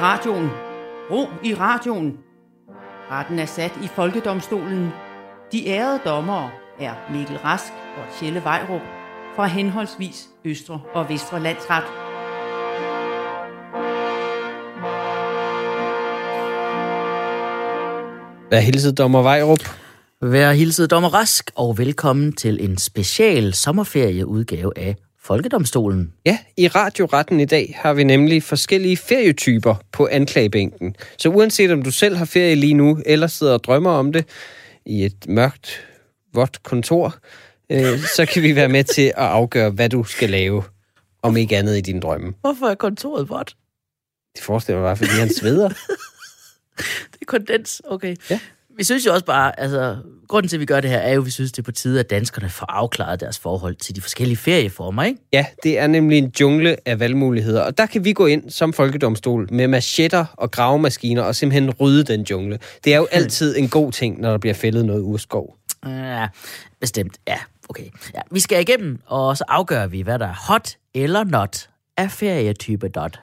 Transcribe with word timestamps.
radioen. 0.00 0.50
Ro 1.10 1.28
i 1.44 1.54
radioen. 1.54 2.18
Retten 3.10 3.38
er 3.38 3.46
sat 3.46 3.72
i 3.82 3.86
Folkedomstolen. 3.86 4.90
De 5.52 5.68
ærede 5.68 6.00
dommere 6.04 6.50
er 6.80 6.94
Mikkel 7.12 7.38
Rask 7.38 7.72
og 7.96 8.04
Tjelle 8.18 8.44
Vejrup 8.44 8.80
fra 9.36 9.46
henholdsvis 9.46 10.28
Østre 10.44 10.80
og 10.94 11.08
Vestre 11.08 11.40
Landsret. 11.40 11.84
Vær 18.50 18.60
hilset, 18.60 18.98
dommer 18.98 19.22
Vejrup. 19.22 19.60
Vær 20.22 20.52
hilset 20.52 20.90
dommer 20.90 21.14
Rask, 21.14 21.50
og 21.54 21.78
velkommen 21.78 22.32
til 22.32 22.64
en 22.64 22.78
special 22.78 23.54
sommerferieudgave 23.54 24.72
af 24.78 24.96
Folkedomstolen. 25.22 26.12
Ja, 26.26 26.38
i 26.56 26.68
radioretten 26.68 27.40
i 27.40 27.44
dag 27.44 27.78
har 27.78 27.92
vi 27.94 28.04
nemlig 28.04 28.42
forskellige 28.42 28.96
ferietyper 28.96 29.74
på 29.92 30.08
anklagebænken. 30.10 30.96
Så 31.18 31.28
uanset 31.28 31.70
om 31.70 31.82
du 31.82 31.90
selv 31.90 32.16
har 32.16 32.24
ferie 32.24 32.54
lige 32.54 32.74
nu, 32.74 32.98
eller 33.06 33.26
sidder 33.26 33.52
og 33.52 33.64
drømmer 33.64 33.90
om 33.90 34.12
det 34.12 34.24
i 34.86 35.04
et 35.04 35.28
mørkt, 35.28 35.86
vådt 36.34 36.62
kontor, 36.62 37.16
øh, 37.70 37.98
så 38.16 38.26
kan 38.26 38.42
vi 38.42 38.56
være 38.56 38.68
med 38.68 38.84
til 38.84 39.02
at 39.02 39.14
afgøre, 39.16 39.70
hvad 39.70 39.88
du 39.88 40.04
skal 40.04 40.30
lave, 40.30 40.62
om 41.22 41.36
ikke 41.36 41.56
andet 41.56 41.78
i 41.78 41.80
din 41.80 42.00
drømme. 42.00 42.34
Hvorfor 42.40 42.66
er 42.66 42.74
kontoret 42.74 43.28
vådt? 43.28 43.56
Det 44.34 44.42
forestiller 44.42 44.80
mig 44.80 44.86
bare, 44.86 44.96
fordi 44.96 45.10
han 45.10 45.34
sveder. 45.34 45.68
Det 47.12 47.20
er 47.20 47.26
kondens, 47.26 47.82
okay. 47.84 48.16
Ja. 48.30 48.40
Vi 48.80 48.84
synes 48.84 49.06
jo 49.06 49.12
også 49.12 49.24
bare, 49.24 49.60
altså, 49.60 49.96
grunden 50.28 50.48
til, 50.48 50.56
at 50.56 50.60
vi 50.60 50.66
gør 50.66 50.80
det 50.80 50.90
her, 50.90 50.98
er 50.98 51.12
jo, 51.12 51.20
at 51.20 51.26
vi 51.26 51.30
synes, 51.30 51.52
det 51.52 51.58
er 51.58 51.62
på 51.62 51.72
tide, 51.72 52.00
at 52.00 52.10
danskerne 52.10 52.48
får 52.48 52.66
afklaret 52.68 53.20
deres 53.20 53.38
forhold 53.38 53.74
til 53.74 53.96
de 53.96 54.00
forskellige 54.00 54.36
ferieformer, 54.36 55.02
ikke? 55.02 55.20
Ja, 55.32 55.46
det 55.62 55.78
er 55.78 55.86
nemlig 55.86 56.18
en 56.18 56.32
jungle 56.40 56.76
af 56.86 57.00
valgmuligheder, 57.00 57.62
og 57.62 57.78
der 57.78 57.86
kan 57.86 58.04
vi 58.04 58.12
gå 58.12 58.26
ind 58.26 58.50
som 58.50 58.72
folkedomstol 58.72 59.48
med 59.52 59.68
machetter 59.68 60.24
og 60.36 60.50
gravemaskiner 60.50 61.22
og 61.22 61.36
simpelthen 61.36 61.70
rydde 61.70 62.04
den 62.04 62.22
jungle. 62.22 62.58
Det 62.84 62.94
er 62.94 62.96
jo 62.96 63.06
altid 63.10 63.58
en 63.58 63.68
god 63.68 63.92
ting, 63.92 64.20
når 64.20 64.30
der 64.30 64.38
bliver 64.38 64.54
fældet 64.54 64.84
noget 64.84 65.02
urskov. 65.02 65.56
Ja, 65.86 66.28
bestemt, 66.80 67.18
ja, 67.28 67.38
okay. 67.68 67.86
Ja, 68.14 68.20
vi 68.30 68.40
skal 68.40 68.60
igennem, 68.60 69.00
og 69.06 69.36
så 69.36 69.44
afgør 69.48 69.86
vi, 69.86 70.00
hvad 70.00 70.18
der 70.18 70.26
er 70.26 70.46
hot 70.46 70.76
eller 70.94 71.24
not 71.24 71.68
af 71.96 72.10
ferietype 72.10 72.88
dot. 72.88 73.20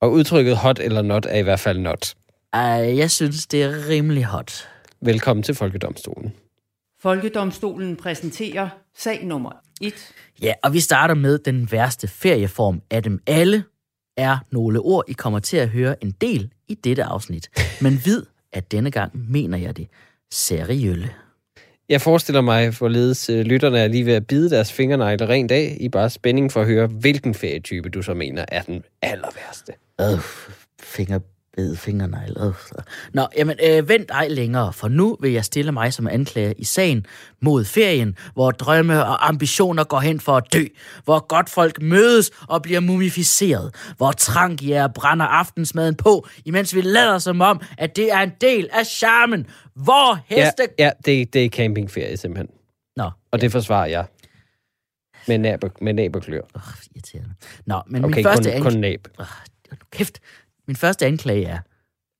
Og 0.00 0.12
udtrykket 0.12 0.56
hot 0.56 0.78
eller 0.78 1.02
not 1.02 1.26
er 1.26 1.38
i 1.38 1.42
hvert 1.42 1.60
fald 1.60 1.78
not. 1.78 2.14
Uh, 2.56 2.98
jeg 2.98 3.10
synes, 3.10 3.46
det 3.46 3.62
er 3.62 3.88
rimelig 3.88 4.24
hot. 4.24 4.68
Velkommen 5.00 5.42
til 5.42 5.54
Folkedomstolen. 5.54 6.32
Folkedomstolen 7.02 7.96
præsenterer 7.96 8.68
sag 8.96 9.24
nummer 9.24 9.50
1. 9.80 9.94
Ja, 10.42 10.52
og 10.62 10.72
vi 10.72 10.80
starter 10.80 11.14
med 11.14 11.38
den 11.38 11.72
værste 11.72 12.08
ferieform 12.08 12.82
af 12.90 13.02
dem 13.02 13.22
alle, 13.26 13.64
er 14.16 14.38
nogle 14.52 14.80
ord, 14.80 15.04
I 15.08 15.12
kommer 15.12 15.38
til 15.38 15.56
at 15.56 15.68
høre 15.68 16.04
en 16.04 16.10
del 16.10 16.52
i 16.68 16.74
dette 16.74 17.04
afsnit. 17.04 17.50
Men 17.80 18.00
vid, 18.04 18.22
at 18.52 18.72
denne 18.72 18.90
gang 18.90 19.30
mener 19.30 19.58
jeg 19.58 19.76
det 19.76 19.88
seriølle. 20.32 21.10
Jeg 21.88 22.00
forestiller 22.00 22.40
mig, 22.40 22.78
hvorledes 22.78 23.30
øh, 23.30 23.40
lytterne 23.40 23.78
er 23.78 23.88
lige 23.88 24.06
ved 24.06 24.14
at 24.14 24.26
bide 24.26 24.50
deres 24.50 24.72
fingernegle 24.72 25.28
rent 25.28 25.52
af, 25.52 25.76
i 25.80 25.88
bare 25.88 26.10
spænding 26.10 26.52
for 26.52 26.60
at 26.60 26.66
høre, 26.66 26.86
hvilken 26.86 27.34
ferietype 27.34 27.88
du 27.88 28.02
så 28.02 28.14
mener 28.14 28.44
er 28.48 28.62
den 28.62 28.82
aller 29.02 29.28
værste. 29.36 29.72
Øh, 30.00 30.20
fingerbed, 30.82 31.39
fingernegl. 31.76 32.36
Øh. 32.40 32.52
Nå, 33.14 33.26
jamen, 33.36 33.56
øh, 33.64 33.88
vent 33.88 34.10
ej 34.10 34.28
længere, 34.28 34.72
for 34.72 34.88
nu 34.88 35.16
vil 35.20 35.32
jeg 35.32 35.44
stille 35.44 35.72
mig 35.72 35.92
som 35.92 36.08
anklager 36.08 36.52
i 36.58 36.64
sagen 36.64 37.06
mod 37.40 37.64
ferien, 37.64 38.16
hvor 38.34 38.50
drømme 38.50 39.04
og 39.04 39.28
ambitioner 39.28 39.84
går 39.84 40.00
hen 40.00 40.20
for 40.20 40.36
at 40.36 40.44
dø, 40.52 40.64
hvor 41.04 41.26
godt 41.26 41.50
folk 41.50 41.82
mødes 41.82 42.30
og 42.48 42.62
bliver 42.62 42.80
mumificeret, 42.80 43.74
hvor 43.96 44.12
trankjæger 44.12 44.88
brænder 44.88 45.26
aftensmaden 45.26 45.94
på, 45.94 46.26
imens 46.44 46.74
vi 46.74 46.80
lader 46.80 47.18
som 47.18 47.40
om, 47.40 47.60
at 47.78 47.96
det 47.96 48.12
er 48.12 48.18
en 48.20 48.32
del 48.40 48.68
af 48.72 48.86
charmen, 48.86 49.46
hvor 49.74 50.18
Ja, 50.30 50.44
heste... 50.44 50.62
ja 50.78 50.90
det, 51.04 51.32
det 51.34 51.44
er 51.44 51.48
campingferie 51.48 52.16
simpelthen. 52.16 52.48
Nå, 52.96 53.10
Og 53.32 53.40
det 53.40 53.52
forsvarer 53.52 53.86
jeg. 53.86 54.04
Med 55.28 55.38
næb 55.38 55.64
og, 55.64 55.70
med 55.80 55.92
næb 55.94 56.16
og 56.16 56.22
klør. 56.22 56.40
øh, 56.56 56.62
irriterende. 56.94 57.34
Nå, 57.66 57.82
men 57.86 58.04
Okay, 58.04 58.14
min 58.16 58.24
første 58.24 58.52
kun, 58.52 58.62
kun 58.62 58.80
næb. 58.80 59.08
Nu 59.18 59.76
kæft. 59.90 60.18
Min 60.66 60.76
første 60.76 61.06
anklage 61.06 61.44
er 61.44 61.58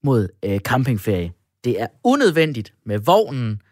mod 0.04 0.28
øh, 0.44 0.58
campingferie. 0.58 1.32
Det 1.64 1.80
er 1.80 1.86
unødvendigt 2.04 2.72
med 2.86 2.98
vognen, 2.98 3.62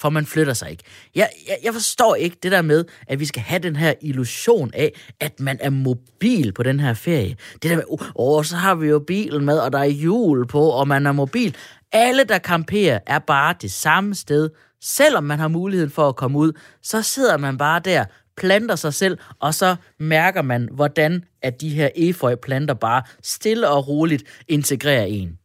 for 0.00 0.10
man 0.10 0.26
flytter 0.26 0.54
sig 0.54 0.70
ikke. 0.70 0.84
Jeg, 1.14 1.28
jeg, 1.48 1.58
jeg 1.64 1.72
forstår 1.72 2.14
ikke 2.14 2.36
det 2.42 2.52
der 2.52 2.62
med, 2.62 2.84
at 3.06 3.20
vi 3.20 3.24
skal 3.24 3.42
have 3.42 3.58
den 3.58 3.76
her 3.76 3.94
illusion 4.00 4.70
af, 4.74 4.92
at 5.20 5.40
man 5.40 5.58
er 5.60 5.70
mobil 5.70 6.52
på 6.52 6.62
den 6.62 6.80
her 6.80 6.94
ferie. 6.94 7.36
Det 7.52 7.70
der 7.70 7.76
med, 7.76 7.84
åh, 7.88 7.98
oh, 8.14 8.44
så 8.44 8.56
har 8.56 8.74
vi 8.74 8.88
jo 8.88 8.98
bilen 8.98 9.44
med, 9.44 9.58
og 9.58 9.72
der 9.72 9.78
er 9.78 9.84
hjul 9.84 10.46
på, 10.46 10.70
og 10.70 10.88
man 10.88 11.06
er 11.06 11.12
mobil. 11.12 11.56
Alle, 11.92 12.24
der 12.24 12.38
camperer, 12.38 12.98
er 13.06 13.18
bare 13.18 13.54
det 13.60 13.72
samme 13.72 14.14
sted. 14.14 14.50
Selvom 14.82 15.24
man 15.24 15.38
har 15.38 15.48
muligheden 15.48 15.90
for 15.90 16.08
at 16.08 16.16
komme 16.16 16.38
ud, 16.38 16.52
så 16.82 17.02
sidder 17.02 17.36
man 17.36 17.58
bare 17.58 17.80
der, 17.80 18.04
planter 18.38 18.76
sig 18.76 18.94
selv, 18.94 19.18
og 19.38 19.54
så 19.54 19.76
mærker 19.98 20.42
man, 20.42 20.68
hvordan 20.72 21.24
at 21.42 21.60
de 21.60 21.68
her 21.68 21.88
efeu-planter 21.94 22.74
bare 22.74 23.02
stille 23.22 23.68
og 23.68 23.88
roligt 23.88 24.24
integrerer 24.48 25.04
en. 25.04 25.38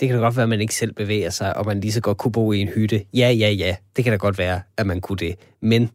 Det 0.00 0.08
kan 0.08 0.10
da 0.10 0.16
godt 0.16 0.36
være, 0.36 0.42
at 0.42 0.48
man 0.48 0.60
ikke 0.60 0.74
selv 0.74 0.92
bevæger 0.92 1.30
sig, 1.30 1.56
og 1.56 1.66
man 1.66 1.80
lige 1.80 1.92
så 1.92 2.00
godt 2.00 2.18
kunne 2.18 2.32
bo 2.32 2.52
i 2.52 2.58
en 2.58 2.68
hytte. 2.68 3.04
Ja, 3.14 3.30
ja, 3.30 3.50
ja. 3.50 3.76
Det 3.96 4.04
kan 4.04 4.12
da 4.12 4.16
godt 4.16 4.38
være, 4.38 4.60
at 4.76 4.86
man 4.86 5.00
kunne 5.00 5.18
det. 5.18 5.34
Men 5.60 5.90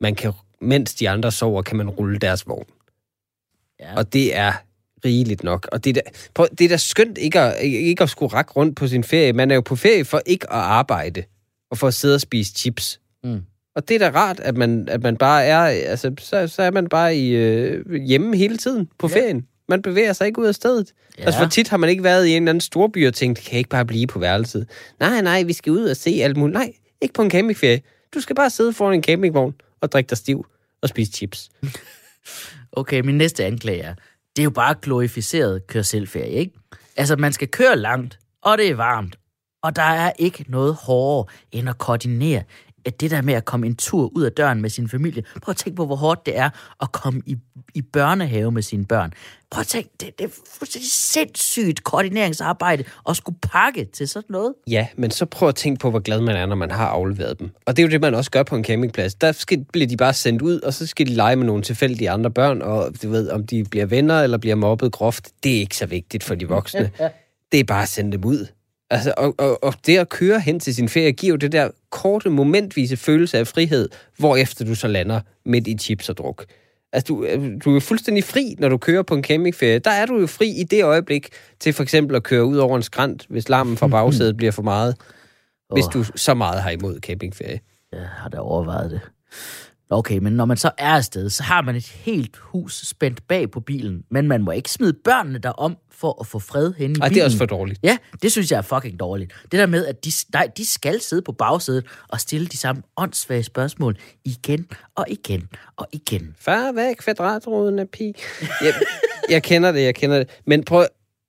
man 0.00 0.14
kan, 0.14 0.32
mens 0.60 0.94
de 0.94 1.08
andre 1.08 1.32
sover, 1.32 1.62
kan 1.62 1.76
man 1.76 1.90
rulle 1.90 2.18
deres 2.18 2.46
vogn. 2.46 2.66
Ja. 3.80 3.94
Og 3.96 4.12
det 4.12 4.36
er 4.36 4.52
rigeligt 5.04 5.44
nok. 5.44 5.68
Og 5.72 5.84
det 5.84 5.96
er 5.96 6.02
da, 6.02 6.10
prøv, 6.34 6.46
det 6.58 6.64
er 6.64 6.68
da 6.68 6.76
skønt 6.76 7.18
ikke 7.18 7.40
at, 7.40 7.64
ikke 7.64 8.02
at 8.02 8.10
skulle 8.10 8.34
række 8.34 8.52
rundt 8.52 8.76
på 8.76 8.86
sin 8.86 9.04
ferie. 9.04 9.32
Man 9.32 9.50
er 9.50 9.54
jo 9.54 9.60
på 9.60 9.76
ferie 9.76 10.04
for 10.04 10.22
ikke 10.26 10.52
at 10.52 10.58
arbejde, 10.58 11.24
og 11.70 11.78
for 11.78 11.86
at 11.86 11.94
sidde 11.94 12.14
og 12.14 12.20
spise 12.20 12.52
chips. 12.52 13.00
Mm. 13.24 13.42
Og 13.78 13.88
det 13.88 13.94
er 14.02 14.10
da 14.10 14.18
rart, 14.18 14.40
at 14.40 14.56
man, 14.56 14.88
at 14.88 15.02
man 15.02 15.16
bare 15.16 15.44
er, 15.44 15.58
altså, 15.90 16.14
så, 16.20 16.48
så 16.48 16.62
er 16.62 16.70
man 16.70 16.86
bare 16.88 17.16
i, 17.16 17.30
øh, 17.30 17.94
hjemme 17.94 18.36
hele 18.36 18.56
tiden 18.56 18.88
på 18.98 19.08
Ja. 19.08 19.16
ferien. 19.16 19.46
Man 19.68 19.82
bevæger 19.82 20.12
sig 20.12 20.26
ikke 20.26 20.40
ud 20.40 20.46
af 20.46 20.54
stedet. 20.54 20.92
Ja. 21.18 21.24
Altså, 21.24 21.40
hvor 21.40 21.48
tit 21.48 21.68
har 21.68 21.76
man 21.76 21.90
ikke 21.90 22.02
været 22.02 22.26
i 22.26 22.30
en 22.30 22.42
eller 22.42 22.50
anden 22.50 22.60
storby 22.60 23.06
og 23.06 23.14
tænkt, 23.14 23.38
kan 23.38 23.52
jeg 23.52 23.58
ikke 23.58 23.70
bare 23.70 23.84
blive 23.86 24.06
på 24.06 24.18
værelset? 24.18 24.68
Nej, 25.00 25.20
nej, 25.20 25.42
vi 25.42 25.52
skal 25.52 25.72
ud 25.72 25.84
og 25.84 25.96
se 25.96 26.10
alt 26.22 26.36
muligt. 26.36 26.54
Nej, 26.54 26.72
ikke 27.00 27.14
på 27.14 27.22
en 27.22 27.30
campingferie. 27.30 27.80
Du 28.14 28.20
skal 28.20 28.36
bare 28.36 28.50
sidde 28.50 28.72
foran 28.72 28.94
en 28.94 29.02
campingvogn 29.02 29.54
og 29.80 29.92
drikke 29.92 30.08
dig 30.10 30.18
stiv 30.18 30.46
og 30.82 30.88
spise 30.88 31.12
chips. 31.12 31.48
Okay, 32.72 33.00
min 33.00 33.18
næste 33.18 33.44
anklage 33.44 33.82
er, 33.82 33.94
det 34.36 34.42
er 34.42 34.44
jo 34.44 34.50
bare 34.50 34.74
glorificeret 34.82 35.66
kør 35.66 35.82
selvferie, 35.82 36.30
ikke? 36.30 36.52
Altså, 36.96 37.16
man 37.16 37.32
skal 37.32 37.48
køre 37.48 37.76
langt, 37.76 38.18
og 38.42 38.58
det 38.58 38.68
er 38.70 38.74
varmt, 38.74 39.16
og 39.62 39.76
der 39.76 39.82
er 39.82 40.12
ikke 40.18 40.44
noget 40.48 40.74
hårdere 40.74 41.26
end 41.52 41.68
at 41.68 41.78
koordinere 41.78 42.42
at 42.84 43.00
det 43.00 43.10
der 43.10 43.22
med 43.22 43.34
at 43.34 43.44
komme 43.44 43.66
en 43.66 43.76
tur 43.76 44.10
ud 44.16 44.22
af 44.22 44.32
døren 44.32 44.62
med 44.62 44.70
sin 44.70 44.88
familie. 44.88 45.22
Prøv 45.42 45.52
at 45.52 45.56
tænke 45.56 45.76
på, 45.76 45.86
hvor 45.86 45.96
hårdt 45.96 46.26
det 46.26 46.38
er 46.38 46.50
at 46.82 46.92
komme 46.92 47.22
i, 47.26 47.36
i 47.74 47.82
børnehave 47.82 48.52
med 48.52 48.62
sine 48.62 48.84
børn. 48.84 49.12
Prøv 49.50 49.60
at 49.60 49.66
tænke, 49.66 49.90
det, 50.00 50.18
det 50.18 50.24
er 50.24 50.28
fuldstændig 50.58 50.90
sindssygt 50.90 51.84
koordineringsarbejde 51.84 52.84
at 53.08 53.16
skulle 53.16 53.38
pakke 53.42 53.84
til 53.84 54.08
sådan 54.08 54.26
noget. 54.28 54.54
Ja, 54.66 54.86
men 54.96 55.10
så 55.10 55.26
prøv 55.26 55.48
at 55.48 55.54
tænke 55.54 55.80
på, 55.80 55.90
hvor 55.90 55.98
glad 55.98 56.20
man 56.20 56.36
er, 56.36 56.46
når 56.46 56.56
man 56.56 56.70
har 56.70 56.86
afleveret 56.86 57.38
dem. 57.38 57.50
Og 57.66 57.76
det 57.76 57.82
er 57.82 57.86
jo 57.86 57.90
det, 57.90 58.00
man 58.00 58.14
også 58.14 58.30
gør 58.30 58.42
på 58.42 58.56
en 58.56 58.64
campingplads. 58.64 59.14
Der 59.14 59.32
skal, 59.32 59.64
bliver 59.72 59.86
de 59.86 59.96
bare 59.96 60.14
sendt 60.14 60.42
ud, 60.42 60.60
og 60.60 60.74
så 60.74 60.86
skal 60.86 61.06
de 61.06 61.12
lege 61.14 61.36
med 61.36 61.46
nogle 61.46 61.62
tilfældige 61.62 62.10
andre 62.10 62.30
børn, 62.30 62.62
og 62.62 62.92
du 63.02 63.10
ved, 63.10 63.30
om 63.30 63.46
de 63.46 63.64
bliver 63.64 63.86
venner 63.86 64.20
eller 64.22 64.38
bliver 64.38 64.56
mobbet 64.56 64.92
groft, 64.92 65.30
det 65.42 65.56
er 65.56 65.60
ikke 65.60 65.76
så 65.76 65.86
vigtigt 65.86 66.24
for 66.24 66.34
de 66.34 66.48
voksne. 66.48 66.90
Det 67.52 67.60
er 67.60 67.64
bare 67.64 67.82
at 67.82 67.88
sende 67.88 68.12
dem 68.12 68.24
ud. 68.24 68.46
Altså, 68.90 69.14
og, 69.16 69.34
og, 69.38 69.64
og 69.64 69.74
det 69.86 69.98
at 69.98 70.08
køre 70.08 70.40
hen 70.40 70.60
til 70.60 70.74
sin 70.74 70.88
ferie 70.88 71.12
giver 71.12 71.30
jo 71.32 71.36
det 71.36 71.52
der 71.52 71.70
korte, 71.90 72.30
momentvise 72.30 72.96
følelse 72.96 73.38
af 73.38 73.46
frihed, 73.46 73.88
hvorefter 74.18 74.64
du 74.64 74.74
så 74.74 74.88
lander 74.88 75.20
midt 75.44 75.66
i 75.66 75.78
chips 75.78 76.08
og 76.08 76.16
druk. 76.16 76.44
Altså, 76.92 77.06
du, 77.14 77.26
du 77.64 77.76
er 77.76 77.80
fuldstændig 77.80 78.24
fri, 78.24 78.54
når 78.58 78.68
du 78.68 78.76
kører 78.78 79.02
på 79.02 79.14
en 79.14 79.24
campingferie. 79.24 79.78
Der 79.78 79.90
er 79.90 80.06
du 80.06 80.20
jo 80.20 80.26
fri 80.26 80.48
i 80.48 80.64
det 80.64 80.84
øjeblik 80.84 81.28
til 81.60 81.72
for 81.72 81.82
eksempel 81.82 82.16
at 82.16 82.22
køre 82.22 82.44
ud 82.44 82.56
over 82.56 82.76
en 82.76 82.82
skrant, 82.82 83.26
hvis 83.28 83.48
larmen 83.48 83.76
fra 83.76 83.86
bagsædet 83.86 84.36
bliver 84.36 84.52
for 84.52 84.62
meget. 84.62 84.96
Hvis 85.72 85.84
du 85.84 86.04
så 86.16 86.34
meget 86.34 86.62
har 86.62 86.70
imod 86.70 87.00
campingferie. 87.00 87.60
Jeg 87.92 88.08
har 88.16 88.28
da 88.28 88.38
overvejet 88.38 88.90
det. 88.90 89.00
Okay, 89.90 90.18
men 90.18 90.32
når 90.32 90.44
man 90.44 90.56
så 90.56 90.70
er 90.78 90.94
afsted, 90.94 91.30
så 91.30 91.42
har 91.42 91.62
man 91.62 91.76
et 91.76 91.86
helt 91.86 92.36
hus 92.36 92.86
spændt 92.86 93.28
bag 93.28 93.50
på 93.50 93.60
bilen, 93.60 94.04
men 94.10 94.28
man 94.28 94.42
må 94.42 94.50
ikke 94.50 94.70
smide 94.70 94.92
børnene 94.92 95.38
derom 95.38 95.76
for 95.90 96.16
at 96.20 96.26
få 96.26 96.38
fred 96.38 96.72
hen 96.78 96.90
i 96.90 96.94
bilen. 96.94 97.02
Ej, 97.02 97.08
det 97.08 97.20
er 97.20 97.24
også 97.24 97.38
for 97.38 97.46
dårligt. 97.46 97.80
Ja, 97.82 97.96
det 98.22 98.32
synes 98.32 98.50
jeg 98.50 98.58
er 98.58 98.62
fucking 98.62 99.00
dårligt. 99.00 99.32
Det 99.42 99.52
der 99.52 99.66
med, 99.66 99.86
at 99.86 100.04
de, 100.04 100.12
nej, 100.32 100.48
de 100.56 100.66
skal 100.66 101.00
sidde 101.00 101.22
på 101.22 101.32
bagsædet 101.32 101.86
og 102.08 102.20
stille 102.20 102.46
de 102.46 102.56
samme 102.56 102.82
åndssvage 102.96 103.42
spørgsmål 103.42 103.96
igen 104.24 104.66
og 104.94 105.04
igen 105.08 105.48
og 105.76 105.88
igen. 105.92 106.34
Far, 106.40 106.72
hvad 106.72 106.90
er 106.90 106.94
kvadratroden 106.94 107.78
af 107.78 107.88
pi? 107.88 108.12
Jeg, 108.62 108.74
jeg 109.30 109.42
kender 109.42 109.72
det, 109.72 109.82
jeg 109.82 109.94
kender 109.94 110.18
det. 110.18 110.28
Men 110.46 110.64
prøv, 110.64 110.86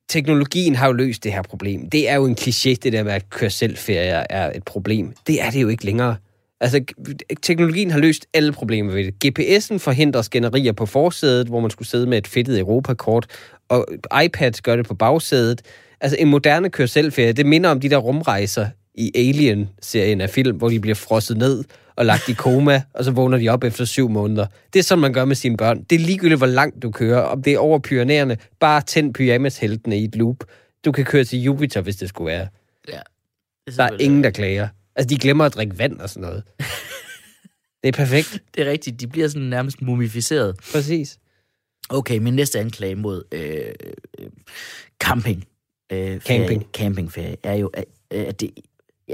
teknologien 0.10 0.76
har 0.76 0.88
jo 0.88 0.94
løst 0.94 1.24
det 1.24 1.34
her 1.34 1.42
problem. 1.42 1.90
Det 1.90 2.10
er 2.10 2.16
jo 2.16 2.26
en 2.26 2.38
kliché, 2.40 2.76
det 2.84 2.94
der 2.94 3.04
med, 3.04 3.12
at 3.12 3.30
køre 3.30 3.50
selvferie 3.50 4.26
er 4.30 4.58
et 4.58 4.64
problem. 4.64 5.14
Det 5.28 5.42
er 5.42 5.50
det 5.50 5.62
jo 5.62 5.68
ikke 5.68 5.86
længere. 5.86 6.16
Altså, 6.62 6.84
teknologien 7.42 7.92
har 7.92 8.00
løst 8.00 8.26
alle 8.34 8.52
problemer 8.52 8.94
ved 8.94 9.04
det. 9.04 9.14
GPS'en 9.26 9.78
forhindrer 9.78 10.22
skænderier 10.22 10.72
på 10.72 10.86
forsædet, 10.86 11.48
hvor 11.48 11.60
man 11.60 11.72
skulle 11.72 11.88
sidde 11.88 12.08
med 12.08 12.18
et 12.18 12.28
fedtet 12.28 12.60
Europakort, 12.60 13.28
og 13.70 13.88
iPads 14.24 14.62
gør 14.62 14.76
det 14.76 14.88
på 14.88 14.96
bagsædet. 14.96 15.62
Altså, 16.02 16.18
en 16.20 16.28
moderne 16.28 16.70
kør 16.70 16.86
det 16.86 17.46
minder 17.46 17.70
om 17.70 17.80
de 17.80 17.90
der 17.90 17.98
rumrejser 17.98 18.68
i 18.96 19.12
Alien-serien 19.16 20.22
af 20.22 20.30
film, 20.30 20.58
hvor 20.58 20.70
de 20.70 20.80
bliver 20.80 20.96
frosset 20.96 21.38
ned 21.38 21.64
og 21.96 22.06
lagt 22.06 22.30
i 22.30 22.34
koma, 22.34 22.82
og 22.96 23.04
så 23.04 23.12
vågner 23.12 23.38
de 23.38 23.50
op 23.50 23.64
efter 23.64 23.86
syv 23.86 24.10
måneder. 24.10 24.46
Det 24.74 24.80
er 24.80 24.84
sådan, 24.84 25.02
man 25.02 25.14
gør 25.14 25.26
med 25.26 25.36
sine 25.36 25.58
børn. 25.58 25.84
Det 25.84 25.96
er 25.96 26.00
ligegyldigt, 26.00 26.40
hvor 26.40 26.48
langt 26.48 26.84
du 26.84 26.92
kører. 26.92 27.22
Om 27.22 27.44
det 27.44 27.54
er 27.54 27.60
over 27.60 27.80
pionerende, 27.80 28.38
bare 28.60 28.82
tænd 28.82 29.14
pyjamasheltene 29.14 30.00
i 30.00 30.04
et 30.04 30.16
loop. 30.16 30.44
Du 30.86 30.92
kan 30.92 31.06
køre 31.06 31.24
til 31.24 31.42
Jupiter, 31.42 31.82
hvis 31.82 31.96
det 31.96 32.10
skulle 32.10 32.32
være. 32.32 32.48
Ja. 32.88 33.00
Det 33.68 33.78
der 33.78 33.84
er 33.84 33.98
ingen, 34.00 34.24
der 34.24 34.30
klager. 34.30 34.68
Altså, 35.00 35.16
de 35.16 35.20
glemmer 35.20 35.46
at 35.46 35.54
drikke 35.54 35.80
vand 35.80 36.00
og 36.00 36.10
sådan 36.10 36.22
noget. 36.22 36.44
det 37.84 37.88
er 37.88 37.92
perfekt. 37.92 38.44
Det 38.56 38.68
er 38.68 38.72
rigtigt. 38.72 39.00
De 39.00 39.08
bliver 39.08 39.28
sådan 39.28 39.48
nærmest 39.48 39.82
mumificeret. 39.82 40.56
Præcis. 40.72 41.20
Okay, 41.90 42.18
min 42.18 42.34
næste 42.34 42.60
anklage 42.60 42.96
mod 42.96 43.24
øh, 43.32 44.28
camping. 45.04 45.46
Øh, 45.92 46.20
camping. 46.20 46.66
Campingferie 46.74 47.36
er 47.44 47.54
jo, 47.54 47.68
at, 47.68 47.86
at 48.12 48.42
det 48.42 48.52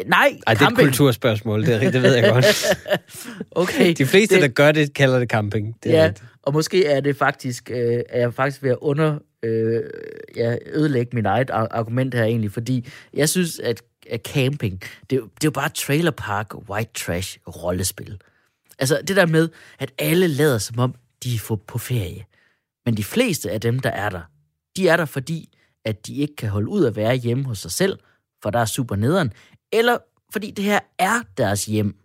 Nej, 0.06 0.40
Ej, 0.48 0.54
det 0.54 0.62
er 0.62 0.68
et 0.68 0.76
kulturspørgsmål, 0.78 1.66
det, 1.66 1.84
er, 1.84 1.92
det 1.92 2.02
ved 2.02 2.16
jeg 2.16 2.32
godt. 2.34 2.66
okay. 3.52 3.94
De 3.98 4.06
fleste, 4.06 4.36
det, 4.36 4.42
der 4.42 4.48
gør 4.48 4.72
det, 4.72 4.94
kalder 4.94 5.20
det 5.20 5.30
camping. 5.30 5.76
Det 5.84 5.92
ja, 5.92 6.04
rigtigt. 6.06 6.24
og 6.44 6.54
måske 6.54 6.86
er 6.86 7.00
det 7.00 7.18
faktisk, 7.18 7.72
øh, 7.72 8.02
er 8.10 8.20
jeg 8.20 8.34
faktisk 8.34 8.64
ved 8.64 8.72
at 8.72 8.78
under, 8.82 9.20
øh, 9.44 9.84
ja, 10.36 10.56
ødelægge 10.74 11.10
min 11.14 11.26
eget 11.26 11.50
argument 11.50 12.14
her 12.14 12.24
egentlig, 12.24 12.52
fordi 12.52 12.88
jeg 13.14 13.30
synes, 13.30 13.60
at 13.60 13.82
camping, 14.18 14.81
det, 14.81 15.10
det 15.10 15.19
er 15.19 15.28
jo 15.46 15.52
bare 15.52 15.69
trailer 15.69 16.12
park, 16.12 16.69
white 16.69 16.92
trash, 16.94 17.38
rollespil. 17.48 18.22
Altså 18.80 19.02
det 19.07 19.16
der 19.16 19.25
med, 19.25 19.50
at 19.80 19.92
alle 19.98 20.28
lader 20.28 20.57
som 20.57 20.80
om, 20.80 20.96
de 21.24 21.36
er 21.36 21.56
på 21.68 21.78
ferie. 21.78 22.25
Men 22.86 22.98
de 22.98 23.04
fleste 23.04 23.52
af 23.52 23.62
dem, 23.62 23.80
der 23.80 23.90
er 23.90 24.10
der, 24.10 24.22
de 24.78 24.88
er 24.88 24.98
der 24.98 25.06
fordi, 25.06 25.50
at 25.86 26.07
de 26.07 26.16
ikke 26.16 26.36
kan 26.36 26.50
holde 26.50 26.68
ud 26.68 26.86
at 26.86 26.96
være 26.96 27.16
hjemme 27.16 27.46
hos 27.46 27.60
sig 27.60 27.72
selv, 27.72 28.00
for 28.44 28.50
der 28.50 28.60
er 28.60 28.66
super 28.66 28.96
nederen, 28.96 29.34
eller 29.74 29.98
fordi 30.31 30.51
det 30.51 30.66
her 30.66 30.80
er 31.00 31.22
deres 31.38 31.66
hjem. 31.66 31.96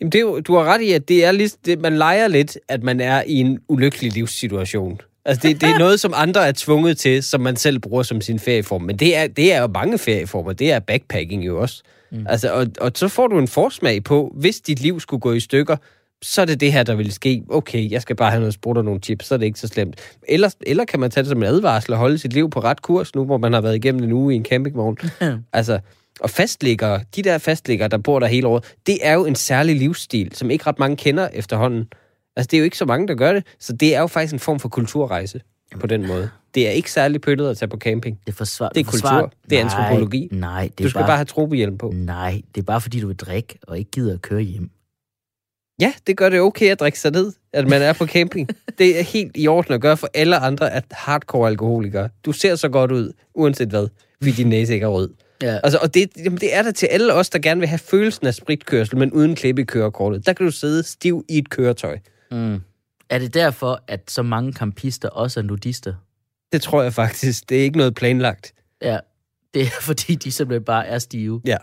Jamen, 0.00 0.12
det 0.12 0.18
er 0.18 0.22
jo, 0.22 0.40
du 0.40 0.54
har 0.54 0.64
ret 0.64 0.80
i, 0.80 0.92
at 0.92 1.08
det 1.08 1.24
er 1.24 1.32
lidt, 1.32 1.66
det, 1.66 1.80
man 1.80 1.98
leger 1.98 2.28
lidt, 2.28 2.58
at 2.68 2.82
man 2.82 3.00
er 3.00 3.22
i 3.22 3.32
en 3.32 3.60
ulykkelig 3.68 4.12
livssituation. 4.12 5.00
Altså, 5.28 5.48
det, 5.48 5.60
det 5.60 5.68
er 5.68 5.78
noget, 5.78 6.00
som 6.00 6.12
andre 6.16 6.48
er 6.48 6.52
tvunget 6.56 6.98
til, 6.98 7.22
som 7.22 7.40
man 7.40 7.56
selv 7.56 7.78
bruger 7.78 8.02
som 8.02 8.20
sin 8.20 8.38
ferieform. 8.38 8.82
Men 8.82 8.96
det 8.96 9.16
er, 9.16 9.26
det 9.26 9.52
er 9.52 9.60
jo 9.60 9.66
mange 9.66 9.98
ferieformer. 9.98 10.52
Det 10.52 10.72
er 10.72 10.78
backpacking 10.78 11.46
jo 11.46 11.60
også. 11.60 11.82
Mm. 12.12 12.26
Altså, 12.28 12.52
og, 12.52 12.66
og 12.80 12.92
så 12.94 13.08
får 13.08 13.26
du 13.26 13.38
en 13.38 13.48
forsmag 13.48 14.04
på, 14.04 14.32
hvis 14.36 14.60
dit 14.60 14.80
liv 14.80 15.00
skulle 15.00 15.20
gå 15.20 15.32
i 15.32 15.40
stykker, 15.40 15.76
så 16.22 16.40
er 16.40 16.44
det 16.44 16.60
det 16.60 16.72
her, 16.72 16.82
der 16.82 16.94
vil 16.94 17.12
ske. 17.12 17.42
Okay, 17.50 17.90
jeg 17.90 18.02
skal 18.02 18.16
bare 18.16 18.30
have 18.30 18.40
noget 18.40 18.54
sprut 18.54 18.76
og 18.76 18.84
nogle 18.84 19.00
chips, 19.00 19.26
så 19.26 19.34
er 19.34 19.38
det 19.38 19.46
ikke 19.46 19.60
så 19.60 19.68
slemt. 19.68 20.00
Eller, 20.28 20.54
eller 20.60 20.84
kan 20.84 21.00
man 21.00 21.10
tage 21.10 21.22
det 21.22 21.28
som 21.28 21.38
en 21.38 21.48
advarsel 21.48 21.92
og 21.92 21.98
holde 21.98 22.18
sit 22.18 22.32
liv 22.32 22.50
på 22.50 22.60
ret 22.60 22.82
kurs, 22.82 23.14
nu 23.14 23.24
hvor 23.24 23.38
man 23.38 23.52
har 23.52 23.60
været 23.60 23.76
igennem 23.76 24.02
en 24.02 24.12
uge 24.12 24.34
i 24.34 24.36
en 24.36 24.44
campingvogn. 24.44 24.98
altså, 25.52 25.78
og 26.20 26.30
fastlæggere, 26.30 27.00
de 27.16 27.22
der 27.22 27.38
fastlæggere, 27.38 27.88
der 27.88 27.98
bor 27.98 28.18
der 28.18 28.26
hele 28.26 28.46
året, 28.46 28.74
det 28.86 28.98
er 29.02 29.14
jo 29.14 29.24
en 29.24 29.34
særlig 29.34 29.76
livsstil, 29.76 30.30
som 30.34 30.50
ikke 30.50 30.66
ret 30.66 30.78
mange 30.78 30.96
kender 30.96 31.28
efterhånden. 31.32 31.88
Altså, 32.38 32.48
det 32.50 32.56
er 32.56 32.58
jo 32.58 32.64
ikke 32.64 32.78
så 32.78 32.84
mange, 32.84 33.08
der 33.08 33.14
gør 33.14 33.32
det, 33.32 33.46
så 33.58 33.72
det 33.72 33.94
er 33.94 34.00
jo 34.00 34.06
faktisk 34.06 34.32
en 34.32 34.38
form 34.38 34.60
for 34.60 34.68
kulturrejse 34.68 35.40
på 35.80 35.86
den 35.86 36.06
måde. 36.06 36.30
Det 36.54 36.66
er 36.66 36.70
ikke 36.70 36.92
særlig 36.92 37.20
pøllet 37.20 37.50
at 37.50 37.56
tage 37.56 37.68
på 37.68 37.76
camping. 37.76 38.20
Det, 38.26 38.34
forsvar, 38.34 38.68
det 38.68 38.80
er 38.80 38.84
kultur, 38.84 39.08
forsvar, 39.08 39.30
det 39.50 39.58
er 39.58 39.64
nej, 39.64 39.74
antropologi. 39.74 40.28
Nej, 40.32 40.62
det 40.62 40.84
er 40.84 40.84
du 40.84 40.90
skal 40.90 40.98
bare, 40.98 41.08
bare 41.08 41.16
have 41.16 41.24
trobehjelm 41.24 41.78
på. 41.78 41.92
Nej, 41.96 42.42
det 42.54 42.60
er 42.60 42.64
bare 42.64 42.80
fordi, 42.80 43.00
du 43.00 43.06
vil 43.06 43.16
drikke 43.16 43.58
og 43.62 43.78
ikke 43.78 43.90
gider 43.90 44.14
at 44.14 44.22
køre 44.22 44.40
hjem. 44.40 44.70
Ja, 45.80 45.92
det 46.06 46.16
gør 46.16 46.28
det 46.28 46.40
okay 46.40 46.70
at 46.70 46.80
drikke 46.80 47.00
sig 47.00 47.12
ned, 47.12 47.32
at 47.52 47.68
man 47.68 47.82
er 47.82 47.92
på 47.92 48.06
camping. 48.06 48.48
det 48.78 48.98
er 48.98 49.02
helt 49.02 49.32
i 49.34 49.48
orden 49.48 49.74
at 49.74 49.80
gøre 49.80 49.96
for 49.96 50.08
alle 50.14 50.36
andre 50.36 50.72
at 50.72 50.84
hardcore 50.90 51.48
alkoholikere. 51.48 52.08
Du 52.24 52.32
ser 52.32 52.54
så 52.54 52.68
godt 52.68 52.92
ud, 52.92 53.12
uanset 53.34 53.68
hvad, 53.68 53.88
fordi 54.22 54.30
din 54.30 54.46
næse 54.46 54.74
ikke 54.74 54.84
er 54.84 54.90
rød. 54.90 55.10
Ja. 55.42 55.58
Altså, 55.62 55.78
og 55.82 55.94
det, 55.94 56.10
jamen, 56.24 56.38
det 56.38 56.54
er 56.54 56.62
der 56.62 56.70
til 56.70 56.86
alle 56.86 57.14
os, 57.14 57.30
der 57.30 57.38
gerne 57.38 57.60
vil 57.60 57.68
have 57.68 57.78
følelsen 57.78 58.26
af 58.26 58.34
spritkørsel, 58.34 58.98
men 58.98 59.12
uden 59.12 59.34
klippe 59.34 59.62
i 59.62 59.64
kørekortet. 59.64 60.26
Der 60.26 60.32
kan 60.32 60.46
du 60.46 60.52
sidde 60.52 60.82
stiv 60.82 61.24
i 61.28 61.38
et 61.38 61.50
køretøj. 61.50 61.98
Mm. 62.30 62.60
Er 63.10 63.18
det 63.18 63.34
derfor, 63.34 63.82
at 63.86 64.10
så 64.10 64.22
mange 64.22 64.52
kampister 64.52 65.08
også 65.08 65.40
er 65.40 65.44
nudister? 65.44 65.94
Det 66.52 66.62
tror 66.62 66.82
jeg 66.82 66.92
faktisk. 66.92 67.48
Det 67.48 67.58
er 67.58 67.62
ikke 67.62 67.78
noget 67.78 67.94
planlagt. 67.94 68.54
Ja, 68.82 68.98
det 69.54 69.62
er 69.62 69.80
fordi, 69.90 70.14
de 70.14 70.32
simpelthen 70.32 70.64
bare 70.64 70.86
er 70.86 70.98
stive. 70.98 71.40
Ja. 71.46 71.56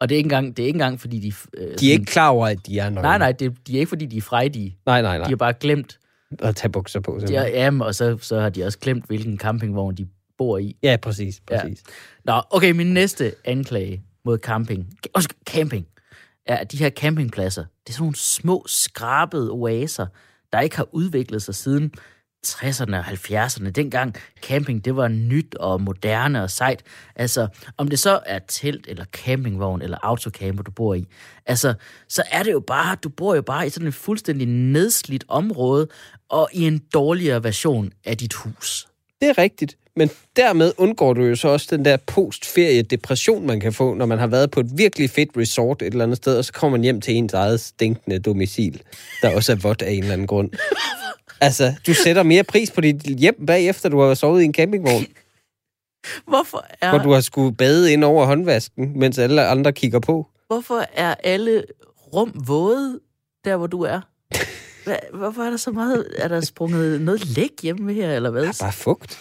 Og 0.00 0.08
det 0.08 0.14
er 0.14 0.16
ikke 0.16 0.26
engang, 0.26 0.56
det 0.56 0.62
er 0.62 0.66
ikke 0.66 0.76
engang 0.76 1.00
fordi 1.00 1.18
de... 1.18 1.32
Øh, 1.56 1.78
de 1.78 1.88
er 1.88 1.92
ikke 1.92 2.04
klar 2.04 2.28
over, 2.28 2.46
at 2.46 2.66
de 2.66 2.78
er 2.78 2.90
nøgne. 2.90 3.02
Nej, 3.02 3.18
nej, 3.18 3.32
det, 3.32 3.66
de 3.66 3.74
er 3.74 3.78
ikke 3.78 3.88
fordi, 3.88 4.06
de 4.06 4.16
er 4.16 4.22
frejdige. 4.22 4.76
Nej, 4.86 5.02
nej, 5.02 5.18
nej. 5.18 5.26
De 5.26 5.30
har 5.30 5.36
bare 5.36 5.52
glemt... 5.52 5.98
At 6.38 6.56
tage 6.56 6.72
bukser 6.72 7.00
på, 7.00 7.18
simpelthen. 7.18 7.52
Ja, 7.52 7.64
jamen, 7.64 7.82
og 7.82 7.94
så, 7.94 8.18
så 8.20 8.40
har 8.40 8.48
de 8.48 8.64
også 8.64 8.78
glemt, 8.78 9.06
hvilken 9.06 9.38
campingvogn 9.38 9.94
de 9.94 10.08
bor 10.38 10.58
i. 10.58 10.76
Ja, 10.82 10.96
præcis. 11.02 11.42
præcis. 11.46 11.82
Ja. 12.26 12.32
Nå, 12.32 12.42
okay, 12.50 12.70
min 12.70 12.86
næste 12.94 13.34
anklage 13.44 14.02
mod 14.24 14.38
camping, 14.38 14.98
også 15.14 15.28
camping, 15.46 15.86
er, 16.46 16.56
at 16.56 16.72
de 16.72 16.76
her 16.76 16.90
campingpladser, 16.90 17.62
det 17.62 17.88
er 17.88 17.92
sådan 17.92 18.02
nogle 18.02 18.16
små, 18.16 18.64
skrabede 18.66 19.50
oaser, 19.50 20.06
der 20.52 20.60
ikke 20.60 20.76
har 20.76 20.88
udviklet 20.92 21.42
sig 21.42 21.54
siden 21.54 21.92
60'erne 22.46 22.96
og 22.96 23.04
70'erne. 23.06 23.70
Dengang 23.70 24.14
camping, 24.42 24.84
det 24.84 24.96
var 24.96 25.08
nyt 25.08 25.54
og 25.54 25.80
moderne 25.80 26.42
og 26.42 26.50
sejt. 26.50 26.82
Altså, 27.16 27.48
om 27.76 27.88
det 27.88 27.98
så 27.98 28.20
er 28.26 28.38
telt 28.38 28.86
eller 28.88 29.04
campingvogn 29.04 29.82
eller 29.82 29.98
autocamper, 30.02 30.62
du 30.62 30.70
bor 30.70 30.94
i, 30.94 31.06
altså, 31.46 31.74
så 32.08 32.22
er 32.30 32.42
det 32.42 32.52
jo 32.52 32.60
bare, 32.60 32.96
du 32.96 33.08
bor 33.08 33.34
jo 33.34 33.42
bare 33.42 33.66
i 33.66 33.70
sådan 33.70 33.88
et 33.88 33.94
fuldstændig 33.94 34.46
nedslidt 34.46 35.24
område 35.28 35.88
og 36.28 36.48
i 36.52 36.66
en 36.66 36.78
dårligere 36.78 37.44
version 37.44 37.92
af 38.04 38.18
dit 38.18 38.34
hus. 38.34 38.88
Det 39.20 39.28
er 39.28 39.38
rigtigt. 39.38 39.76
Men 39.96 40.10
dermed 40.36 40.72
undgår 40.78 41.12
du 41.12 41.22
jo 41.22 41.36
så 41.36 41.48
også 41.48 41.66
den 41.70 41.84
der 41.84 41.96
postferie-depression, 41.96 43.46
man 43.46 43.60
kan 43.60 43.72
få, 43.72 43.94
når 43.94 44.06
man 44.06 44.18
har 44.18 44.26
været 44.26 44.50
på 44.50 44.60
et 44.60 44.70
virkelig 44.74 45.10
fedt 45.10 45.30
resort 45.36 45.82
et 45.82 45.86
eller 45.86 46.04
andet 46.04 46.16
sted, 46.16 46.38
og 46.38 46.44
så 46.44 46.52
kommer 46.52 46.78
man 46.78 46.82
hjem 46.82 47.00
til 47.00 47.14
ens 47.14 47.32
eget 47.32 47.60
stinkende 47.60 48.18
domicil, 48.18 48.82
der 49.22 49.34
også 49.34 49.52
er 49.52 49.56
vådt 49.56 49.82
af 49.82 49.90
en 49.90 49.98
eller 49.98 50.12
anden 50.12 50.26
grund. 50.26 50.50
Altså, 51.40 51.74
du 51.86 51.94
sætter 51.94 52.22
mere 52.22 52.44
pris 52.44 52.70
på 52.70 52.80
dit 52.80 53.02
hjem 53.02 53.46
bagefter, 53.46 53.88
du 53.88 54.00
har 54.00 54.14
sovet 54.14 54.42
i 54.42 54.44
en 54.44 54.54
campingvogn. 54.54 55.06
Hvorfor 56.28 56.66
er... 56.80 56.90
Hvor 56.90 56.98
du 56.98 57.12
har 57.12 57.20
skulle 57.20 57.56
bade 57.56 57.92
ind 57.92 58.04
over 58.04 58.26
håndvasken, 58.26 58.98
mens 58.98 59.18
alle 59.18 59.46
andre 59.46 59.72
kigger 59.72 60.00
på. 60.00 60.26
Hvorfor 60.46 60.84
er 60.92 61.14
alle 61.24 61.64
rum 62.14 62.42
våde, 62.46 63.00
der 63.44 63.56
hvor 63.56 63.66
du 63.66 63.82
er? 63.82 64.00
Hvorfor 65.14 65.42
er 65.42 65.50
der 65.50 65.56
så 65.56 65.70
meget... 65.70 66.06
Er 66.18 66.28
der 66.28 66.40
sprunget 66.40 67.00
noget 67.00 67.26
læk 67.26 67.50
hjemme 67.62 67.92
her, 67.92 68.16
eller 68.16 68.30
hvad? 68.30 68.42
Der 68.42 68.48
er 68.48 68.56
bare 68.60 68.72
fugt. 68.72 69.18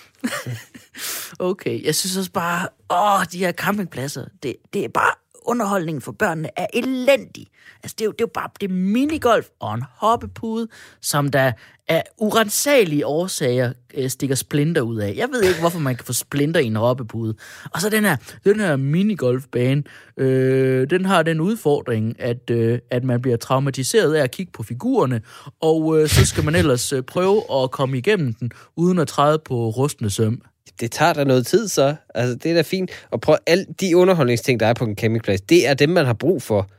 okay, 1.39 1.85
jeg 1.85 1.95
synes 1.95 2.17
også 2.17 2.31
bare, 2.31 2.67
åh, 2.89 3.25
de 3.31 3.37
her 3.37 3.51
campingpladser, 3.51 4.25
det, 4.43 4.55
det 4.73 4.85
er 4.85 4.89
bare 4.89 5.13
underholdningen 5.45 6.01
for 6.01 6.11
børnene 6.11 6.49
er 6.55 6.67
elendig. 6.73 7.47
Altså, 7.83 7.95
det 7.99 8.01
er 8.01 8.05
jo, 8.05 8.11
det 8.11 8.21
er 8.21 8.25
jo 8.25 8.31
bare 8.33 8.49
det 8.61 8.69
er 8.69 8.73
minigolf 8.73 9.47
og 9.59 9.73
en 9.73 9.83
hoppepude, 9.97 10.67
som 11.01 11.27
der 11.27 11.51
af 11.87 12.03
urensagelige 12.17 13.05
årsager 13.05 13.73
øh, 13.93 14.09
stikker 14.09 14.35
splinter 14.35 14.81
ud 14.81 14.97
af. 14.97 15.13
Jeg 15.17 15.29
ved 15.31 15.41
ikke, 15.43 15.59
hvorfor 15.59 15.79
man 15.79 15.95
kan 15.95 16.05
få 16.05 16.13
splinter 16.13 16.59
i 16.59 16.65
en 16.65 16.75
hoppepude. 16.75 17.35
Og 17.71 17.81
så 17.81 17.89
den 17.89 18.03
her, 18.03 18.15
den 18.45 18.59
her 18.59 18.75
minigolfbane, 18.75 19.83
øh, 20.17 20.89
den 20.89 21.05
har 21.05 21.23
den 21.23 21.39
udfordring, 21.39 22.15
at, 22.19 22.49
øh, 22.49 22.79
at 22.91 23.03
man 23.03 23.21
bliver 23.21 23.37
traumatiseret 23.37 24.13
af 24.13 24.23
at 24.23 24.31
kigge 24.31 24.51
på 24.51 24.63
figurerne, 24.63 25.21
og 25.61 26.01
øh, 26.01 26.07
så 26.07 26.25
skal 26.25 26.43
man 26.43 26.55
ellers 26.55 26.93
øh, 26.93 27.03
prøve 27.03 27.63
at 27.63 27.71
komme 27.71 27.97
igennem 27.97 28.33
den, 28.33 28.51
uden 28.75 28.99
at 28.99 29.07
træde 29.07 29.39
på 29.45 29.69
rustne 29.69 30.09
søm 30.09 30.41
det 30.79 30.91
tager 30.91 31.13
da 31.13 31.23
noget 31.23 31.47
tid 31.47 31.67
så. 31.67 31.95
Altså, 32.15 32.35
det 32.35 32.51
er 32.51 32.55
da 32.55 32.61
fint. 32.61 32.91
Og 33.11 33.21
prøv, 33.21 33.37
alle 33.47 33.65
de 33.81 33.97
underholdningsting, 33.97 34.59
der 34.59 34.65
er 34.65 34.73
på 34.73 34.85
en 34.85 34.95
campingplads, 34.95 35.41
det 35.41 35.67
er 35.67 35.73
dem, 35.73 35.89
man 35.89 36.05
har 36.05 36.13
brug 36.13 36.41
for. 36.41 36.69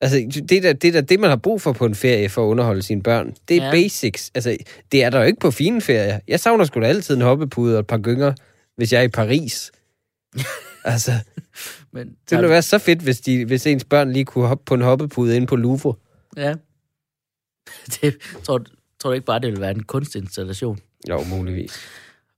Altså, 0.00 0.42
det 0.48 0.52
er, 0.52 0.60
da, 0.60 0.72
det 0.72 0.88
er 0.88 0.92
da 0.92 1.00
det, 1.00 1.20
man 1.20 1.30
har 1.30 1.36
brug 1.36 1.60
for 1.60 1.72
på 1.72 1.86
en 1.86 1.94
ferie 1.94 2.28
for 2.28 2.44
at 2.44 2.48
underholde 2.48 2.82
sine 2.82 3.02
børn. 3.02 3.34
Det 3.48 3.56
er 3.56 3.64
ja. 3.64 3.70
basics. 3.70 4.30
Altså, 4.34 4.56
det 4.92 5.04
er 5.04 5.10
der 5.10 5.18
jo 5.18 5.24
ikke 5.24 5.40
på 5.40 5.50
fine 5.50 5.80
ferier. 5.80 6.20
Jeg 6.28 6.40
savner 6.40 6.64
sgu 6.64 6.80
da 6.80 6.86
altid 6.86 7.16
en 7.16 7.22
hoppepude 7.22 7.74
og 7.76 7.80
et 7.80 7.86
par 7.86 7.98
gynger, 7.98 8.32
hvis 8.76 8.92
jeg 8.92 8.98
er 8.98 9.02
i 9.02 9.08
Paris. 9.08 9.72
altså, 10.84 11.12
Men, 11.92 12.06
det 12.30 12.38
ville 12.38 12.50
være 12.50 12.62
så 12.62 12.78
fedt, 12.78 13.00
hvis, 13.00 13.20
de, 13.20 13.44
hvis 13.44 13.66
ens 13.66 13.84
børn 13.84 14.12
lige 14.12 14.24
kunne 14.24 14.46
hoppe 14.46 14.64
på 14.64 14.74
en 14.74 14.80
hoppepude 14.80 15.36
ind 15.36 15.46
på 15.46 15.56
Louvre. 15.56 15.94
Ja. 16.36 16.54
Det, 18.00 18.16
tror, 18.42 18.64
tror 18.98 19.10
du 19.10 19.14
ikke 19.14 19.26
bare, 19.26 19.38
det 19.38 19.46
ville 19.46 19.60
være 19.60 19.70
en 19.70 19.82
kunstinstallation? 19.82 20.78
Jo, 21.08 21.24
muligvis. 21.24 21.72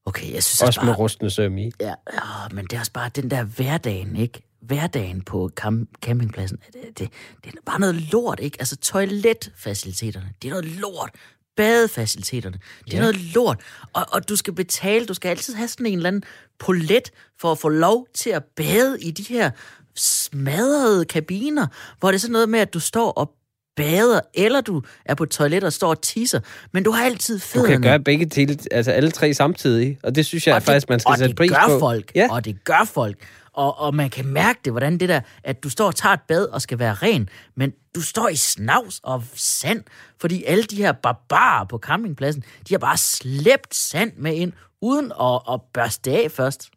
Okay, 0.07 0.33
jeg 0.33 0.43
synes 0.43 0.63
også 0.63 0.81
bare... 0.81 0.87
med 0.87 0.99
rustende 0.99 1.31
søm 1.31 1.59
i. 1.59 1.71
Ja, 1.81 1.95
ja, 2.13 2.49
men 2.53 2.65
det 2.65 2.73
er 2.73 2.81
også 2.81 2.93
bare 2.93 3.11
den 3.17 3.31
der 3.31 3.45
hverdagen, 3.45 4.17
ikke? 4.17 4.43
Hverdagen 4.61 5.23
på 5.23 5.51
camp- 5.61 5.93
campingpladsen, 6.03 6.59
det, 6.73 6.99
det, 6.99 7.11
det 7.45 7.55
er 7.55 7.59
bare 7.67 7.81
noget 7.81 7.95
lort, 7.95 8.41
ikke? 8.41 8.57
Altså 8.61 8.77
toiletfaciliteterne, 8.77 10.33
det 10.43 10.49
er 10.49 10.53
noget 10.53 10.65
lort. 10.65 11.11
Badefaciliteterne, 11.57 12.59
det 12.85 12.93
er 12.93 12.97
ja. 12.97 13.03
noget 13.03 13.17
lort. 13.35 13.61
Og, 13.93 14.07
og 14.13 14.29
du 14.29 14.37
skal 14.37 14.55
betale, 14.55 15.07
du 15.07 15.15
skal 15.15 15.29
altid 15.29 15.55
have 15.55 15.69
sådan 15.69 15.87
en 15.87 15.93
eller 15.97 16.09
anden 16.09 16.23
polet 16.59 17.11
for 17.41 17.53
at 17.53 17.59
få 17.59 17.69
lov 17.69 18.07
til 18.15 18.31
at 18.31 18.45
bade 18.57 19.03
i 19.03 19.11
de 19.11 19.23
her 19.23 19.51
smadrede 19.95 21.05
kabiner, 21.05 21.67
hvor 22.01 22.11
det 22.11 22.15
er 22.15 22.21
sådan 22.21 22.33
noget 22.33 22.49
med, 22.49 22.61
at 22.61 22.75
du 22.75 22.81
står 22.81 23.11
og 23.11 23.33
bader, 23.77 24.21
eller 24.35 24.61
du 24.61 24.83
er 25.05 25.15
på 25.15 25.25
toilet 25.25 25.65
og 25.65 25.73
står 25.73 25.89
og 25.89 26.03
tisser, 26.03 26.41
men 26.73 26.83
du 26.83 26.91
har 26.91 27.05
altid 27.05 27.35
Du 27.35 27.41
fødderne. 27.41 27.73
kan 27.73 27.83
gøre 27.83 28.01
begge 28.01 28.27
til, 28.27 28.61
altså 28.71 28.91
alle 28.91 29.11
tre 29.11 29.35
samtidig, 29.35 29.99
og 30.03 30.15
det 30.15 30.27
synes 30.27 30.47
jeg 30.47 30.55
og 30.57 30.63
faktisk, 30.63 30.89
man 30.89 31.01
skal 31.01 31.15
sætte 31.19 31.29
det 31.29 31.37
pris 31.37 31.51
gør 31.51 31.67
på. 31.69 31.79
folk, 31.79 32.13
Ja, 32.15 32.27
og 32.31 32.45
det 32.45 32.65
gør 32.65 32.91
folk. 32.95 33.17
Og, 33.53 33.79
og 33.81 33.95
man 33.95 34.11
kan 34.11 34.27
mærke 34.27 34.61
det, 34.65 34.73
hvordan 34.73 34.99
det 34.99 35.09
der, 35.09 35.21
at 35.45 35.63
du 35.65 35.71
står 35.71 35.87
og 35.87 35.95
tager 35.95 36.13
et 36.13 36.21
bad 36.29 36.45
og 36.45 36.63
skal 36.63 36.79
være 36.79 36.95
ren, 36.95 37.29
men 37.57 37.73
du 37.95 38.01
står 38.03 38.29
i 38.29 38.37
snavs 38.37 39.01
og 39.03 39.23
sand, 39.35 39.83
fordi 40.21 40.45
alle 40.45 40.63
de 40.63 40.77
her 40.77 40.93
barbarer 40.93 41.65
på 41.65 41.79
campingpladsen, 41.79 42.43
de 42.69 42.75
har 42.75 42.79
bare 42.79 42.97
slæbt 42.97 43.75
sand 43.75 44.13
med 44.19 44.35
ind, 44.35 44.53
uden 44.83 45.13
at, 45.23 45.41
at 45.53 45.61
børste 45.75 46.11
det 46.11 46.17
af 46.17 46.31
først. 46.31 46.69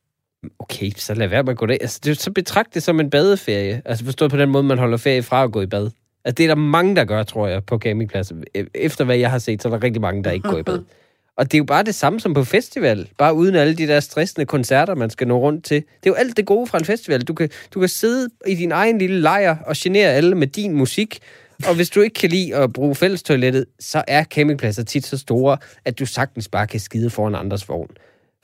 okay, 0.59 0.91
så 0.97 1.13
lad 1.13 1.27
være 1.27 1.43
med 1.43 1.51
at 1.51 1.57
gå 1.57 1.65
der. 1.65 1.77
Altså, 1.81 1.99
det, 2.03 2.21
så 2.21 2.31
betragt 2.31 2.73
det 2.73 2.83
som 2.83 2.99
en 2.99 3.09
badeferie. 3.09 3.81
Altså 3.85 4.05
forstået 4.05 4.31
på 4.31 4.37
den 4.37 4.49
måde, 4.49 4.63
man 4.63 4.77
holder 4.77 4.97
ferie 4.97 5.23
fra 5.23 5.43
at 5.43 5.51
gå 5.51 5.61
i 5.61 5.65
bad. 5.65 5.89
Altså, 6.25 6.35
det 6.35 6.43
er 6.43 6.47
der 6.47 6.55
mange, 6.55 6.95
der 6.95 7.05
gør, 7.05 7.23
tror 7.23 7.47
jeg, 7.47 7.63
på 7.63 7.77
campingpladser. 7.77 8.35
E- 8.57 8.65
Efter 8.75 9.05
hvad 9.05 9.17
jeg 9.17 9.31
har 9.31 9.39
set, 9.39 9.61
så 9.61 9.67
er 9.67 9.71
der 9.71 9.83
rigtig 9.83 10.01
mange, 10.01 10.23
der 10.23 10.31
ikke 10.31 10.49
går 10.49 10.57
i 10.57 10.63
bad. 10.63 10.79
Og 11.38 11.45
det 11.45 11.53
er 11.53 11.57
jo 11.57 11.63
bare 11.63 11.83
det 11.83 11.95
samme 11.95 12.19
som 12.19 12.33
på 12.33 12.43
festival. 12.43 13.09
Bare 13.17 13.33
uden 13.33 13.55
alle 13.55 13.75
de 13.75 13.88
der 13.88 13.99
stressende 13.99 14.45
koncerter, 14.45 14.95
man 14.95 15.09
skal 15.09 15.27
nå 15.27 15.39
rundt 15.39 15.65
til. 15.65 15.75
Det 15.77 15.85
er 16.05 16.09
jo 16.09 16.13
alt 16.13 16.38
det 16.38 16.45
gode 16.45 16.67
fra 16.67 16.77
en 16.77 16.85
festival. 16.85 17.21
Du 17.21 17.33
kan, 17.33 17.49
du 17.73 17.79
kan 17.79 17.89
sidde 17.89 18.29
i 18.47 18.55
din 18.55 18.71
egen 18.71 18.97
lille 18.97 19.21
lejr 19.21 19.57
og 19.65 19.75
genere 19.77 20.07
alle 20.09 20.35
med 20.35 20.47
din 20.47 20.73
musik. 20.73 21.19
Og 21.67 21.75
hvis 21.75 21.89
du 21.89 22.01
ikke 22.01 22.13
kan 22.13 22.29
lide 22.29 22.55
at 22.55 22.73
bruge 22.73 22.95
fællestoilettet, 22.95 23.65
så 23.79 24.03
er 24.07 24.23
campingpladser 24.23 24.83
tit 24.83 25.05
så 25.05 25.17
store, 25.17 25.57
at 25.85 25.99
du 25.99 26.05
sagtens 26.05 26.47
bare 26.47 26.67
kan 26.67 26.79
skide 26.79 27.09
foran 27.09 27.35
andres 27.35 27.69
vogn, 27.69 27.89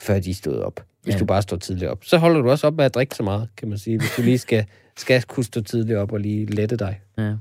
før 0.02 0.18
de 0.20 0.30
er 0.30 0.34
stået 0.34 0.62
op. 0.62 0.84
Hvis 1.02 1.12
Ja. 1.12 1.16
ja. 1.16 1.20
du 1.20 1.24
bare 1.24 1.42
står 1.42 1.56
tidligt 1.56 1.90
op. 1.90 1.98
Så 2.04 2.18
holder 2.18 2.40
du 2.42 2.50
også 2.50 2.66
op 2.66 2.76
med 2.76 2.84
at 2.84 2.94
drikke 2.94 3.14
så 3.14 3.22
meget, 3.22 3.48
kan 3.56 3.68
man 3.68 3.78
sige. 3.78 3.98
Hvis 3.98 4.10
du 4.16 4.22
lige 4.22 4.38
skal, 4.38 4.64
skal 4.96 5.22
kunne 5.22 5.44
stå 5.44 5.60
tidligt 5.60 5.98
op 5.98 6.12
og 6.12 6.20
lige 6.20 6.46
lette 6.46 6.76
dig. 6.76 7.00
Ja. 7.18 7.32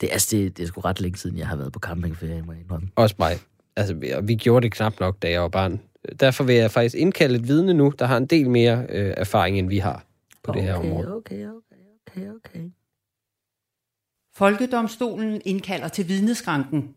Det, 0.00 0.08
altså, 0.12 0.36
det, 0.36 0.56
det 0.56 0.62
er 0.62 0.66
sgu 0.66 0.80
ret 0.80 1.00
længe 1.00 1.18
siden, 1.18 1.38
jeg 1.38 1.48
har 1.48 1.56
været 1.56 1.72
på 1.72 1.78
campingferie, 1.78 2.42
må 2.42 2.52
jeg 2.52 2.60
indrømme. 2.60 2.88
Også 2.96 3.14
mig. 3.18 3.32
Altså, 3.76 3.94
vi- 3.94 4.10
og 4.10 4.28
vi 4.28 4.34
gjorde 4.34 4.64
det 4.64 4.72
knap 4.72 5.00
nok, 5.00 5.22
da 5.22 5.30
jeg 5.30 5.42
var 5.42 5.48
barn. 5.48 5.80
Derfor 6.20 6.44
vil 6.44 6.54
jeg 6.56 6.70
faktisk 6.70 6.94
indkalde 6.94 7.34
et 7.34 7.48
vidne 7.48 7.74
nu, 7.74 7.92
der 7.98 8.04
har 8.06 8.16
en 8.16 8.26
del 8.26 8.50
mere 8.50 8.86
øh, 8.88 9.14
erfaring, 9.16 9.58
end 9.58 9.68
vi 9.68 9.78
har 9.78 10.04
på 10.42 10.52
det 10.52 10.62
her 10.62 10.74
område. 10.74 11.14
Okay, 11.16 11.46
okay, 11.46 11.76
okay, 12.08 12.28
okay. 12.44 12.70
Folkedomstolen 14.36 15.40
indkalder 15.44 15.88
til 15.88 16.08
vidneskranken. 16.08 16.94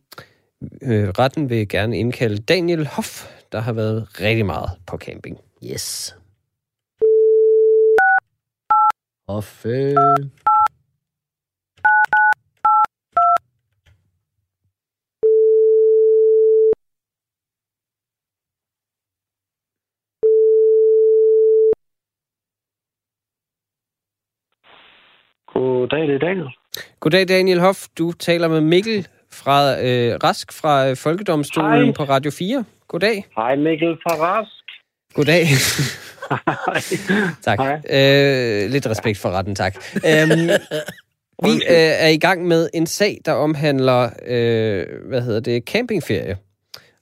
Øh, 0.82 1.10
retten 1.10 1.50
vil 1.50 1.68
gerne 1.68 1.98
indkalde 1.98 2.38
Daniel 2.38 2.88
Hoff, 2.88 3.28
der 3.52 3.60
har 3.60 3.74
været 3.74 4.22
rigtig 4.22 4.46
meget 4.46 4.70
på 4.88 4.98
camping. 4.98 5.38
Yes. 5.64 6.16
Hoffe. 9.30 9.96
Goddag, 25.60 26.08
det 26.08 26.16
er 26.16 26.20
Daniel. 26.20 26.48
Goddag, 27.00 27.28
Daniel 27.28 27.60
Hoff. 27.60 27.80
Du 27.98 28.12
taler 28.12 28.48
med 28.48 28.62
Mikkel 28.62 29.08
fra 29.32 29.82
øh, 29.86 30.20
Rask 30.24 30.54
fra 30.54 30.90
øh, 30.90 30.96
Folkedomstolen 30.96 31.84
Hej. 31.84 31.94
på 31.94 32.04
Radio 32.04 32.32
4. 32.32 32.66
Goddag. 32.88 33.26
Hej 33.36 33.56
Mikkel 33.56 33.98
fra 34.04 34.14
Rask. 34.26 34.66
Goddag. 35.14 35.46
tak. 37.48 37.60
Hej. 37.60 37.76
Øh, 37.76 38.70
lidt 38.70 38.88
respekt 38.88 39.18
for 39.18 39.30
retten, 39.30 39.56
tak. 39.56 39.76
Øhm, 39.96 40.50
vi 41.44 41.52
øh, 41.70 41.94
er 42.06 42.08
i 42.08 42.18
gang 42.18 42.48
med 42.48 42.70
en 42.74 42.88
sag, 42.88 43.18
der 43.26 43.34
omhandler, 43.34 44.10
øh, 44.28 44.86
hvad 45.08 45.22
hedder 45.22 45.40
det, 45.40 45.64
campingferie. 45.64 46.38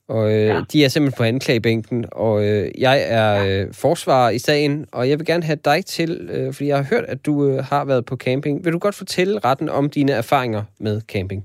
Og 0.10 0.26
øh, 0.36 0.48
ja. 0.48 0.62
De 0.72 0.84
er 0.86 0.90
simpelthen 0.90 1.18
på 1.20 1.24
anklagebænken, 1.24 2.06
og 2.12 2.36
øh, 2.48 2.66
jeg 2.86 2.98
er 3.20 3.32
øh, 3.48 3.74
forsvarer 3.84 4.30
i 4.30 4.40
sagen, 4.40 4.86
og 4.94 5.10
jeg 5.10 5.20
vil 5.20 5.26
gerne 5.26 5.44
have 5.44 5.60
dig 5.72 5.86
til, 5.86 6.12
øh, 6.34 6.54
fordi 6.54 6.68
jeg 6.68 6.78
har 6.78 6.88
hørt, 6.94 7.06
at 7.14 7.26
du 7.26 7.34
øh, 7.48 7.58
har 7.72 7.86
været 7.86 8.06
på 8.06 8.16
camping. 8.16 8.66
Vil 8.66 8.74
du 8.74 8.80
godt 8.80 8.98
fortælle 8.98 9.40
retten 9.40 9.70
om 9.70 9.90
dine 9.90 10.12
erfaringer 10.12 10.64
med 10.80 11.02
camping? 11.02 11.42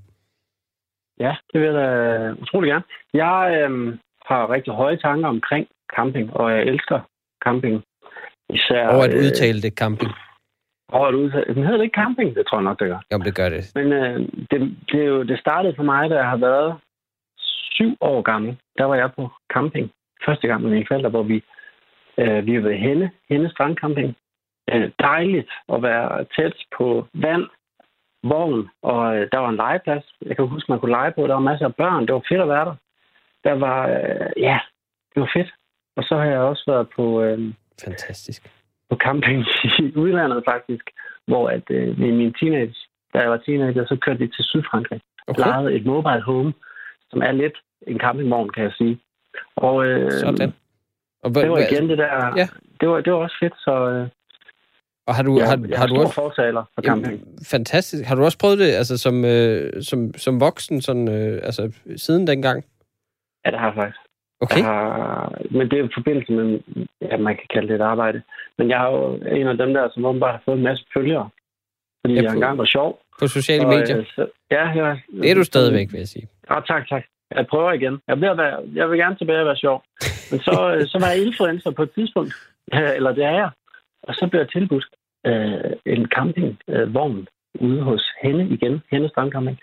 Ja, 1.20 1.34
det 1.52 1.60
vil 1.60 1.66
jeg 1.70 1.74
da 1.74 1.88
utrolig 2.42 2.68
gerne. 2.68 2.84
Jeg 3.14 3.60
øhm, 3.62 3.98
har 4.26 4.50
rigtig 4.50 4.72
høje 4.72 4.96
tanker 4.96 5.28
omkring 5.28 5.66
camping, 5.96 6.36
og 6.36 6.50
jeg 6.52 6.62
elsker 6.62 6.98
camping. 7.44 7.82
Især, 8.50 8.88
Over 8.88 9.04
at 9.04 9.14
øh, 9.14 9.24
udtale 9.24 9.62
det 9.62 9.72
camping. 9.72 10.10
Over 10.92 11.06
at 11.06 11.14
udtale. 11.14 11.54
Den 11.54 11.62
hedder 11.62 11.76
det 11.76 11.84
ikke 11.84 12.00
camping, 12.02 12.34
det 12.36 12.46
tror 12.46 12.58
jeg 12.58 12.64
nok, 12.64 12.78
det 12.80 12.88
gør. 12.88 13.00
Jo, 13.12 13.18
det 13.18 13.34
gør 13.34 13.48
det. 13.48 13.72
Men 13.74 13.92
øh, 13.92 14.18
det, 14.50 14.58
det, 14.90 15.00
er 15.00 15.08
jo, 15.14 15.22
det 15.22 15.38
startede 15.38 15.74
for 15.76 15.82
mig, 15.82 16.10
da 16.10 16.14
jeg 16.14 16.28
har 16.28 16.36
været 16.36 16.74
syv 17.74 17.96
år 18.00 18.22
gammel. 18.22 18.56
Der 18.78 18.84
var 18.84 18.94
jeg 18.94 19.10
på 19.16 19.30
camping. 19.52 19.90
Første 20.26 20.46
gang 20.48 20.62
med 20.62 20.70
mine 20.70 20.86
forældre, 20.88 21.10
hvor 21.10 21.22
vi, 21.22 21.42
øh, 22.18 22.46
vi 22.46 22.56
var 22.56 22.68
ved 22.68 22.76
Henne, 22.76 23.10
Henne 23.28 23.50
Strandcamping. 23.50 24.16
Øh, 24.72 24.90
dejligt 25.00 25.50
at 25.72 25.82
være 25.82 26.24
tæt 26.36 26.56
på 26.76 27.06
vand, 27.14 27.44
vogn, 28.22 28.68
og 28.82 29.16
øh, 29.16 29.28
der 29.32 29.38
var 29.38 29.48
en 29.48 29.56
legeplads. 29.56 30.04
Jeg 30.26 30.36
kan 30.36 30.46
huske, 30.46 30.72
man 30.72 30.80
kunne 30.80 30.96
lege 30.98 31.12
på. 31.12 31.26
Der 31.26 31.34
var 31.34 31.48
masser 31.50 31.66
af 31.66 31.74
børn. 31.74 32.06
Det 32.06 32.14
var 32.14 32.24
fedt 32.28 32.40
at 32.40 32.48
være 32.48 32.64
der. 32.64 32.76
Der 33.44 33.52
var, 33.52 33.88
øh, 33.88 34.30
ja, 34.36 34.58
det 35.14 35.20
var 35.20 35.30
fedt. 35.36 35.50
Og 35.96 36.02
så 36.04 36.16
har 36.16 36.24
jeg 36.24 36.38
også 36.38 36.64
været 36.66 36.88
på, 36.96 37.22
øh, 37.22 37.38
Fantastisk. 37.84 38.50
på 38.90 38.96
camping 38.96 39.44
i 39.82 39.96
udlandet 39.96 40.42
faktisk, 40.44 40.90
hvor 41.26 41.48
at, 41.48 41.70
øh, 41.70 41.98
min 41.98 42.32
teenage, 42.32 42.74
da 43.14 43.18
jeg 43.18 43.30
var 43.30 43.36
teenager, 43.36 43.86
så 43.86 43.96
kørte 43.96 44.18
vi 44.18 44.28
til 44.28 44.44
Sydfrankrig. 44.44 45.00
Okay, 45.26 45.40
Lejede 45.40 45.74
et 45.74 45.86
mobile 45.86 46.22
home, 46.22 46.52
som 47.12 47.22
er 47.22 47.32
lidt 47.32 47.56
en 47.86 47.98
campingvogn, 47.98 48.48
kan 48.50 48.62
jeg 48.64 48.72
sige. 48.80 48.94
Og 49.56 49.84
øh, 49.86 50.10
sådan. 50.12 50.52
Og, 51.22 51.28
hva- 51.30 51.40
det 51.42 51.50
var 51.50 51.58
igen 51.58 51.88
det 51.90 51.98
der, 51.98 52.32
Ja. 52.36 52.46
det, 52.80 52.88
var, 52.88 53.00
det 53.00 53.12
var 53.12 53.18
også 53.18 53.36
fedt, 53.42 53.54
så 53.58 53.74
øh, 53.90 54.08
og 55.06 55.14
har 55.14 55.22
du, 55.22 55.38
jeg, 55.38 55.48
har, 55.48 55.58
jeg 55.68 55.78
har 55.78 55.84
er 55.86 55.88
du 55.88 55.96
også 56.00 56.14
fortaler 56.14 56.64
for 56.74 56.82
camping. 56.82 57.18
Jamen, 57.20 57.38
fantastisk. 57.50 58.04
Har 58.08 58.14
du 58.16 58.24
også 58.24 58.38
prøvet 58.38 58.58
det 58.58 58.70
altså, 58.80 58.98
som, 58.98 59.24
øh, 59.24 59.82
som, 59.82 60.14
som 60.14 60.40
voksen, 60.40 60.80
sådan, 60.82 61.08
øh, 61.08 61.40
altså, 61.42 61.72
siden 61.96 62.26
dengang? 62.26 62.64
Ja, 63.44 63.50
det 63.50 63.58
har 63.58 63.66
jeg 63.66 63.74
faktisk. 63.74 63.98
Okay. 64.40 64.56
Jeg 64.56 64.64
har, 64.64 65.38
men 65.50 65.70
det 65.70 65.78
er 65.78 65.84
i 65.84 65.88
forbindelse 65.94 66.32
med, 66.32 66.60
ja, 67.00 67.16
man 67.16 67.34
kan 67.36 67.46
kalde 67.54 67.68
det 67.68 67.74
et 67.74 67.80
arbejde. 67.80 68.22
Men 68.58 68.70
jeg 68.70 68.84
er 68.86 68.90
jo 68.90 69.14
en 69.40 69.46
af 69.48 69.56
dem 69.56 69.74
der, 69.74 69.88
som 69.94 70.04
åbenbart 70.04 70.34
har 70.34 70.42
fået 70.44 70.56
en 70.56 70.62
masse 70.62 70.84
følgere. 70.94 71.28
Fordi 72.00 72.14
Ja, 72.14 72.22
jeg 72.22 72.30
på- 72.30 72.34
engang 72.34 72.58
var 72.58 72.64
sjov. 72.64 73.00
På 73.20 73.26
sociale 73.26 73.64
Og, 73.66 73.68
medier? 73.74 73.98
øh, 73.98 74.06
så, 74.06 74.26
ja, 74.50 74.68
jeg, 74.68 75.00
Det 75.22 75.30
er 75.30 75.34
du 75.34 75.44
stadigvæk, 75.44 75.92
vil 75.92 75.98
jeg 75.98 76.08
sige. 76.08 76.26
Ja, 76.50 76.60
tak, 76.60 76.88
tak. 76.88 77.04
Jeg 77.34 77.46
prøver 77.46 77.72
igen. 77.72 78.00
Jeg, 78.08 78.16
bliver, 78.16 78.34
være, 78.34 78.56
jeg 78.74 78.90
vil 78.90 78.98
gerne 78.98 79.16
tilbage 79.16 79.40
og 79.40 79.46
være 79.46 79.56
sjov. 79.56 79.82
Men 80.30 80.40
så, 80.40 80.54
øh, 80.74 80.86
så 80.86 80.98
var 81.00 81.08
jeg 81.08 81.26
influencer 81.26 81.70
på 81.70 81.82
et 81.82 81.92
tidspunkt. 81.94 82.32
Ja, 82.72 82.94
eller 82.94 83.12
det 83.12 83.24
er 83.24 83.36
jeg. 83.42 83.50
Og 84.02 84.14
så 84.14 84.26
blev 84.30 84.40
jeg 84.40 84.50
tilbudt 84.50 84.86
øh, 85.26 85.72
en 85.86 86.06
campingvogn 86.06 87.18
øh, 87.18 87.68
ude 87.68 87.82
hos 87.82 88.10
Henne 88.22 88.48
igen. 88.48 88.82
Henne 88.90 89.08
Strandcamping. 89.08 89.58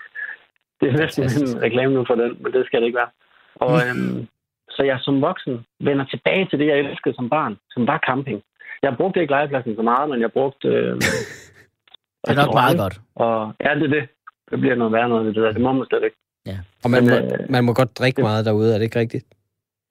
Det 0.82 0.90
er 0.90 0.98
næsten 0.98 1.24
en 1.24 1.62
reklame 1.62 1.94
nu 1.94 2.06
for 2.08 2.16
den, 2.16 2.38
men 2.42 2.54
det 2.54 2.66
skal 2.66 2.80
det 2.80 2.86
ikke 2.86 3.02
være. 3.04 3.12
Og, 3.56 3.76
øhm, 3.88 4.28
så 4.70 4.84
jeg 4.84 4.98
som 5.02 5.22
voksen 5.22 5.66
vender 5.80 6.06
tilbage 6.06 6.48
til 6.50 6.60
det, 6.60 6.68
jeg 6.68 6.80
elskede 6.80 7.16
som 7.16 7.30
barn, 7.30 7.58
som 7.70 7.88
var 7.88 8.00
camping. 8.10 8.42
Jeg 8.82 8.98
brugte 8.98 9.22
ikke 9.22 9.34
legepladsen 9.34 9.76
så 9.76 9.82
meget, 9.82 10.10
men 10.10 10.22
jeg 10.22 10.32
brugte... 10.32 10.68
Øh, 10.68 10.96
Det 12.26 12.32
er 12.38 12.46
nok 12.46 12.54
meget 12.54 12.78
godt. 12.78 13.02
Og 13.16 13.54
ja, 13.66 13.76
det 13.76 13.84
er 13.84 13.94
det. 13.98 14.10
Det 14.52 14.60
bliver 14.60 14.76
noget 14.76 14.94
værre 14.94 15.10
noget, 15.10 15.36
det 15.36 15.44
der. 15.44 15.52
Det 15.52 15.62
må 15.62 15.72
man 15.72 15.88
slet 15.90 16.04
ikke. 16.04 16.18
Og 16.84 16.92
man, 16.92 17.04
Men, 17.06 17.10
må, 17.10 17.16
øh, 17.16 17.40
man 17.50 17.64
må 17.64 17.74
godt 17.74 17.98
drikke 17.98 18.16
det- 18.16 18.24
meget 18.24 18.46
derude, 18.46 18.74
er 18.74 18.78
det 18.78 18.84
ikke 18.86 19.00
rigtigt? 19.00 19.26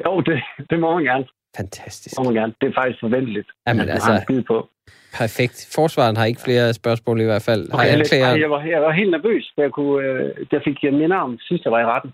Jo, 0.07 0.21
det, 0.21 0.43
det 0.71 0.81
må 0.81 0.95
man 0.95 1.05
gerne. 1.05 1.25
Fantastisk. 1.57 2.17
Det 2.17 2.25
må 2.25 2.31
man 2.31 2.41
gerne. 2.41 2.55
Det 2.61 2.69
er 2.69 2.73
faktisk 2.81 3.01
forventeligt. 3.01 3.49
Jamen, 3.67 3.81
at 3.81 3.87
man 3.87 3.95
altså- 3.95 4.11
har 4.13 4.19
en 4.19 4.23
skid 4.25 4.43
på. 4.43 4.69
Perfekt. 5.15 5.69
Forsvaren 5.75 6.17
har 6.17 6.25
ikke 6.25 6.41
flere 6.41 6.75
spørgsmål 6.75 7.21
i 7.21 7.25
hvert 7.25 7.43
fald. 7.43 7.71
Har 7.71 7.79
Okay, 7.79 7.91
lidt, 7.97 8.01
anklager... 8.01 8.27
ej, 8.35 8.41
jeg, 8.41 8.51
var, 8.51 8.63
jeg 8.65 8.81
var 8.81 8.93
helt 8.93 9.11
nervøs, 9.11 9.53
for 9.55 9.63
jeg, 9.63 9.71
kunne, 9.73 10.05
øh, 10.07 10.47
jeg 10.53 10.61
fik 10.65 10.93
minder 10.93 11.17
om 11.17 11.39
sidst, 11.49 11.65
jeg 11.65 11.73
var 11.73 11.81
i 11.81 11.85
retten. 11.85 12.11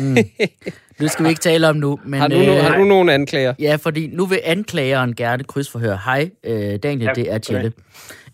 Mm. 0.00 0.16
Det 1.00 1.10
skal 1.10 1.24
vi 1.24 1.28
ikke 1.28 1.40
tale 1.40 1.68
om 1.68 1.76
nu, 1.76 1.98
men... 2.04 2.20
Har 2.20 2.28
du, 2.28 2.34
øh, 2.36 2.46
har 2.62 2.76
du 2.78 2.84
nogen 2.84 3.08
anklager? 3.08 3.54
Ja, 3.58 3.76
fordi 3.76 4.06
nu 4.06 4.26
vil 4.26 4.40
anklageren 4.44 5.14
gerne 5.14 5.44
krydsforhøre. 5.44 5.98
Hej, 6.04 6.30
øh, 6.44 6.76
Daniel, 6.82 7.02
Ja, 7.02 7.12
det 7.12 7.32
er 7.32 7.38
Tjelle. 7.38 7.72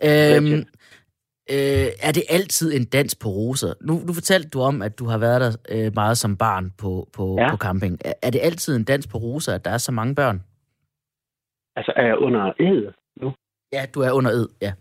Øhm. 0.05 0.65
Øh, 1.55 1.89
er 2.09 2.13
det 2.19 2.25
altid 2.31 2.69
en 2.79 2.85
dans 2.85 3.15
på 3.23 3.29
roser? 3.29 3.73
Nu, 3.81 3.93
nu 4.07 4.13
fortalte 4.15 4.49
du 4.49 4.61
om, 4.61 4.83
at 4.83 4.99
du 4.99 5.05
har 5.13 5.19
været 5.19 5.41
der 5.45 5.53
øh, 5.75 5.93
meget 5.95 6.19
som 6.19 6.37
barn 6.37 6.65
på, 6.83 7.09
på, 7.17 7.37
Ja. 7.41 7.51
på 7.51 7.57
camping. 7.57 7.99
Er, 8.05 8.13
er 8.23 8.31
det 8.31 8.41
altid 8.43 8.77
en 8.77 8.85
dans 8.85 9.07
på 9.07 9.19
roser, 9.19 9.55
at 9.55 9.65
der 9.65 9.71
er 9.71 9.79
så 9.79 9.93
mange 9.93 10.15
børn? 10.15 10.39
Altså, 11.77 11.93
er 11.97 12.07
jeg 12.07 12.19
under 12.19 12.53
ed? 12.61 12.93
Ja, 13.73 13.83
du 13.95 14.01
er 14.01 14.13
under 14.13 14.31
ed, 14.31 14.49
ja. 14.63 14.73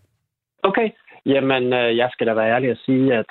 Okay. 0.64 0.90
Jamen, 1.26 1.74
øh, 1.74 1.98
jeg 1.98 2.10
skal 2.12 2.28
da 2.28 2.34
være 2.34 2.52
ærlig 2.56 2.70
at 2.72 2.78
sige, 2.86 3.14
at 3.14 3.26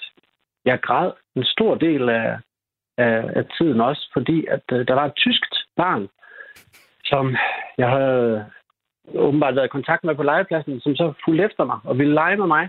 jeg 0.65 0.81
græd 0.83 1.11
en 1.37 1.45
stor 1.45 1.75
del 1.75 2.09
af, 2.09 2.39
af, 2.99 3.17
af 3.37 3.45
tiden 3.59 3.81
også, 3.81 4.11
fordi 4.13 4.47
at 4.47 4.63
øh, 4.73 4.87
der 4.89 4.95
var 4.95 5.05
et 5.07 5.13
tyskt 5.17 5.55
barn, 5.77 6.09
som 7.05 7.37
jeg 7.79 7.89
havde 7.91 8.45
åbenbart 9.15 9.55
været 9.57 9.67
i 9.67 9.77
kontakt 9.77 10.05
med 10.05 10.15
på 10.15 10.23
legepladsen, 10.23 10.81
som 10.81 10.97
så 10.97 11.13
fulgte 11.25 11.45
efter 11.45 11.65
mig 11.65 11.79
og 11.85 11.99
ville 11.99 12.15
lege 12.15 12.37
med 12.37 12.47
mig. 12.47 12.69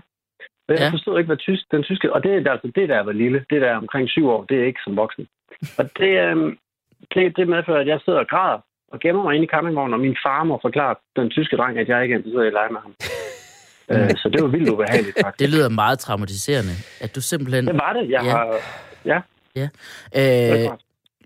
Jeg 0.68 0.78
Ja. 0.78 0.88
forstod 0.90 1.18
ikke, 1.18 1.26
hvad 1.26 1.36
tysk, 1.36 1.64
den 1.70 1.82
tyske... 1.82 2.12
Og 2.12 2.22
det 2.22 2.30
er 2.46 2.50
altså 2.52 2.70
det, 2.74 2.88
der 2.88 3.00
var 3.02 3.12
lille. 3.12 3.44
Det 3.50 3.60
der 3.62 3.68
er 3.68 3.76
omkring 3.76 4.08
syv 4.08 4.28
år, 4.28 4.44
det 4.44 4.60
er 4.60 4.64
ikke 4.66 4.80
som 4.84 4.96
voksen. 4.96 5.26
Og 5.78 5.84
det, 5.98 6.12
øhm, 6.24 6.58
det, 7.14 7.36
det 7.36 7.48
medfører, 7.48 7.80
at 7.80 7.86
jeg 7.86 8.00
sidder 8.04 8.18
og 8.18 8.28
græder 8.28 8.58
og 8.92 9.00
gemmer 9.00 9.22
mig 9.22 9.34
inde 9.34 9.44
i 9.46 9.48
campingvognen, 9.54 9.94
og 9.94 10.00
min 10.00 10.16
far 10.26 10.44
må 10.44 10.58
forklare 10.62 10.94
den 11.16 11.30
tyske 11.30 11.56
dreng, 11.56 11.78
at 11.78 11.88
jeg 11.88 12.02
ikke 12.02 12.12
er 12.14 12.18
interesseret 12.18 12.44
i 12.44 12.46
at 12.46 12.52
lege 12.52 12.72
med 12.72 12.80
ham. 12.86 12.94
øh, 13.92 14.10
så 14.16 14.28
det 14.32 14.42
var 14.42 14.48
vildt 14.48 14.68
ubehageligt, 14.68 15.16
faktisk. 15.24 15.40
Det 15.40 15.48
lyder 15.54 15.68
meget 15.68 15.98
traumatiserende, 15.98 16.72
at 17.00 17.14
du 17.16 17.20
simpelthen... 17.20 17.66
Det 17.66 17.74
var 17.74 17.92
det. 17.92 18.10
Jeg 18.10 18.22
Ja. 18.24 18.30
har... 18.30 18.54
Ja, 19.04 19.20
Ja. 19.56 19.68
Øh, 20.20 20.70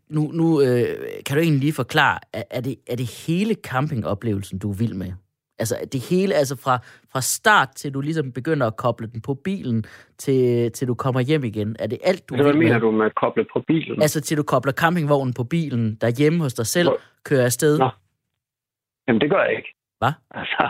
nu 0.08 0.22
nu 0.32 0.60
øh, 0.60 0.86
kan 1.26 1.36
du 1.36 1.42
egentlig 1.42 1.60
lige 1.60 1.72
forklare, 1.72 2.18
er, 2.32 2.42
er, 2.50 2.60
det, 2.60 2.76
er 2.90 2.96
det 2.96 3.26
hele 3.26 3.54
campingoplevelsen, 3.54 4.58
du 4.58 4.70
er 4.70 4.76
vild 4.78 4.94
med? 4.94 5.12
Altså 5.60 5.76
det 5.92 6.00
hele, 6.10 6.34
altså 6.34 6.56
fra, 6.56 6.78
fra 7.12 7.20
start 7.20 7.68
til 7.76 7.94
du 7.94 8.00
ligesom 8.00 8.32
begynder 8.32 8.66
at 8.66 8.76
koble 8.76 9.06
den 9.06 9.20
på 9.20 9.34
bilen, 9.34 9.84
til, 10.18 10.72
til 10.72 10.88
du 10.88 10.94
kommer 10.94 11.20
hjem 11.20 11.44
igen. 11.44 11.76
Er 11.78 11.86
det 11.86 11.98
alt, 12.04 12.28
du 12.28 12.34
hvad 12.36 12.54
mener 12.54 12.72
med? 12.72 12.80
du 12.80 12.90
med 12.90 13.06
at 13.06 13.14
koble 13.14 13.46
på 13.52 13.60
bilen? 13.66 14.02
Altså 14.02 14.20
til 14.20 14.36
du 14.36 14.42
kobler 14.42 14.72
campingvognen 14.72 15.34
på 15.34 15.44
bilen, 15.44 15.94
derhjemme 16.00 16.42
hos 16.42 16.54
dig 16.54 16.66
selv, 16.66 16.88
Hvor- 16.88 16.98
kører 17.24 17.44
afsted. 17.44 17.78
Nå. 17.78 17.88
Jamen, 19.08 19.20
det 19.20 19.30
gør 19.30 19.42
jeg 19.42 19.56
ikke. 19.56 19.74
Hvad? 19.98 20.12
Altså, 20.30 20.68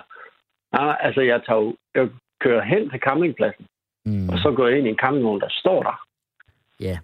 nej, 0.73 0.97
altså 1.01 1.21
jeg, 1.21 1.41
tager 1.47 1.61
jo, 1.61 1.77
jeg 1.95 2.09
kører 2.41 2.63
hen 2.65 2.91
til 2.91 3.01
campingpladsen, 3.01 3.67
Mm, 4.05 4.29
og 4.29 4.39
så 4.39 4.53
går 4.57 4.69
jeg 4.69 4.79
ind 4.79 4.87
i 4.87 4.91
en 4.91 4.97
campingvogn, 4.97 5.41
der 5.41 5.49
står 5.51 5.83
der. 5.83 5.97
ja. 6.81 6.99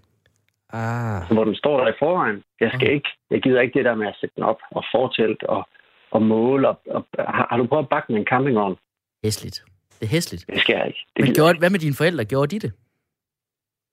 Ah, 0.73 1.33
hvor 1.35 1.45
den 1.45 1.55
står 1.55 1.81
der 1.81 1.89
i 1.93 1.97
forvejen. 1.99 2.43
Jeg 2.61 2.71
skal 2.75 2.91
ikke, 2.93 3.09
jeg 3.31 3.43
gider 3.43 3.61
ikke 3.61 3.79
det 3.79 3.85
der 3.85 3.95
med 3.95 4.07
at 4.07 4.17
sætte 4.21 4.33
den 4.37 4.45
op 4.45 4.59
og 4.71 4.85
fortælt 4.95 5.43
og, 5.43 5.69
og 6.11 6.23
måle. 6.23 6.69
Og, 6.69 6.81
og, 6.91 7.07
har, 7.19 7.47
har, 7.51 7.57
du 7.57 7.67
prøvet 7.67 7.85
at 7.85 7.89
bakke 7.89 8.13
med 8.13 8.21
en 8.21 8.27
campingvogn? 8.27 8.77
Hæsligt. 9.25 9.65
Det 10.01 10.07
er 10.07 10.11
hæsligt. 10.11 10.45
Det 10.47 10.61
skal 10.61 10.77
jeg 10.77 10.87
ikke. 10.87 11.07
Det 11.17 11.25
Men 11.25 11.35
gjorde, 11.35 11.59
hvad 11.59 11.71
med 11.71 11.79
dine 11.79 11.95
forældre? 11.95 12.25
Gjorde 12.25 12.51
de 12.55 12.67
det? 12.67 12.73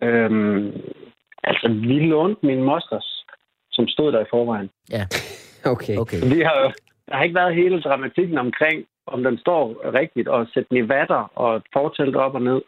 øhm, 0.03 0.82
altså, 1.43 1.67
vi 1.67 2.00
lånte 2.00 2.46
min 2.46 2.63
mosters, 2.63 3.25
som 3.72 3.88
stod 3.88 4.12
der 4.12 4.22
i 4.22 4.29
forvejen. 4.29 4.70
okay. 5.74 5.98
Okay. 5.98 6.20
Så 6.20 6.36
vi 6.36 6.41
har 6.41 6.58
jo, 6.62 6.72
der 7.08 7.15
har 7.15 7.24
ikke 7.24 7.36
været 7.36 7.55
hele 7.55 7.82
dramatikken 7.82 8.38
omkring, 8.38 8.86
om 9.08 9.24
den 9.24 9.38
står 9.38 9.93
rigtigt, 9.93 10.27
og 10.27 10.48
sætte 10.53 10.70
den 10.70 10.77
i 10.77 10.89
vatter 10.89 11.32
og 11.36 11.55
et 11.55 11.63
fortælt 11.74 12.15
op 12.15 12.36
og 12.36 12.41
ned. 12.41 12.62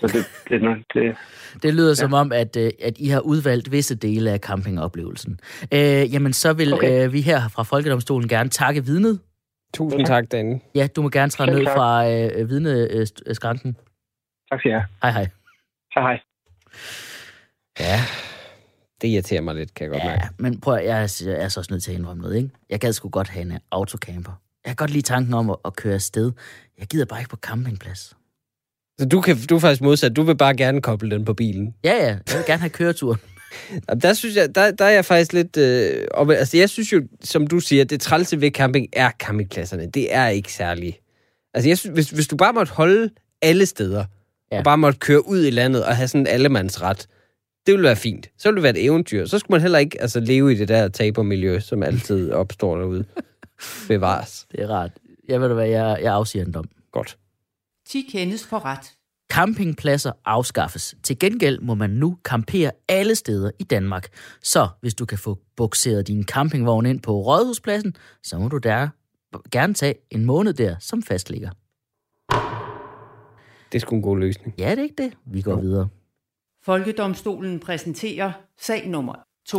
Så 0.00 0.06
det, 0.06 0.24
det, 0.48 0.84
det, 0.94 1.16
Det 1.62 1.74
lyder 1.74 1.88
ja. 1.90 1.94
som 1.94 2.12
om, 2.12 2.32
at, 2.32 2.56
øh, 2.56 2.70
at 2.82 2.98
I 2.98 3.08
har 3.08 3.20
udvalgt 3.20 3.72
visse 3.72 3.94
dele 3.94 4.30
af 4.30 4.38
campingoplevelsen. 4.38 5.40
Øh, 5.72 6.12
jamen, 6.14 6.32
så 6.32 6.52
vil 6.52 6.74
okay. 6.74 7.04
Øh, 7.06 7.12
vi 7.12 7.20
her 7.20 7.48
fra 7.48 7.62
Folkedomstolen 7.62 8.28
gerne 8.28 8.50
takke 8.50 8.84
vidnet. 8.84 9.20
Tusind 9.74 10.06
tak, 10.06 10.24
Dan. 10.32 10.62
Ja, 10.74 10.86
du 10.96 11.02
må 11.02 11.08
gerne 11.08 11.30
træde 11.30 11.50
ned 11.50 11.64
tak. 11.64 11.74
fra 11.76 12.10
øh, 12.10 12.48
vidneskranken. 12.48 13.76
tak 14.50 14.60
skal 14.60 14.70
jeg 14.70 14.80
have. 14.80 14.88
Hej, 15.02 15.10
hej. 15.12 15.28
Hej 15.94 16.02
hej. 16.02 16.20
Ja, 17.80 18.00
Det 19.02 19.08
irriterer 19.08 19.40
mig 19.40 19.54
lidt, 19.54 19.74
kan 19.74 19.84
jeg 19.84 19.92
godt 19.92 20.04
mærke. 20.04 20.22
ja, 20.22 20.28
men 20.38 20.60
prøv 20.60 20.74
at, 20.74 20.84
jeg, 20.84 21.02
er- 21.02 21.22
jeg 21.26 21.44
er 21.44 21.48
så 21.48 21.60
også 21.60 21.72
nødt 21.72 21.82
til 21.82 21.90
at 21.92 21.98
indrømme 21.98 22.22
noget, 22.22 22.36
ikke? 22.36 22.50
Jeg 22.70 22.80
gad 22.80 22.92
sgu 22.92 23.08
godt 23.08 23.28
have 23.28 23.42
en 23.42 23.52
øh, 23.52 23.58
autocamper. 23.70 24.32
Jeg 24.64 24.70
kan 24.70 24.76
godt 24.76 24.90
lide 24.90 25.02
tanken 25.02 25.34
om 25.34 25.50
at, 25.50 25.56
at 25.64 25.76
køre 25.76 25.94
afsted. 25.94 26.32
Jeg 26.78 26.86
gider 26.86 27.04
bare 27.04 27.20
ikke 27.20 27.30
på 27.30 27.36
campingplads. 27.36 28.16
Så 29.00 29.06
du, 29.06 29.20
kan, 29.20 29.36
du 29.50 29.54
er 29.54 29.58
faktisk 29.58 29.82
modsat. 29.82 30.16
Du 30.16 30.22
vil 30.22 30.36
bare 30.36 30.56
gerne 30.56 30.82
koble 30.82 31.10
den 31.10 31.24
på 31.24 31.34
bilen. 31.34 31.74
Ja, 31.84 31.92
ja, 31.92 32.06
jeg 32.06 32.18
vil 32.26 32.44
gerne 32.46 32.60
have 32.60 32.70
køretur. 32.70 33.18
Der 34.02 34.12
synes 34.12 34.36
jeg, 34.36 34.54
der, 34.54 34.70
der 34.70 34.84
er 34.84 34.90
jeg 34.90 35.04
faktisk 35.04 35.32
lidt... 35.32 35.56
Øh, 35.56 36.04
og, 36.10 36.34
altså, 36.34 36.56
jeg 36.56 36.70
synes 36.70 36.92
jo, 36.92 37.02
som 37.24 37.46
du 37.46 37.60
siger, 37.60 37.84
det 37.84 38.00
trælse 38.00 38.40
ved 38.40 38.50
camping 38.50 38.86
er 38.92 39.10
campingpladserne. 39.18 39.86
Det 39.86 40.14
er 40.14 40.28
ikke 40.28 40.52
særligt. 40.52 41.00
Altså, 41.54 41.68
jeg 41.68 41.78
synes, 41.78 41.94
hvis, 41.94 42.10
hvis 42.10 42.28
du 42.28 42.36
bare 42.36 42.52
måtte 42.52 42.72
holde 42.72 43.10
alle 43.42 43.66
steder, 43.66 44.04
ja. 44.52 44.58
og 44.58 44.64
bare 44.64 44.78
måtte 44.78 44.98
køre 44.98 45.28
ud 45.28 45.44
i 45.44 45.50
landet 45.50 45.84
og 45.84 45.96
have 45.96 46.08
sådan 46.08 46.20
en 46.20 46.26
allemandsret, 46.26 47.06
det 47.66 47.72
ville 47.72 47.84
være 47.86 47.96
fint. 47.96 48.30
Så 48.38 48.48
ville 48.48 48.56
det 48.56 48.62
være 48.62 48.78
et 48.78 48.84
eventyr. 48.84 49.26
Så 49.26 49.38
skulle 49.38 49.54
man 49.54 49.60
heller 49.60 49.78
ikke 49.78 50.02
altså, 50.02 50.20
leve 50.20 50.52
i 50.52 50.54
det 50.54 50.68
der 50.68 50.88
tabermiljø, 50.88 51.60
som 51.60 51.82
altid 51.82 52.32
opstår 52.32 52.76
derude. 52.76 53.04
Bevares. 53.88 54.46
Det 54.52 54.60
er 54.60 54.70
rart. 54.70 54.90
Jeg 55.28 55.40
ved 55.40 55.48
du 55.48 55.54
hvad, 55.54 55.68
jeg, 55.68 55.98
jeg 56.02 56.14
afsiger 56.14 56.44
en 56.44 56.52
dom. 56.52 56.68
Godt. 56.92 57.16
10 57.90 58.02
kendes 58.12 58.46
for 58.46 58.64
ret. 58.64 58.96
Campingpladser 59.32 60.12
afskaffes. 60.24 60.94
Til 61.02 61.18
gengæld 61.18 61.60
må 61.60 61.74
man 61.74 61.90
nu 61.90 62.18
campere 62.24 62.70
alle 62.88 63.14
steder 63.14 63.50
i 63.58 63.64
Danmark. 63.64 64.08
Så 64.42 64.68
hvis 64.80 64.94
du 64.94 65.06
kan 65.06 65.18
få 65.18 65.38
bukseret 65.56 66.08
din 66.08 66.24
campingvogn 66.24 66.86
ind 66.86 67.00
på 67.00 67.12
Rådhuspladsen, 67.12 67.96
så 68.22 68.38
må 68.38 68.48
du 68.48 68.58
der 68.58 68.88
gerne 69.52 69.74
tage 69.74 69.94
en 70.10 70.24
måned 70.24 70.52
der 70.52 70.76
som 70.80 71.02
fastligger. 71.02 71.50
Det 73.72 73.78
er 73.78 73.80
sgu 73.80 73.96
en 73.96 74.02
god 74.02 74.18
løsning. 74.18 74.54
Ja, 74.58 74.70
det 74.70 74.78
er 74.78 74.82
ikke 74.82 75.02
det. 75.02 75.12
Vi 75.26 75.42
går 75.42 75.52
Jo. 75.52 75.58
videre. 75.60 75.88
Folkedomstolen 76.64 77.60
præsenterer 77.60 78.32
sag 78.60 78.88
nummer 78.88 79.14
2. 79.50 79.58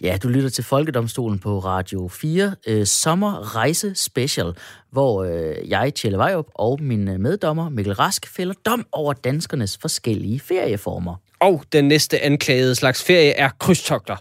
Ja, 0.00 0.16
du 0.22 0.28
lytter 0.28 0.48
til 0.50 0.64
Folkedomstolen 0.64 1.38
på 1.38 1.58
Radio 1.58 2.08
4, 2.08 2.54
øh, 2.66 2.86
sommerrejse 2.86 3.94
special, 3.94 4.52
hvor 4.90 5.24
øh, 5.24 5.70
jeg, 5.70 5.94
Tjelle 5.94 6.18
Vejrup, 6.18 6.46
og 6.54 6.78
min 6.82 7.08
øh, 7.08 7.20
meddommer 7.20 7.68
Mikkel 7.68 7.94
Rask 7.94 8.26
fælder 8.36 8.54
dom 8.66 8.86
over 8.92 9.12
danskernes 9.12 9.78
forskellige 9.78 10.40
ferieformer. 10.40 11.14
Og 11.40 11.64
den 11.72 11.88
næste 11.88 12.20
anklagede 12.20 12.74
slags 12.74 13.04
ferie 13.04 13.30
er 13.30 13.48
krydstogter. 13.58 14.16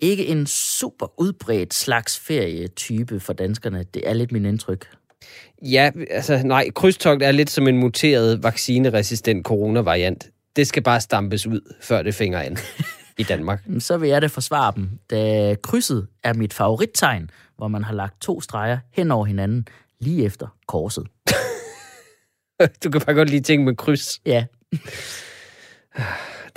Ikke 0.00 0.26
en 0.26 0.46
super 0.46 1.20
udbredt 1.20 1.74
slags 1.74 2.18
ferietype 2.18 3.20
for 3.20 3.32
danskerne. 3.32 3.84
Det 3.94 4.08
er 4.08 4.12
lidt 4.12 4.32
min 4.32 4.44
indtryk. 4.44 4.86
Ja, 5.62 5.90
altså 6.10 6.40
nej, 6.44 6.70
krydstogt 6.70 7.22
er 7.22 7.32
lidt 7.32 7.50
som 7.50 7.68
en 7.68 7.78
muteret 7.78 8.42
vaccineresistent 8.42 9.46
coronavariant. 9.46 10.30
Det 10.56 10.66
skal 10.66 10.82
bare 10.82 11.00
stampes 11.00 11.46
ud, 11.46 11.74
før 11.80 12.02
det 12.02 12.14
fænger 12.14 12.38
an 12.38 12.56
i 13.18 13.22
Danmark. 13.22 13.62
Så 13.78 13.96
vil 13.96 14.08
jeg 14.08 14.22
da 14.22 14.26
forsvare 14.26 14.72
dem, 14.76 14.90
da 15.10 15.54
krydset 15.62 16.06
er 16.24 16.32
mit 16.34 16.52
favorittegn, 16.54 17.30
hvor 17.56 17.68
man 17.68 17.84
har 17.84 17.94
lagt 17.94 18.20
to 18.20 18.40
streger 18.40 18.78
hen 18.92 19.10
over 19.10 19.24
hinanden 19.26 19.68
lige 20.00 20.24
efter 20.24 20.46
korset. 20.68 21.06
Du 22.84 22.90
kan 22.90 23.00
bare 23.00 23.14
godt 23.14 23.30
lide 23.30 23.42
ting 23.42 23.64
med 23.64 23.76
kryds. 23.76 24.20
Ja, 24.26 24.44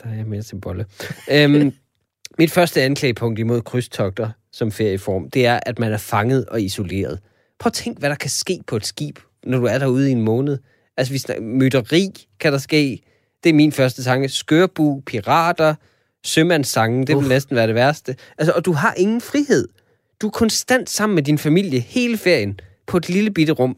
Der 0.04 0.10
er 0.10 0.14
jeg 0.16 0.26
mere 0.26 0.42
til 0.42 0.56
bolle. 0.62 0.86
øhm, 1.32 1.74
mit 2.40 2.52
første 2.52 2.82
anklagepunkt 2.82 3.40
imod 3.40 3.62
krydstogter 3.62 4.30
som 4.52 4.72
ferieform, 4.72 5.30
det 5.30 5.46
er, 5.46 5.60
at 5.66 5.80
man 5.80 5.94
er 5.94 5.98
fanget 5.98 6.46
og 6.46 6.62
isoleret. 6.62 7.20
Prøv 7.60 7.68
at 7.70 7.74
tænk, 7.74 8.00
hvad 8.00 8.10
der 8.10 8.16
kan 8.16 8.30
ske 8.30 8.60
på 8.68 8.76
et 8.76 8.86
skib, 8.86 9.20
når 9.44 9.58
du 9.60 9.66
er 9.66 9.78
derude 9.78 10.10
i 10.10 10.12
en 10.12 10.22
måned. 10.22 10.58
Altså, 10.98 11.14
vi 11.14 11.18
snakker, 11.18 11.44
mytteri 11.44 12.28
kan 12.40 12.52
der 12.54 12.60
ske. 12.60 13.02
Det 13.44 13.50
er 13.50 13.54
min 13.54 13.72
første 13.72 14.04
tanke. 14.04 14.30
Skørbu, 14.30 15.02
pirater, 15.06 15.76
sømandssange, 16.26 17.00
det 17.00 17.16
vil 17.16 17.18
Uff. 17.18 17.30
næsten 17.30 17.56
være 17.56 17.68
det 17.68 17.76
værste. 17.76 18.16
Altså, 18.38 18.54
og 18.56 18.66
du 18.66 18.72
har 18.72 18.94
ingen 18.98 19.22
frihed. 19.22 19.68
Du 20.22 20.28
er 20.28 20.32
konstant 20.32 20.90
sammen 20.90 21.16
med 21.16 21.24
din 21.24 21.38
familie 21.38 21.80
hele 21.80 22.18
ferien 22.18 22.60
på 22.88 22.98
et 22.98 23.10
lille 23.10 23.32
bitte 23.32 23.54
rum. 23.54 23.76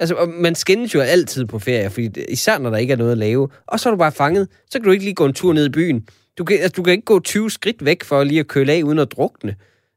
Altså, 0.00 0.14
og 0.14 0.28
man 0.28 0.54
skændes 0.54 0.94
jo 0.94 1.00
altid 1.00 1.44
på 1.44 1.58
ferie, 1.58 1.90
fordi 1.90 2.24
især 2.28 2.58
når 2.58 2.70
der 2.70 2.76
ikke 2.76 2.92
er 2.92 2.96
noget 2.96 3.12
at 3.12 3.18
lave. 3.18 3.48
Og 3.66 3.80
så 3.80 3.88
er 3.88 3.90
du 3.90 3.98
bare 3.98 4.12
fanget. 4.12 4.48
Så 4.70 4.78
kan 4.78 4.84
du 4.84 4.90
ikke 4.90 5.04
lige 5.04 5.14
gå 5.14 5.26
en 5.26 5.32
tur 5.34 5.52
ned 5.52 5.66
i 5.66 5.68
byen. 5.68 6.08
Du 6.38 6.44
kan, 6.44 6.56
altså, 6.56 6.72
du 6.76 6.82
kan 6.82 6.92
ikke 6.92 7.04
gå 7.04 7.20
20 7.20 7.50
skridt 7.50 7.84
væk 7.84 8.04
for 8.04 8.24
lige 8.24 8.40
at 8.40 8.48
køle 8.48 8.72
af 8.72 8.82
uden 8.82 8.98
at 8.98 9.12
drukne. 9.12 9.56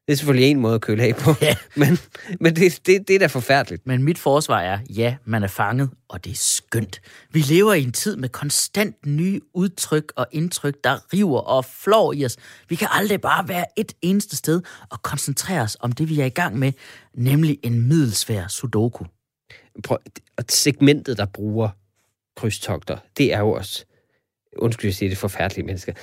Det 0.10 0.13
er 0.13 0.17
selvfølgelig 0.17 0.52
en 0.52 0.60
måde 0.60 0.76
at 0.76 0.82
køle 0.82 1.04
af 1.04 1.15
på. 1.15 1.32
Ja. 1.41 1.56
Men, 1.76 1.98
men 2.39 2.56
det, 2.56 2.80
det, 2.86 3.08
det 3.08 3.15
er 3.15 3.19
da 3.19 3.26
forfærdeligt. 3.26 3.88
men 3.88 4.04
mit 4.04 4.17
forsvar 4.17 4.62
er, 4.62 4.80
ja, 4.89 5.15
man 5.26 5.43
er 5.43 5.48
fanget, 5.48 5.89
og 6.08 6.24
det 6.24 6.32
er 6.32 6.36
skønt. 6.36 7.02
Vi 7.32 7.39
lever 7.39 7.74
i 7.74 7.84
en 7.84 7.91
tid 7.91 8.15
med 8.15 8.30
konstant 8.30 9.06
nye 9.06 9.41
udtryk 9.54 10.13
og 10.15 10.28
indtryk, 10.32 10.76
der 10.84 11.13
river 11.13 11.39
og 11.39 11.65
flår 11.65 12.13
i 12.13 12.26
os. 12.26 12.38
Vi 12.69 12.76
kan 12.76 12.88
aldrig 12.91 13.22
bare 13.22 13.48
være 13.48 13.65
et 13.78 13.93
eneste 14.02 14.38
sted 14.38 14.62
og 14.89 15.02
koncentrere 15.02 15.62
os 15.62 15.78
om 15.80 15.91
det, 15.91 16.10
vi 16.10 16.19
er 16.19 16.26
i 16.26 16.30
gang 16.30 16.60
med, 16.60 16.72
nemlig 17.13 17.58
en 17.63 17.88
middelsvær 17.88 18.48
sudoku. 18.48 19.06
Prøv, 19.84 19.98
og 20.38 20.43
segmentet, 20.50 21.17
der 21.17 21.26
bruger 21.26 21.69
krydstogter, 22.38 22.98
det 23.17 23.34
er 23.34 23.39
jo 23.39 23.52
også 23.52 23.86
undskyld, 24.62 24.89
jeg 24.89 24.95
siger 24.95 25.10
det, 25.10 25.17
forfærdelige 25.17 25.65
mennesker. 25.65 25.93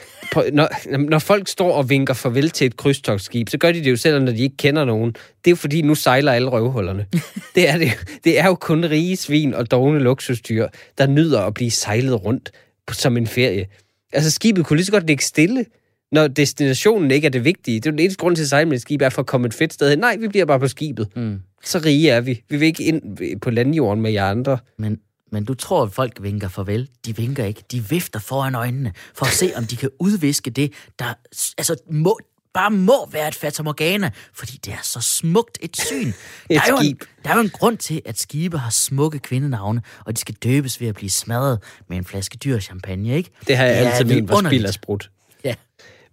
Når, 0.53 0.99
når 0.99 1.19
folk 1.19 1.49
står 1.49 1.73
og 1.73 1.91
vinker 1.91 2.15
farvel 2.15 2.51
til 2.51 2.67
et 2.67 2.77
krydstogtskib, 2.77 3.49
så 3.49 3.59
gør 3.59 3.73
de 3.73 3.85
det 3.85 3.91
jo 3.91 3.97
selv, 3.97 4.23
når 4.23 4.33
de 4.33 4.43
ikke 4.43 4.57
kender 4.57 4.85
nogen. 4.85 5.11
Det 5.13 5.47
er 5.47 5.51
jo 5.51 5.57
fordi, 5.57 5.83
nu 5.83 5.95
sejler 5.95 6.33
alle 6.33 6.49
røvhullerne. 6.49 7.07
det, 7.55 7.69
er 7.69 7.79
det, 7.79 7.91
det 8.25 8.39
er 8.39 8.47
jo 8.47 8.55
kun 8.55 8.85
rige 8.85 9.17
svin 9.17 9.55
og 9.55 9.71
dogne 9.71 9.99
luksusdyr, 9.99 10.69
der 10.99 11.07
nyder 11.07 11.41
at 11.41 11.55
blive 11.55 11.71
sejlet 11.71 12.25
rundt 12.25 12.51
som 12.93 13.17
en 13.17 13.27
ferie. 13.27 13.67
Altså, 14.13 14.31
skibet 14.31 14.67
kunne 14.67 14.77
lige 14.77 14.87
så 14.87 14.93
godt 14.93 15.07
ligge 15.07 15.25
stille, 15.25 15.65
når 16.13 16.29
destinationen 16.29 17.11
ikke 17.11 17.27
er 17.27 17.31
det 17.31 17.45
vigtige. 17.45 17.81
Det 17.81 17.87
er 17.87 17.91
jo 17.91 17.93
den 17.93 17.99
eneste 17.99 18.19
grund 18.19 18.37
til 18.37 18.43
at 18.43 18.49
sejle 18.49 18.69
med 18.69 18.77
et 18.77 18.83
skib, 18.83 19.03
er 19.03 19.09
for 19.09 19.23
at 19.23 19.27
komme 19.27 19.47
et 19.47 19.55
fedt 19.55 19.73
sted 19.73 19.91
hen. 19.91 19.99
Nej, 19.99 20.17
vi 20.17 20.29
bliver 20.29 20.45
bare 20.45 20.61
på 20.61 20.69
skibet. 20.69 21.09
Mm. 21.17 21.41
Så 21.65 21.79
rige 21.79 22.11
er 22.11 22.21
vi. 22.21 22.43
Vi 22.49 22.57
vil 22.57 22.67
ikke 22.67 22.85
ind 22.85 23.41
på 23.41 23.51
landjorden 23.51 24.03
med 24.03 24.13
jer 24.13 24.25
andre. 24.25 24.59
Men, 24.79 25.01
men 25.33 25.45
du 25.45 25.55
tror, 25.55 25.83
at 25.83 25.93
folk 25.93 26.23
vinker 26.23 26.49
farvel. 26.49 26.89
De 27.07 27.17
vinker 27.17 27.45
ikke. 27.45 27.63
De 27.73 27.89
vifter 27.89 28.21
foran 28.21 28.55
øjnene, 28.55 28.93
for 29.15 29.27
at 29.27 29.33
se, 29.33 29.53
om 29.57 29.65
de 29.65 29.77
kan 29.77 29.91
udviske 29.99 30.51
det, 30.51 30.73
der 30.99 31.15
altså, 31.59 31.77
må, 31.91 32.19
bare 32.55 32.71
må 32.71 33.09
være 33.13 33.29
et 33.29 33.35
fatamorgana, 33.35 34.11
fordi 34.35 34.61
det 34.65 34.73
er 34.73 34.83
så 34.83 35.01
smukt 35.01 35.59
et 35.61 35.77
syn. 35.77 36.09
Et 36.09 36.15
der, 36.51 36.61
er 36.61 36.69
jo 36.69 36.77
en, 36.77 36.99
der 37.25 37.31
er 37.31 37.35
jo 37.35 37.41
en 37.41 37.51
grund 37.51 37.79
til, 37.79 38.03
at 38.05 38.19
skibe 38.19 38.59
har 38.59 38.71
smukke 38.71 39.19
kvindenavne, 39.19 39.83
og 40.05 40.17
de 40.17 40.21
skal 40.21 40.35
døbes 40.35 40.81
ved 40.81 40.89
at 40.89 40.95
blive 40.95 41.11
smadret 41.11 41.63
med 41.89 41.97
en 41.97 42.05
flaske 42.05 42.39
dyr 42.39 42.59
champagne, 42.59 43.17
ikke? 43.17 43.31
Det 43.47 43.57
har 43.57 43.65
jeg 43.65 43.85
er 43.85 43.91
altid 43.91 44.15
ment 44.15 44.29
var 44.29 44.49
spild 44.49 44.73
sprut. 44.73 45.11
Ja. 45.45 45.55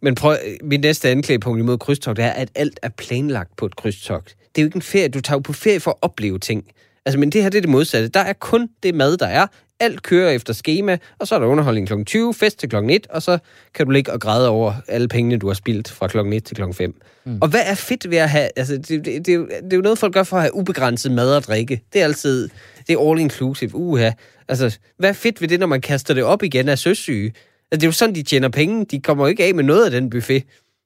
Men 0.02 0.16
prøv, 0.16 0.38
min 0.64 0.80
næste 0.80 1.10
anklagepunkt 1.10 1.60
imod 1.60 1.78
krydstogt 1.78 2.20
er, 2.20 2.30
at 2.30 2.50
alt 2.56 2.80
er 2.82 2.90
planlagt 2.90 3.56
på 3.56 3.66
et 3.66 3.76
krydstogt. 3.76 4.36
Det 4.56 4.62
er 4.62 4.64
jo 4.64 4.68
ikke 4.68 4.76
en 4.76 4.82
ferie. 4.82 5.08
Du 5.08 5.22
tager 5.22 5.36
jo 5.36 5.40
på 5.40 5.54
ferie 5.54 5.80
for 5.80 5.92
at 5.92 5.98
opleve 6.02 6.40
ting. 6.40 6.66
Altså, 7.06 7.20
men 7.20 7.30
det 7.30 7.44
her 7.44 7.50
det 7.50 7.58
er 7.58 7.62
det 7.62 7.70
modsatte. 7.70 8.08
Der 8.08 8.20
er 8.20 8.34
kun 8.34 8.70
det 8.84 8.96
mad, 8.96 9.18
der 9.18 9.26
er. 9.28 9.48
Alt 9.80 10.04
kører 10.04 10.32
efter 10.32 10.54
schema, 10.54 10.98
og 11.20 11.28
så 11.28 11.36
er 11.36 11.40
der 11.40 11.46
underholdning 11.48 11.88
kl. 11.88 12.04
20, 12.06 12.34
fest 12.34 12.60
til 12.60 12.70
kl. 12.70 12.76
1, 12.90 13.08
og 13.10 13.22
så 13.22 13.38
kan 13.76 13.86
du 13.86 13.92
ligge 13.92 14.14
og 14.14 14.20
græde 14.22 14.50
over 14.50 14.74
alle 14.88 15.08
pengene, 15.08 15.38
du 15.38 15.48
har 15.48 15.54
spildt 15.54 15.92
fra 15.92 16.08
kl. 16.08 16.18
1 16.20 16.44
til 16.44 16.56
kl. 16.56 16.62
5. 16.74 16.96
Mm. 17.26 17.38
Og 17.42 17.48
hvad 17.48 17.62
er 17.66 17.76
fedt 17.76 18.10
ved 18.10 18.18
at 18.18 18.30
have... 18.30 18.50
Altså, 18.56 18.74
det, 18.78 18.90
det, 18.90 19.06
det, 19.06 19.28
er 19.30 19.34
jo- 19.34 19.46
det 19.64 19.74
er 19.74 19.78
jo 19.78 19.82
noget, 19.82 19.98
folk 19.98 20.14
gør 20.14 20.24
for 20.24 20.36
at 20.38 20.42
have 20.44 20.56
ubegrænset 20.56 21.12
mad 21.12 21.36
og 21.36 21.44
drikke. 21.44 21.82
Det 21.94 22.02
er 22.02 22.06
altid... 22.06 22.50
Det 22.88 22.94
er 22.94 23.10
all 23.12 23.20
inclusive. 23.20 23.76
Uha. 23.76 24.12
Altså, 24.48 24.78
hvad 24.98 25.10
er 25.10 25.14
fedt 25.14 25.42
ved 25.42 25.48
det, 25.48 25.60
når 25.60 25.68
man 25.68 25.82
kaster 25.82 26.14
det 26.14 26.24
op 26.24 26.44
igen 26.44 26.70
af 26.70 26.80
søsyge? 26.80 27.26
Altså, 27.26 27.36
det 27.72 27.84
er 27.84 27.88
jo 27.88 27.92
sådan, 27.92 28.16
de 28.16 28.24
tjener 28.24 28.50
penge. 28.50 28.86
De 28.86 29.00
kommer 29.02 29.24
jo 29.26 29.30
ikke 29.30 29.44
af 29.44 29.56
med 29.56 29.64
noget 29.64 29.86
af 29.86 29.92
den 29.92 30.10
buffet. 30.10 30.44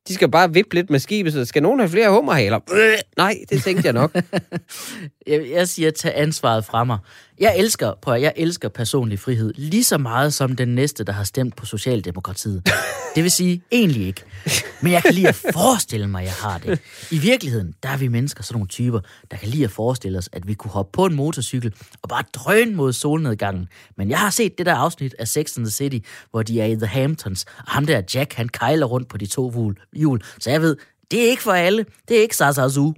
De 0.08 0.13
skal 0.13 0.32
bare 0.32 0.54
vippe 0.54 0.76
lidt 0.76 0.89
med 0.89 1.00
skibet, 1.00 1.34
så 1.34 1.46
skal 1.46 1.63
nogen 1.63 1.80
have 1.80 1.89
flere 1.89 2.10
hummerhaler? 2.10 2.60
Øh, 2.74 2.93
nej, 3.17 3.36
det 3.50 3.63
tænkte 3.63 3.86
jeg 3.86 3.93
nok. 3.93 4.12
Jeg, 5.28 5.50
jeg 5.52 5.67
siger, 5.67 5.91
tag 5.91 6.13
ansvaret 6.15 6.65
fra 6.65 6.84
mig. 6.84 6.98
Jeg 7.39 7.56
elsker, 7.58 7.93
prøv 8.02 8.13
at, 8.13 8.22
jeg 8.22 8.34
elsker 8.36 8.70
personlig 8.70 9.20
frihed 9.20 9.54
lige 9.56 9.84
så 9.84 9.98
meget 9.98 10.34
som 10.34 10.56
den 10.56 10.67
næste, 10.76 11.04
der 11.04 11.13
har 11.13 11.24
stemt 11.24 11.56
på 11.56 11.65
Socialdemokratiet. 11.65 12.62
Det 13.15 13.24
vil 13.24 13.32
sige, 13.32 13.62
egentlig 13.72 14.08
ikke. 14.08 14.22
Men 14.82 14.91
jeg 14.91 15.04
kan 15.04 15.13
lide 15.13 15.28
at 15.28 15.36
forestille 15.36 16.08
mig, 16.08 16.22
at 16.22 16.26
jeg 16.28 16.34
har 16.34 16.58
det. 16.58 16.80
I 17.12 17.17
virkeligheden, 17.17 17.74
der 17.84 17.89
er 17.89 17.98
vi 17.98 18.08
mennesker 18.08 18.43
sådan 18.43 18.56
nogle 18.56 18.67
typer, 18.67 19.00
der 19.32 19.38
kan 19.38 19.50
lide 19.50 19.63
at 19.63 19.72
forestille 19.72 20.17
os, 20.17 20.30
at 20.32 20.48
vi 20.48 20.54
kunne 20.54 20.72
hoppe 20.72 20.91
på 20.93 21.06
en 21.06 21.15
motorcykel 21.15 21.74
og 22.02 22.10
bare 22.10 22.24
drøne 22.34 22.76
mod 22.76 22.93
solnedgangen. 22.93 23.67
Men 23.98 24.10
jeg 24.10 24.20
har 24.20 24.30
set 24.30 24.58
det 24.58 24.65
der 24.65 24.76
afsnit 24.76 25.15
af 25.20 25.28
Sex 25.28 25.58
and 25.58 25.65
the 25.65 25.72
City, 25.72 25.98
hvor 26.32 26.43
de 26.43 26.62
er 26.62 26.65
i 26.65 26.76
The 26.76 26.86
Hamptons, 26.86 27.46
og 27.58 27.72
ham 27.72 27.86
der 27.86 28.02
Jack, 28.15 28.34
han 28.34 28.50
kejler 28.50 28.86
rundt 28.86 29.10
på 29.10 29.17
de 29.17 29.26
to 29.26 29.52
hjul- 29.52 29.89
hjul. 29.98 30.22
Så 30.40 30.50
jeg 30.50 30.62
ved, 30.62 30.76
det 31.12 31.26
er 31.26 31.30
ikke 31.30 31.44
for 31.44 31.52
alle. 31.52 31.86
Det 32.08 32.18
er 32.18 32.22
ikke 32.22 32.36
Sasazu. 32.36 32.94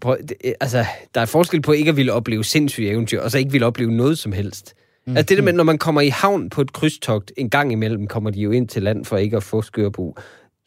Prøv, 0.00 0.16
det, 0.28 0.36
øh, 0.44 0.52
altså, 0.60 0.84
der 1.14 1.20
er 1.20 1.26
forskel 1.26 1.62
på 1.62 1.72
ikke 1.72 1.88
at 1.88 1.96
ville 1.96 2.12
opleve 2.12 2.44
sindssyge 2.44 2.90
eventyr, 2.90 3.20
og 3.20 3.30
så 3.30 3.38
ikke 3.38 3.52
ville 3.52 3.66
opleve 3.66 3.92
noget 3.92 4.18
som 4.18 4.32
helst. 4.32 4.74
Mm. 5.06 5.16
Altså 5.16 5.28
det 5.28 5.38
der 5.38 5.44
med, 5.44 5.52
når 5.52 5.64
man 5.64 5.78
kommer 5.78 6.00
i 6.00 6.08
havn 6.08 6.50
på 6.50 6.60
et 6.60 6.72
krydstogt, 6.72 7.32
en 7.36 7.50
gang 7.50 7.72
imellem 7.72 8.06
kommer 8.06 8.30
de 8.30 8.40
jo 8.40 8.50
ind 8.50 8.68
til 8.68 8.82
land 8.82 9.04
for 9.04 9.16
ikke 9.16 9.36
at 9.36 9.42
få 9.42 9.62
skørbu, 9.62 10.14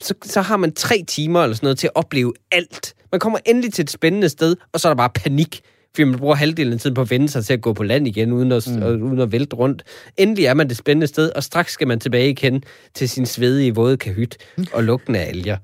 så, 0.02 0.14
så 0.24 0.42
har 0.42 0.58
man 0.58 0.74
tre 0.74 1.04
timer 1.08 1.44
eller 1.44 1.56
sådan 1.56 1.66
noget 1.66 1.78
til 1.78 1.88
at 1.88 1.96
opleve 1.96 2.34
alt. 2.52 2.96
Man 3.12 3.20
kommer 3.20 3.40
endelig 3.46 3.74
til 3.74 3.84
et 3.84 3.90
spændende 3.90 4.30
sted, 4.30 4.56
og 4.74 4.80
så 4.80 4.88
er 4.88 4.90
der 4.90 4.98
bare 4.98 5.10
panik, 5.10 5.62
fordi 5.96 6.04
man 6.04 6.20
bruger 6.20 6.36
halvdelen 6.36 6.74
af 6.74 6.80
tiden 6.80 6.94
på 6.94 7.02
at 7.02 7.10
vende 7.10 7.30
sig 7.30 7.46
til 7.46 7.54
at 7.54 7.62
gå 7.62 7.74
på 7.74 7.84
land 7.84 8.08
igen, 8.08 8.32
uden 8.32 8.52
at, 8.52 8.68
mm. 8.68 8.82
og, 8.82 8.92
uden 8.92 9.20
at 9.20 9.32
vælte 9.32 9.56
rundt. 9.56 9.84
Endelig 10.18 10.46
er 10.46 10.54
man 10.54 10.70
det 10.70 10.78
spændende 10.78 11.08
sted, 11.08 11.32
og 11.32 11.44
straks 11.44 11.72
skal 11.72 11.88
man 11.88 12.00
tilbage 12.00 12.30
igen 12.30 12.64
til 12.94 13.10
sin 13.10 13.26
svedige 13.26 13.76
våde 13.76 13.98
kahyt 13.98 14.38
og 14.74 14.84
lugten 14.84 15.16
af 15.16 15.28
alger. 15.28 15.58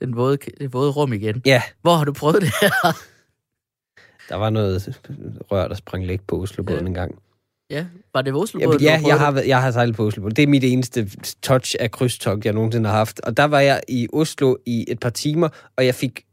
Den 0.00 0.16
våde, 0.16 0.38
det 0.60 0.72
våde 0.72 0.90
rum 0.90 1.12
igen. 1.12 1.42
Ja, 1.46 1.62
Hvor 1.82 1.94
har 1.94 2.04
du 2.04 2.12
prøvet 2.12 2.42
det 2.42 2.50
her? 2.60 2.70
der 4.28 4.36
var 4.36 4.50
noget 4.50 5.00
rør, 5.52 5.68
der 5.68 5.74
sprang 5.74 6.06
læk 6.06 6.20
på 6.28 6.42
Oslobåden 6.42 6.86
en 6.86 6.94
gang. 6.94 7.14
Ja, 7.70 7.86
var 8.14 8.22
det 8.22 8.34
Oslo 8.34 8.60
Ja, 8.60 8.68
ja 8.80 9.00
jeg, 9.06 9.18
har, 9.18 9.42
jeg 9.46 9.62
har 9.62 9.70
sejlet 9.70 9.96
på 9.96 10.06
Oslo. 10.06 10.28
Det 10.28 10.42
er 10.42 10.46
mit 10.46 10.64
eneste 10.64 11.10
touch 11.42 11.76
af 11.80 11.90
krydstogt, 11.90 12.44
jeg 12.44 12.52
nogensinde 12.52 12.88
har 12.88 12.96
haft. 12.96 13.20
Og 13.20 13.36
der 13.36 13.44
var 13.44 13.60
jeg 13.60 13.80
i 13.88 14.08
Oslo 14.12 14.56
i 14.66 14.84
et 14.88 15.00
par 15.00 15.10
timer, 15.10 15.48
og 15.76 15.86
jeg 15.86 15.94
fik 15.94 16.25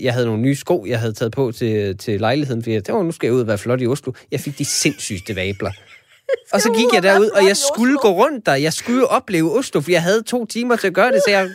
jeg 0.00 0.12
havde 0.12 0.26
nogle 0.26 0.42
nye 0.42 0.54
sko, 0.54 0.84
jeg 0.88 1.00
havde 1.00 1.12
taget 1.12 1.32
på 1.32 1.52
til, 1.52 1.98
til 1.98 2.20
lejligheden, 2.20 2.62
fordi 2.62 2.72
jeg 2.74 2.84
tænkte, 2.84 2.98
"Åh, 2.98 3.04
nu 3.04 3.12
skal 3.12 3.26
jeg 3.26 3.34
ud 3.34 3.40
og 3.40 3.46
være 3.46 3.58
flot 3.58 3.80
i 3.80 3.86
Oslo. 3.86 4.12
Jeg 4.30 4.40
fik 4.40 4.58
de 4.58 4.64
sindssygste 4.64 5.36
vabler. 5.36 5.72
Og 6.52 6.60
så 6.60 6.72
gik 6.72 6.86
jeg 6.94 7.02
derud, 7.02 7.28
og 7.28 7.44
jeg 7.44 7.56
skulle 7.56 7.98
gå 7.98 8.08
rundt 8.10 8.46
der. 8.46 8.54
Jeg 8.54 8.72
skulle 8.72 9.00
jo 9.00 9.06
opleve 9.06 9.58
Oslo, 9.58 9.80
for 9.80 9.90
jeg 9.90 10.02
havde 10.02 10.22
to 10.22 10.46
timer 10.46 10.76
til 10.76 10.86
at 10.86 10.94
gøre 10.94 11.12
det, 11.12 11.20
så 11.26 11.30
jeg 11.30 11.50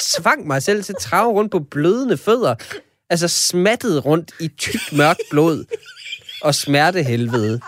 tvang 0.00 0.46
mig 0.46 0.62
selv 0.62 0.84
til 0.84 0.92
at 0.92 0.98
trave 1.02 1.32
rundt 1.32 1.52
på 1.52 1.60
blødende 1.60 2.16
fødder. 2.16 2.54
Altså 3.10 3.28
smattet 3.28 4.04
rundt 4.04 4.32
i 4.40 4.48
tyk 4.48 4.92
mørkt 4.92 5.20
blod 5.30 5.64
og 6.42 6.54
smertehelvede 6.54 7.60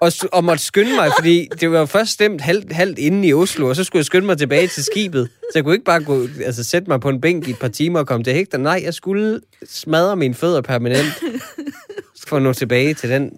og, 0.00 0.12
og 0.32 0.44
måtte 0.44 0.64
skynde 0.64 0.94
mig, 0.94 1.10
fordi 1.18 1.48
det 1.60 1.70
var 1.70 1.86
først 1.86 2.10
stemt 2.10 2.40
halvt, 2.40 2.72
halvt 2.72 2.98
inde 2.98 3.28
i 3.28 3.34
Oslo, 3.34 3.68
og 3.68 3.76
så 3.76 3.84
skulle 3.84 4.00
jeg 4.00 4.06
skynde 4.06 4.26
mig 4.26 4.38
tilbage 4.38 4.68
til 4.68 4.84
skibet. 4.84 5.28
Så 5.40 5.52
jeg 5.54 5.64
kunne 5.64 5.74
ikke 5.74 5.84
bare 5.84 6.02
gå, 6.02 6.26
altså, 6.44 6.64
sætte 6.64 6.90
mig 6.90 7.00
på 7.00 7.08
en 7.08 7.20
bænk 7.20 7.48
i 7.48 7.50
et 7.50 7.58
par 7.58 7.68
timer 7.68 7.98
og 7.98 8.06
komme 8.06 8.24
til 8.24 8.32
hægter. 8.32 8.58
Nej, 8.58 8.80
jeg 8.84 8.94
skulle 8.94 9.40
smadre 9.68 10.16
mine 10.16 10.34
fødder 10.34 10.60
permanent 10.60 11.22
for 12.28 12.36
at 12.36 12.42
nå 12.42 12.52
tilbage 12.52 12.94
til 12.94 13.10
den 13.10 13.32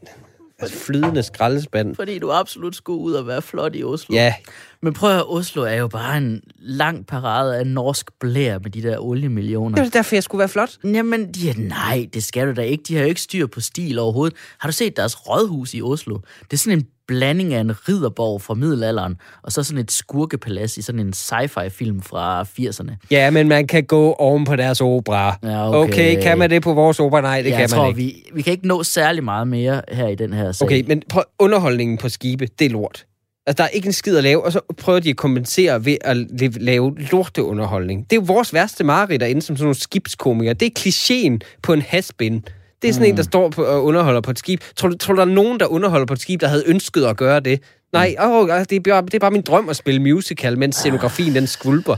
altså, 0.58 0.78
flydende 0.78 1.22
skraldespand. 1.22 1.96
Fordi 1.96 2.18
du 2.18 2.30
absolut 2.30 2.76
skulle 2.76 3.00
ud 3.00 3.12
og 3.12 3.26
være 3.26 3.42
flot 3.42 3.76
i 3.76 3.84
Oslo. 3.84 4.14
Ja, 4.14 4.34
Men 4.82 4.92
prøv 4.92 5.10
at 5.10 5.16
høre, 5.16 5.24
Oslo 5.24 5.62
er 5.62 5.74
jo 5.74 5.88
bare 5.88 6.16
en 6.16 6.40
lang 6.58 7.06
parade 7.06 7.58
af 7.58 7.66
norsk 7.66 8.10
blær 8.20 8.58
med 8.58 8.70
de 8.70 8.82
der 8.82 8.98
oliemillioner. 8.98 9.74
det 9.74 9.84
var 9.84 9.90
derfor, 9.90 10.16
jeg 10.16 10.22
skulle 10.22 10.38
være 10.38 10.48
flot. 10.48 10.70
Jamen, 10.84 11.32
de 11.32 11.50
er, 11.50 11.54
nej, 11.56 12.08
det 12.14 12.24
skal 12.24 12.46
du 12.46 12.52
da 12.52 12.62
ikke. 12.62 12.84
De 12.88 12.94
har 12.94 13.02
jo 13.02 13.08
ikke 13.08 13.20
styr 13.20 13.46
på 13.46 13.60
stil 13.60 13.98
overhovedet. 13.98 14.36
Har 14.58 14.68
du 14.68 14.72
set 14.72 14.96
deres 14.96 15.28
rådhus 15.28 15.74
i 15.74 15.82
Oslo? 15.82 16.18
Det 16.40 16.52
er 16.52 16.56
sådan 16.56 16.78
en 16.78 16.86
blanding 17.06 17.54
af 17.54 17.60
en 17.60 17.88
ridderborg 17.88 18.42
fra 18.42 18.54
middelalderen, 18.54 19.16
og 19.42 19.52
så 19.52 19.62
sådan 19.62 19.80
et 19.80 19.92
skurkepalads 19.92 20.78
i 20.78 20.82
sådan 20.82 21.00
en 21.00 21.12
sci-fi-film 21.12 22.02
fra 22.02 22.42
80'erne. 22.42 23.06
Ja, 23.10 23.30
men 23.30 23.48
man 23.48 23.66
kan 23.66 23.84
gå 23.84 24.12
oven 24.12 24.44
på 24.44 24.56
deres 24.56 24.80
opera. 24.80 25.38
Ja, 25.42 25.68
okay. 25.68 25.92
okay. 25.92 26.22
kan 26.22 26.38
man 26.38 26.50
det 26.50 26.62
på 26.62 26.74
vores 26.74 27.00
opera? 27.00 27.20
Nej, 27.20 27.42
det 27.42 27.48
jeg 27.48 27.52
kan 27.52 27.62
man 27.62 27.68
tror, 27.68 27.86
ikke. 27.86 27.96
Vi, 27.96 28.24
vi 28.34 28.42
kan 28.42 28.50
ikke 28.50 28.66
nå 28.66 28.82
særlig 28.82 29.24
meget 29.24 29.48
mere 29.48 29.82
her 29.92 30.08
i 30.08 30.14
den 30.14 30.32
her 30.32 30.52
sag. 30.52 30.66
Okay, 30.66 30.84
men 30.86 31.02
prøv, 31.08 31.24
underholdningen 31.38 31.98
på 31.98 32.08
skibe, 32.08 32.48
det 32.58 32.64
er 32.64 32.70
lort. 32.70 33.04
Altså, 33.46 33.56
der 33.62 33.64
er 33.64 33.68
ikke 33.68 33.86
en 33.86 33.92
skid 33.92 34.16
at 34.16 34.22
lave, 34.22 34.44
og 34.44 34.52
så 34.52 34.60
prøver 34.78 35.00
de 35.00 35.10
at 35.10 35.16
kompensere 35.16 35.84
ved 35.84 35.96
at 36.00 36.16
la- 36.16 36.58
lave 36.64 36.96
lorteunderholdning. 36.98 38.10
Det 38.10 38.16
er 38.16 38.20
jo 38.20 38.24
vores 38.26 38.54
værste 38.54 38.84
mareridt 38.84 39.20
derinde 39.20 39.42
som 39.42 39.56
sådan 39.56 39.64
nogle 39.64 39.74
skibskomikere. 39.74 40.54
Det 40.54 40.66
er 40.66 40.80
klichéen 40.80 41.58
på 41.62 41.72
en 41.72 41.82
hasbin. 41.82 42.44
Det 42.82 42.88
er 42.88 42.92
sådan 42.92 43.06
mm. 43.08 43.10
en, 43.10 43.16
der 43.16 43.22
står 43.22 43.48
på, 43.48 43.62
og 43.64 43.84
underholder 43.84 44.20
på 44.20 44.30
et 44.30 44.38
skib. 44.38 44.60
Tror 44.76 44.88
du, 44.88 44.96
tror 44.96 45.14
du, 45.14 45.16
der 45.20 45.26
er 45.26 45.30
nogen, 45.30 45.60
der 45.60 45.66
underholder 45.66 46.06
på 46.06 46.12
et 46.12 46.20
skib, 46.20 46.40
der 46.40 46.48
havde 46.48 46.62
ønsket 46.66 47.04
at 47.04 47.16
gøre 47.16 47.40
det? 47.40 47.60
Nej, 47.92 48.14
Mm. 48.18 48.30
åh, 48.30 48.48
det, 48.48 48.72
er 48.72 48.80
bare, 48.80 49.02
det 49.04 49.14
er 49.14 49.18
bare 49.18 49.30
min 49.30 49.42
drøm 49.42 49.68
at 49.68 49.76
spille 49.76 50.00
musical, 50.00 50.58
mens 50.58 50.76
scenografien 50.76 51.34
den 51.34 51.46
skvulper. 51.46 51.96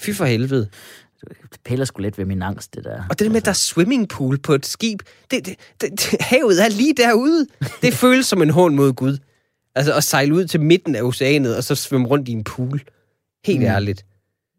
Fy 0.00 0.10
for 0.10 0.24
helvede. 0.24 0.68
Det 1.52 1.60
piller 1.64 1.84
sgu 1.84 2.02
lidt 2.02 2.18
ved 2.18 2.24
min 2.24 2.42
angst, 2.42 2.74
det 2.74 2.84
der. 2.84 3.02
Og 3.10 3.18
det 3.18 3.24
der 3.24 3.28
med, 3.28 3.36
at 3.36 3.44
der 3.44 3.50
er 3.50 3.54
swimmingpool 3.54 4.38
på 4.38 4.54
et 4.54 4.66
skib, 4.66 4.98
det, 5.30 5.46
det, 5.46 5.54
det, 5.80 5.90
det, 5.90 6.16
havet 6.20 6.64
er 6.64 6.68
lige 6.68 6.94
derude. 6.96 7.46
Det 7.82 7.94
føles 7.94 8.26
som 8.26 8.42
en 8.42 8.50
hån 8.50 8.74
mod 8.76 8.92
Gud. 8.92 9.18
Altså 9.74 9.94
at 9.94 10.04
sejle 10.04 10.34
ud 10.34 10.46
til 10.46 10.60
midten 10.60 10.94
af 10.94 11.02
oceanet, 11.02 11.56
og 11.56 11.64
så 11.64 11.74
svømme 11.74 12.08
rundt 12.08 12.28
i 12.28 12.32
en 12.32 12.44
pool. 12.44 12.82
Helt 13.46 13.60
mm. 13.60 13.66
ærligt. 13.66 14.06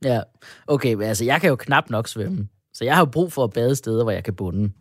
Ja, 0.03 0.21
okay, 0.67 0.93
men 0.93 1.07
altså, 1.07 1.25
jeg 1.25 1.41
kan 1.41 1.49
jo 1.49 1.55
knap 1.55 1.89
nok 1.89 2.07
svømme. 2.07 2.47
Så 2.73 2.85
jeg 2.85 2.95
har 2.95 3.01
jo 3.01 3.05
brug 3.05 3.33
for 3.33 3.43
at 3.43 3.53
bade 3.53 3.75
steder, 3.75 4.03
hvor 4.03 4.11
jeg 4.11 4.23
kan 4.23 4.33
bunde. 4.33 4.71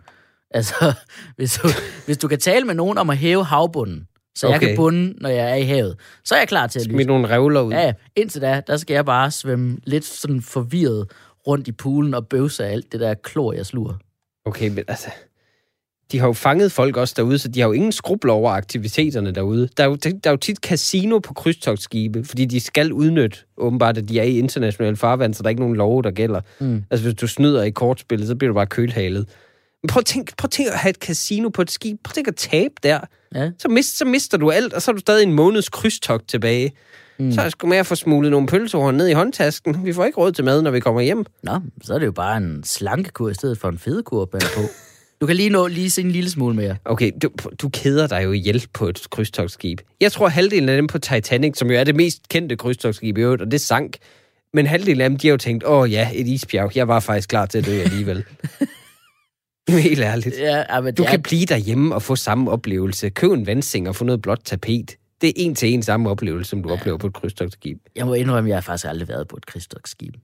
Altså, 0.51 0.92
hvis 1.37 1.59
du, 1.59 1.68
hvis 2.07 2.18
du 2.18 2.29
kan 2.29 2.38
tale 2.38 2.66
med 2.66 2.75
nogen 2.75 2.99
om 2.99 3.11
at 3.11 3.16
hæve 3.16 3.44
havbunden, 3.44 4.07
så 4.35 4.47
okay. 4.47 4.61
jeg 4.61 4.68
kan 4.68 4.77
bunde, 4.77 5.14
når 5.20 5.29
jeg 5.29 5.51
er 5.51 5.55
i 5.55 5.62
havet, 5.62 5.97
så 6.25 6.35
er 6.35 6.38
jeg 6.38 6.49
klar 6.49 6.66
til 6.66 6.81
at 6.81 6.87
lyse. 6.87 7.05
nogle 7.05 7.29
revler 7.29 7.61
ud. 7.61 7.73
Ja, 7.73 7.81
ja, 7.81 7.92
indtil 8.16 8.40
da, 8.40 8.62
der 8.66 8.77
skal 8.77 8.94
jeg 8.94 9.05
bare 9.05 9.31
svømme 9.31 9.79
lidt 9.85 10.05
sådan 10.05 10.42
forvirret 10.42 11.11
rundt 11.47 11.68
i 11.68 11.73
poolen 11.73 12.14
og 12.14 12.29
bøvse 12.29 12.64
af 12.64 12.73
alt 12.73 12.92
det 12.92 13.01
der 13.01 13.14
klor, 13.14 13.53
jeg 13.53 13.66
sluger. 13.66 13.94
Okay, 14.44 14.68
men 14.68 14.85
altså... 14.88 15.11
De 16.12 16.19
har 16.19 16.27
jo 16.27 16.33
fanget 16.33 16.73
folk 16.73 16.97
også 16.97 17.14
derude, 17.17 17.38
så 17.38 17.49
de 17.49 17.61
har 17.61 17.67
jo 17.67 17.73
ingen 17.73 17.93
skrubler 17.93 18.33
over 18.33 18.51
aktiviteterne 18.51 19.33
derude. 19.33 19.69
Der 19.77 19.85
er 19.85 19.88
jo, 19.88 19.95
der 19.95 20.11
er 20.25 20.31
jo 20.31 20.37
tit 20.37 20.57
casino 20.57 21.19
på 21.19 21.35
krydstogsskibe, 21.35 22.25
fordi 22.25 22.45
de 22.45 22.61
skal 22.61 22.93
udnytte, 22.93 23.38
åbenbart, 23.57 23.99
at 23.99 24.09
de 24.09 24.19
er 24.19 24.25
i 24.25 24.38
internationale 24.38 24.97
farvand, 24.97 25.35
så 25.35 25.43
der 25.43 25.47
er 25.47 25.51
ikke 25.51 25.62
nogen 25.62 25.77
love, 25.77 26.03
der 26.03 26.11
gælder. 26.11 26.40
Mm. 26.61 26.85
Altså, 26.90 27.07
hvis 27.07 27.14
du 27.14 27.27
snyder 27.27 27.62
i 27.62 27.71
kortspillet, 27.71 28.29
så 28.29 28.35
bliver 28.37 28.49
du 28.49 28.55
bare 28.55 28.67
kølhalet. 28.67 29.29
Men 29.83 29.88
prøv 29.88 30.01
at 30.01 30.07
tænk, 30.07 30.37
prøv 30.37 30.47
at, 30.47 30.51
tænk 30.51 30.69
at 30.69 30.79
have 30.79 30.90
et 30.90 30.97
casino 30.97 31.49
på 31.49 31.62
et 31.62 31.71
skib. 31.71 31.99
Prøv 32.05 32.11
at 32.11 32.14
tænk 32.14 32.29
at 32.29 32.37
tabe 32.37 32.75
der. 32.83 33.01
Ja. 33.35 33.51
Så, 33.59 33.69
mist, 33.69 33.99
så 33.99 34.05
mister 34.05 34.38
du 34.38 34.51
alt, 34.51 34.73
og 34.73 34.83
så 34.83 34.90
har 34.90 34.93
du 34.95 35.01
stadig 35.01 35.23
en 35.23 35.33
måneds 35.33 35.69
krydstogt 35.69 36.29
tilbage. 36.29 36.73
Mm. 37.19 37.33
Så 37.33 37.40
er 37.40 37.45
jeg 37.45 37.53
sgu 37.53 37.67
med 37.67 37.77
at 37.77 37.87
få 37.87 37.95
smuglet 37.95 38.31
nogle 38.31 38.47
pølsehorn 38.47 38.95
ned 38.95 39.09
i 39.09 39.12
håndtasken. 39.12 39.85
Vi 39.85 39.93
får 39.93 40.05
ikke 40.05 40.19
råd 40.19 40.33
til 40.33 40.45
mad, 40.45 40.62
når 40.62 40.71
vi 40.71 40.81
kommer 40.81 41.01
hjem. 41.01 41.27
Nå, 41.43 41.61
så 41.83 41.95
er 41.95 41.99
det 41.99 42.07
jo 42.07 42.12
bare 42.12 42.37
en 42.37 42.64
slankekur 42.64 43.29
i 43.29 43.35
stedet 43.35 43.59
for 43.59 43.69
en 43.69 43.79
fedekur 43.79 44.25
på. 44.25 44.38
Du 45.25 45.27
kan 45.27 45.37
lige 45.37 45.51
nå 45.51 45.67
lige 45.67 45.91
se 45.91 46.03
en 46.03 46.11
lille 46.11 46.31
smule 46.31 46.57
mere. 46.57 46.77
Okay, 46.85 47.13
du, 47.23 47.31
du 47.63 47.69
keder 47.69 48.07
dig 48.07 48.25
jo 48.25 48.33
ihjel 48.33 48.67
på 48.73 48.89
et 48.89 49.07
krydstogsskib. 49.11 49.81
Jeg 50.01 50.13
tror, 50.13 50.29
halvdelen 50.29 50.69
af 50.69 50.77
dem 50.77 50.87
på 50.87 50.99
Titanic, 50.99 51.59
som 51.59 51.71
jo 51.71 51.77
er 51.77 51.85
det 51.85 51.95
mest 51.95 52.29
kendte 52.29 52.57
krydstogsskib 52.57 53.19
i 53.19 53.21
øvrigt, 53.21 53.43
og 53.43 53.51
det 53.51 53.61
sank. 53.61 53.97
Men 54.55 54.67
halvdelen 54.67 55.01
af 55.01 55.11
dem, 55.11 55.19
de 55.19 55.27
har 55.27 55.33
jo 55.33 55.37
tænkt, 55.37 55.65
åh 55.67 55.93
ja, 55.93 56.09
et 56.15 56.27
isbjerg. 56.27 56.77
Jeg 56.77 56.89
var 56.89 57.01
faktisk 57.01 57.29
klar 57.29 57.47
til 57.47 57.59
at 57.59 57.67
dø 57.67 57.81
alligevel. 57.81 58.25
Helt 59.69 60.01
ærligt. 60.01 60.39
Ja, 60.39 60.75
ja, 60.75 60.81
men 60.81 60.95
Du 60.95 61.05
kan 61.05 61.19
er, 61.19 61.23
blive 61.23 61.47
derhjemme 61.47 61.95
og 61.95 62.03
få 62.03 62.17
samme 62.17 62.51
oplevelse. 62.51 63.11
Køb 63.11 63.33
en 63.33 63.47
vandseng 63.47 63.89
og 63.89 63.97
få 63.97 64.05
noget 64.05 64.23
blåt 64.23 64.41
tapet. 64.45 64.97
Det 65.21 65.29
er 65.29 65.33
en 65.37 65.55
til 65.55 65.69
en 65.69 65.83
samme 65.83 66.11
oplevelse, 66.11 66.51
som 66.51 66.63
du 66.63 66.71
oplever 66.71 66.99
på 66.99 67.07
et 67.07 67.13
krydstogtskib. 67.13 67.79
Jeg 67.97 68.07
må 68.07 68.15
indrømme, 68.15 68.49
at 68.49 68.51
jeg 68.51 68.57
har 68.57 68.61
faktisk 68.61 68.89
aldrig 68.89 69.09
været 69.09 69.29
på 69.29 69.37
et 69.37 69.47
krydstogtskib. 69.47 70.15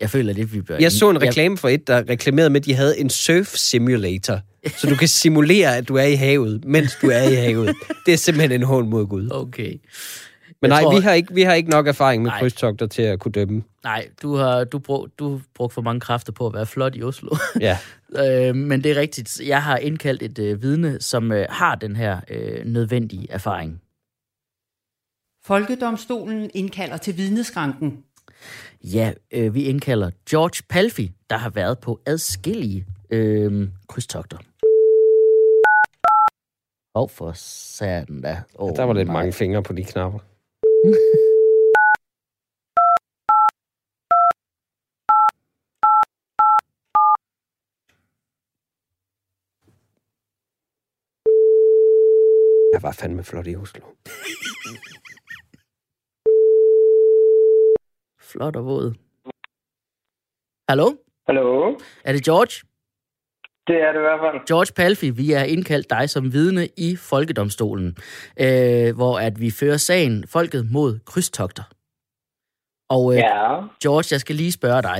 Jeg 0.00 0.10
føler 0.10 0.32
lidt, 0.32 0.52
vi 0.52 0.60
bør... 0.62 0.76
Jeg 0.80 0.92
så 0.92 1.10
en 1.10 1.22
reklame 1.22 1.56
for 1.58 1.68
et, 1.68 1.86
der 1.86 2.08
reklamerede 2.08 2.50
med, 2.50 2.60
at 2.60 2.64
de 2.66 2.74
havde 2.74 2.98
en 3.00 3.10
surf 3.10 3.46
simulator, 3.56 4.40
så 4.76 4.86
du 4.90 4.94
kan 4.96 5.08
simulere, 5.08 5.76
at 5.76 5.88
du 5.88 5.94
er 5.94 6.02
i 6.04 6.14
havet, 6.14 6.64
mens 6.64 6.98
du 7.02 7.06
er 7.06 7.22
i 7.22 7.34
havet. 7.34 7.76
Det 8.06 8.14
er 8.14 8.18
simpelthen 8.18 8.60
en 8.60 8.66
hån 8.66 8.88
mod 8.90 9.06
Gud. 9.06 9.28
Okay. 9.32 9.70
Men 10.62 10.70
Jeg 10.70 10.82
nej, 10.82 10.82
tror- 10.82 10.94
vi, 10.94 11.00
har 11.00 11.12
ikke, 11.12 11.34
vi 11.34 11.42
har 11.42 11.54
ikke 11.54 11.70
nok 11.70 11.86
erfaring 11.86 12.22
med 12.22 12.30
Nej. 12.30 12.38
krydstogter 12.40 12.86
til 12.86 13.02
at 13.02 13.18
kunne 13.18 13.32
dømme. 13.32 13.62
Nej, 13.84 14.08
du 14.22 14.34
har 14.36 14.64
du 14.64 14.78
brug, 14.78 15.08
du 15.18 15.40
brugt 15.54 15.74
for 15.74 15.82
mange 15.82 16.00
kræfter 16.00 16.32
på 16.32 16.46
at 16.46 16.54
være 16.54 16.66
flot 16.66 16.96
i 16.96 17.02
Oslo. 17.02 17.36
Ja. 17.60 17.78
øh, 18.48 18.54
men 18.56 18.84
det 18.84 18.90
er 18.90 18.96
rigtigt. 18.96 19.40
Jeg 19.46 19.62
har 19.62 19.76
indkaldt 19.76 20.22
et 20.22 20.38
øh, 20.38 20.62
vidne, 20.62 21.00
som 21.00 21.32
øh, 21.32 21.46
har 21.50 21.74
den 21.74 21.96
her 21.96 22.20
øh, 22.30 22.64
nødvendige 22.66 23.26
erfaring. 23.30 23.80
Folkedomstolen 25.46 26.50
indkalder 26.54 26.96
til 26.96 27.16
vidneskranken. 27.16 27.98
Ja, 28.84 29.12
øh, 29.32 29.54
vi 29.54 29.64
indkalder 29.64 30.10
George 30.30 30.62
Palfi, 30.68 31.12
der 31.30 31.36
har 31.36 31.50
været 31.50 31.78
på 31.78 32.00
adskillige 32.06 32.86
øh, 33.10 33.68
krydstogter. 33.88 34.38
Åh, 36.94 37.02
oh, 37.02 37.08
for 37.10 37.32
satan 37.34 38.20
da. 38.22 38.42
Oh, 38.54 38.76
Der 38.76 38.82
var 38.84 38.92
lidt 38.92 39.08
nej. 39.08 39.16
mange 39.16 39.32
fingre 39.32 39.62
på 39.62 39.72
de 39.72 39.84
knapper. 39.84 40.18
Jeg 52.72 52.82
var 52.82 52.92
fandme 52.92 53.24
flot 53.24 53.46
i 53.46 53.56
Oslo. 53.56 53.80
Flot 58.32 58.56
og 58.56 58.64
våd. 58.64 58.94
Hallo? 60.68 60.86
Hallo? 61.26 61.78
Er 62.04 62.12
det 62.12 62.24
George? 62.24 62.54
Det 63.66 63.76
er 63.82 63.92
det 63.92 63.98
i 63.98 64.06
hvert 64.08 64.20
fald. 64.24 64.46
George 64.46 64.72
Palfi, 64.76 65.10
vi 65.10 65.30
har 65.30 65.44
indkaldt 65.44 65.90
dig 65.90 66.10
som 66.10 66.32
vidne 66.32 66.64
i 66.76 66.96
Folkedomstolen, 67.10 67.88
øh, 68.44 68.88
hvor 68.98 69.14
at 69.26 69.40
vi 69.40 69.50
fører 69.60 69.76
sagen 69.76 70.24
Folket 70.32 70.62
mod 70.72 70.98
krydstogter. 71.06 71.62
Og 72.88 73.04
øh, 73.12 73.18
Ja. 73.18 73.46
George, 73.82 74.08
jeg 74.14 74.20
skal 74.20 74.36
lige 74.36 74.52
spørge 74.52 74.82
dig. 74.90 74.98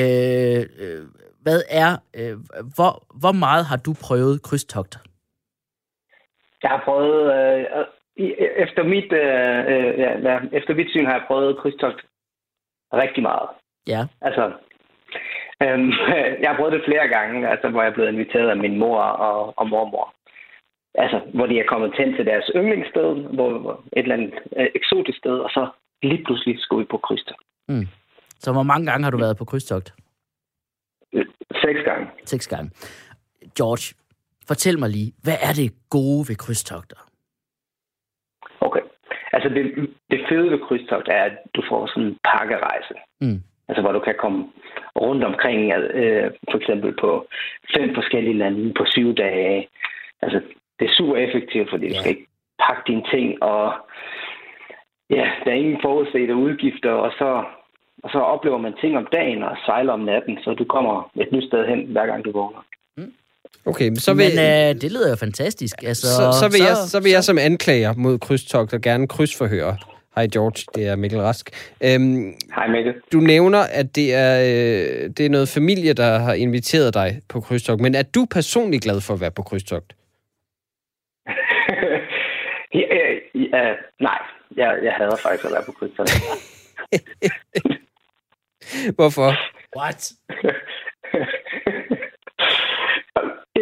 Øh, 0.00 0.60
øh, 0.82 1.02
hvad 1.42 1.60
er, 1.70 1.90
øh, 2.18 2.34
hvor, 2.76 2.92
hvor 3.22 3.32
meget 3.32 3.64
har 3.70 3.76
du 3.86 3.92
prøvet 4.06 4.42
krydstogter? 4.42 5.00
Jeg 6.62 6.70
har 6.70 6.82
prøvet, 6.84 7.22
øh, 7.36 7.64
efter, 8.64 8.82
mit, 8.94 9.12
øh, 9.12 9.58
øh, 9.72 9.90
ja, 10.02 10.10
ja, 10.28 10.36
efter 10.58 10.74
mit 10.74 10.90
syn 10.90 11.04
har 11.06 11.12
jeg 11.12 11.24
prøvet 11.26 11.58
krydstogt 11.58 12.00
rigtig 12.92 13.22
meget. 13.22 13.48
Ja. 13.86 14.02
Altså, 14.20 14.44
øhm, 15.62 15.90
jeg 16.42 16.48
har 16.50 16.56
prøvet 16.56 16.72
det 16.72 16.82
flere 16.88 17.08
gange, 17.08 17.48
altså, 17.48 17.68
hvor 17.68 17.82
jeg 17.82 17.90
er 17.90 17.94
blevet 17.94 18.12
inviteret 18.12 18.48
af 18.50 18.56
min 18.56 18.78
mor 18.78 19.00
og, 19.00 19.58
og 19.58 19.68
mormor. 19.68 20.14
Altså, 20.94 21.20
hvor 21.34 21.46
de 21.46 21.58
er 21.58 21.66
kommet 21.68 21.92
hen 21.98 22.16
til 22.16 22.26
deres 22.26 22.50
yndlingssted, 22.56 23.08
hvor, 23.36 23.58
hvor 23.58 23.84
et 23.92 24.02
eller 24.02 24.14
andet 24.14 24.34
øh, 24.56 24.66
eksotisk 24.74 25.18
sted, 25.18 25.38
og 25.38 25.50
så 25.50 25.68
lige 26.02 26.24
pludselig 26.24 26.56
skulle 26.60 26.80
vi 26.84 26.88
på 26.90 26.98
krydstogt. 26.98 27.42
Så 28.38 28.52
hvor 28.52 28.62
mange 28.62 28.86
gange 28.86 29.04
har 29.04 29.10
du 29.10 29.18
været 29.18 29.36
på 29.36 29.44
krydstogt? 29.44 29.94
Seks 31.62 31.80
gange. 31.84 32.06
Seks 32.24 32.48
gange. 32.48 32.70
George, 33.58 33.94
fortæl 34.48 34.78
mig 34.78 34.90
lige, 34.90 35.12
hvad 35.22 35.38
er 35.42 35.52
det 35.52 35.72
gode 35.90 36.28
ved 36.28 36.36
krydstogter? 36.36 37.05
Altså, 39.46 39.58
det, 39.58 39.88
det 40.10 40.20
fede 40.28 40.50
ved 40.50 40.58
krydstogt 40.58 41.08
er, 41.08 41.22
at 41.22 41.36
du 41.54 41.62
får 41.68 41.86
sådan 41.86 42.02
en 42.02 42.18
pakkerejse. 42.24 42.94
Mm. 43.20 43.40
Altså, 43.68 43.82
hvor 43.82 43.92
du 43.92 44.00
kan 44.00 44.14
komme 44.18 44.46
rundt 45.00 45.24
omkring, 45.24 45.72
øh, 45.72 46.30
for 46.50 46.58
eksempel 46.58 46.94
på 47.00 47.26
fem 47.76 47.94
forskellige 47.94 48.38
lande 48.38 48.74
på 48.74 48.84
syv 48.86 49.14
dage. 49.14 49.68
Altså, 50.22 50.40
det 50.78 50.84
er 50.86 50.96
super 50.98 51.16
effektivt, 51.16 51.70
fordi 51.70 51.86
ja. 51.86 51.92
du 51.92 51.94
skal 51.98 52.10
ikke 52.10 52.26
pakke 52.66 52.82
dine 52.86 53.04
ting, 53.10 53.42
og 53.42 53.72
ja, 55.10 55.30
der 55.44 55.50
er 55.50 55.60
ingen 55.62 55.80
forudsete 55.82 56.34
udgifter, 56.34 56.90
og 56.90 57.12
så, 57.18 57.44
og 58.02 58.10
så 58.10 58.18
oplever 58.18 58.58
man 58.58 58.74
ting 58.80 58.96
om 58.96 59.06
dagen 59.12 59.42
og 59.42 59.56
sejler 59.66 59.92
om 59.92 60.00
natten, 60.00 60.38
så 60.42 60.54
du 60.54 60.64
kommer 60.64 61.10
et 61.20 61.32
nyt 61.32 61.44
sted 61.44 61.66
hen, 61.66 61.86
hver 61.86 62.06
gang 62.06 62.24
du 62.24 62.32
vågner. 62.32 62.64
Okay, 63.64 63.88
men 63.88 63.96
så 63.96 64.14
vil, 64.14 64.30
Men 64.34 64.74
øh, 64.74 64.80
det 64.80 64.92
lyder 64.92 65.10
jo 65.10 65.16
fantastisk. 65.16 65.82
Altså, 65.82 66.06
så, 66.06 66.32
så, 66.40 66.48
vil 66.48 66.60
jeg, 66.66 66.76
så 66.76 67.00
vil 67.00 67.12
jeg 67.12 67.24
som 67.24 67.38
anklager 67.38 67.94
mod 67.96 68.18
krydstogter 68.18 68.78
gerne 68.78 69.08
krydsforhøre. 69.08 69.76
Hej 70.16 70.26
George, 70.32 70.64
det 70.74 70.86
er 70.88 70.96
Mikkel 70.96 71.20
Rask. 71.20 71.50
Øhm, 71.84 72.34
Hej 72.54 72.66
Mikkel. 72.68 72.94
du 73.12 73.20
nævner, 73.20 73.58
at 73.58 73.96
det 73.96 74.14
er, 74.14 74.40
øh, 74.40 75.10
det 75.16 75.20
er 75.20 75.28
noget 75.28 75.48
familie, 75.48 75.92
der 75.92 76.18
har 76.18 76.34
inviteret 76.34 76.94
dig 76.94 77.20
på 77.28 77.40
krydstogt. 77.40 77.80
Men 77.80 77.94
er 77.94 78.02
du 78.02 78.26
personligt 78.30 78.82
glad 78.82 79.00
for 79.00 79.14
at 79.14 79.20
være 79.20 79.30
på 79.30 79.42
krydstogt? 79.42 79.96
ja, 82.80 82.86
ja, 83.34 83.74
nej, 84.00 84.18
jeg, 84.56 84.78
jeg 84.82 84.92
hader 84.92 85.16
faktisk 85.16 85.44
at 85.44 85.52
være 85.52 85.62
på 85.66 85.72
krydstogt. 85.72 86.10
Hvorfor? 88.96 89.32
What? 89.76 90.12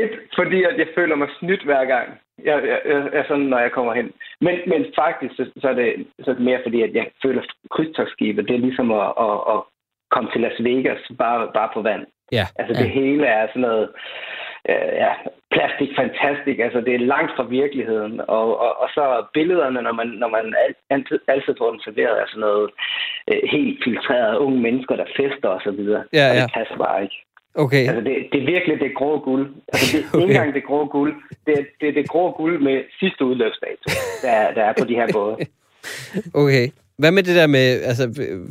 Et, 0.00 0.11
fordi 0.38 0.62
at 0.64 0.79
jeg 0.79 0.87
føler 0.94 1.16
mig 1.16 1.29
snydt 1.38 1.62
hver 1.64 1.85
gang. 1.85 2.09
Jeg, 2.44 2.57
jeg, 2.68 2.81
jeg 3.12 3.25
sådan, 3.29 3.42
når 3.53 3.59
jeg 3.59 3.73
kommer 3.73 3.94
hen. 3.94 4.12
Men, 4.40 4.55
men 4.66 4.87
faktisk, 4.99 5.35
så, 5.37 5.51
så, 5.61 5.68
er 5.68 5.75
det, 5.75 6.07
så 6.20 6.31
er 6.31 6.35
det 6.35 6.44
mere 6.44 6.61
fordi, 6.62 6.83
at 6.83 6.94
jeg 6.94 7.07
føler 7.23 7.42
krydstogsskibet, 7.70 8.49
det 8.49 8.55
er 8.55 8.66
ligesom 8.68 8.92
at, 8.92 9.12
at, 9.20 9.37
at 9.55 9.61
komme 10.11 10.31
til 10.33 10.40
Las 10.40 10.59
Vegas, 10.64 11.03
bare, 11.18 11.51
bare 11.55 11.70
på 11.75 11.83
vand. 11.83 12.07
Ja. 12.33 12.44
Altså 12.59 12.73
det 12.83 12.88
Ja. 12.88 12.92
hele 13.01 13.27
er 13.27 13.47
sådan 13.47 13.62
noget, 13.62 13.88
øh, 14.68 14.92
ja, 15.03 15.12
plastik 15.51 15.90
fantastisk. 15.97 16.59
Altså 16.59 16.81
det 16.81 16.94
er 16.94 16.99
langt 17.14 17.33
fra 17.37 17.42
virkeligheden. 17.42 18.20
Og, 18.20 18.61
og, 18.61 18.81
og 18.83 18.88
så 18.94 19.25
billederne, 19.35 19.83
når 19.83 19.92
man, 19.92 20.07
når 20.07 20.29
man 20.29 20.55
al- 20.66 20.75
altid, 20.90 21.18
altid 21.29 21.55
får 21.59 21.70
den 21.70 21.81
serveret, 21.81 22.20
er 22.23 22.27
sådan 22.27 22.40
noget 22.40 22.70
øh, 23.33 23.40
helt 23.51 23.85
filtreret 23.85 24.37
unge 24.37 24.61
mennesker, 24.61 24.97
der 24.97 25.05
fester 25.16 25.49
og 25.49 25.61
så 25.64 25.70
videre. 25.70 26.05
Ja, 26.12 26.25
og 26.31 26.35
det 26.37 26.40
ja. 26.42 26.59
passer 26.59 26.77
bare 26.77 27.03
ikke. 27.03 27.16
Okay. 27.54 27.86
Altså, 27.88 28.00
det, 28.00 28.16
det 28.32 28.42
er 28.42 28.46
virkelig 28.46 28.80
det 28.80 28.94
grå 28.94 29.18
guld. 29.18 29.54
Altså, 29.68 29.96
det 29.96 30.04
er 30.04 30.08
Okay. 30.14 30.22
ikke 30.22 30.34
engang 30.34 30.54
det 30.54 30.64
grå 30.64 30.84
guld. 30.86 31.14
Det 31.46 31.54
er 31.58 31.64
det, 31.80 31.88
er 31.88 31.92
det 31.92 32.08
grå 32.08 32.30
guld 32.30 32.62
med 32.62 32.84
sidste 33.00 33.24
udløbsdato, 33.24 33.86
der, 34.22 34.30
er- 34.30 34.54
der 34.54 34.62
er 34.64 34.72
på 34.78 34.84
de 34.84 34.94
her 34.94 35.08
både. 35.12 35.36
Okay. 36.42 36.68
Hvad 36.98 37.12
med 37.12 37.22
det 37.22 37.36
der 37.36 37.46
med, 37.46 37.82
altså 37.82 38.04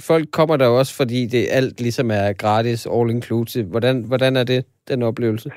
folk 0.07 0.25
kommer 0.31 0.57
der 0.57 0.67
også, 0.67 0.95
fordi 0.97 1.25
det 1.25 1.47
alt 1.51 1.81
ligesom 1.81 2.11
er 2.11 2.33
gratis, 2.33 2.87
all 2.95 3.09
inclusive. 3.09 3.65
Hvordan, 3.65 4.03
hvordan 4.07 4.35
er 4.35 4.43
det, 4.43 4.65
den 4.87 5.03
oplevelse? 5.03 5.49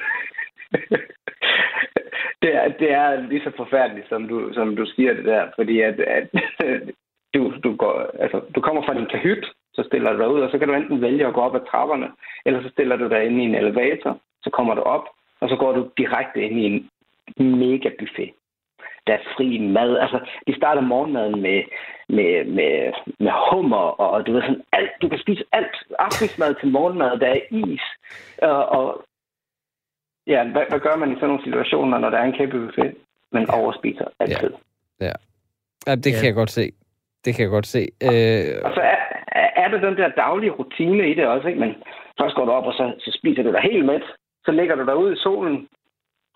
det, 2.43 2.51
er, 2.61 2.69
det 2.81 2.91
er 2.93 3.29
lige 3.29 3.41
så 3.45 3.51
forfærdeligt, 3.57 4.09
som 4.09 4.29
du, 4.29 4.53
som 4.55 4.77
du 4.77 4.87
siger 4.97 5.13
det 5.15 5.25
der. 5.25 5.45
Fordi 5.57 5.81
at, 5.81 6.01
at 6.01 6.27
du, 7.35 7.53
du, 7.65 7.77
går, 7.77 8.11
altså, 8.21 8.41
du 8.55 8.61
kommer 8.61 8.83
fra 8.87 8.95
din 8.95 9.07
kahyt, 9.15 9.45
så 9.77 9.83
stiller 9.89 10.13
du 10.13 10.19
dig 10.19 10.29
ud, 10.29 10.41
og 10.41 10.51
så 10.51 10.59
kan 10.59 10.69
du 10.69 10.75
enten 10.75 11.03
vælge 11.03 11.27
at 11.27 11.35
gå 11.35 11.41
op 11.41 11.55
ad 11.55 11.61
trapperne, 11.71 12.09
eller 12.47 12.63
så 12.63 12.69
stiller 12.69 12.97
du 12.97 13.09
dig 13.09 13.25
ind 13.27 13.41
i 13.41 13.45
en 13.45 13.55
elevator, 13.55 14.19
så 14.45 14.51
kommer 14.51 14.75
du 14.75 14.81
op, 14.83 15.05
og 15.41 15.49
så 15.49 15.57
går 15.57 15.73
du 15.73 15.91
direkte 15.99 16.39
ind 16.47 16.57
i 16.61 16.65
en 16.67 17.59
mega 17.59 17.89
buffet. 17.99 18.31
Der 19.07 19.13
er 19.15 19.19
fri 19.37 19.59
mad. 19.59 19.99
Altså, 19.99 20.19
de 20.47 20.57
starter 20.57 20.81
morgenmaden 20.83 21.43
med, 21.43 21.63
med, 22.09 22.45
med, 22.45 22.93
med 23.19 23.33
hummer, 23.51 23.85
og 24.05 24.27
du 24.27 24.33
ved 24.33 24.43
sådan 24.43 24.63
alt. 24.73 24.91
Du 25.03 25.09
kan 25.09 25.19
spise 25.19 25.45
alt. 25.53 25.77
Aftensmad 25.99 26.55
til 26.55 26.69
morgenmad, 26.71 27.19
der 27.19 27.27
er 27.27 27.41
is. 27.51 27.81
Og, 28.43 28.67
og 28.69 29.05
ja, 30.27 30.45
hvad, 30.45 30.63
hvad 30.69 30.81
gør 30.81 30.97
man 30.97 31.13
i 31.13 31.15
sådan 31.15 31.29
nogle 31.29 31.45
situationer, 31.45 31.99
når 31.99 32.11
der 32.11 32.19
er 32.19 32.25
en 32.25 32.33
kæmpe 32.39 32.67
buffet? 32.67 32.95
Man 33.33 33.51
overspiser 33.51 34.05
altid. 34.21 34.51
Ja, 35.01 35.13
det 35.87 36.07
Ja. 36.13 36.19
kan 36.19 36.27
jeg 36.27 36.35
godt 36.35 36.51
se. 36.51 36.73
Det 37.25 37.35
kan 37.35 37.43
jeg 37.43 37.51
godt 37.51 37.67
se. 37.67 37.79
Øh, 38.03 38.65
Og 38.65 38.73
så 38.75 38.81
er, 39.67 39.71
der 39.71 39.89
den 39.89 39.97
der 39.97 40.09
daglige 40.09 40.51
rutine 40.51 41.11
i 41.11 41.15
det 41.15 41.27
også, 41.27 41.49
ikke? 41.49 41.61
Men 41.61 41.75
først 42.21 42.35
går 42.37 42.45
du 42.45 42.51
op, 42.51 42.67
og 42.67 42.73
så, 42.73 42.95
så 42.99 43.19
spiser 43.19 43.43
du 43.43 43.53
dig 43.53 43.61
helt 43.61 43.87
mæt. 43.87 44.03
Så 44.45 44.51
ligger 44.53 44.75
du 44.75 44.85
dig 44.87 44.97
ud 44.97 45.13
i 45.13 45.23
solen. 45.23 45.69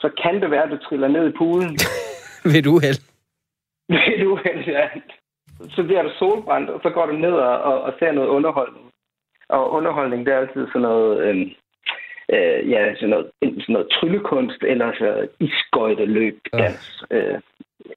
Så 0.01 0.11
kan 0.23 0.41
det 0.43 0.51
være, 0.51 0.63
at 0.63 0.71
du 0.71 0.77
triller 0.77 1.09
ned 1.09 1.29
i 1.29 1.37
poolen. 1.39 1.73
ved 2.53 2.63
du 2.63 2.79
held? 2.85 3.01
Ved 3.95 4.19
du, 4.25 4.39
ja. 4.67 4.89
Så 5.77 5.83
bliver 5.83 6.03
du 6.03 6.11
solbrændt, 6.19 6.71
og 6.71 6.81
så 6.83 6.91
går 6.91 7.07
du 7.07 7.13
ned 7.13 7.33
og, 7.33 7.63
og, 7.63 7.83
og 7.83 7.93
ser 7.99 8.13
noget 8.13 8.29
underholdning. 8.29 8.87
Og 9.49 9.73
underholdning, 9.73 10.27
det 10.27 10.35
er 10.35 10.39
altid 10.39 10.67
sådan 10.67 10.83
noget... 10.83 11.21
Øhm, 11.25 11.51
øh, 12.35 12.71
ja, 12.71 12.95
sådan 12.95 13.09
noget, 13.09 13.27
sådan 13.43 13.73
noget 13.77 13.89
tryllekunst, 13.95 14.63
eller 14.63 14.93
så 14.99 15.29
isskøjteløb, 15.41 16.39
dans. 16.53 17.05
Øh, 17.11 17.39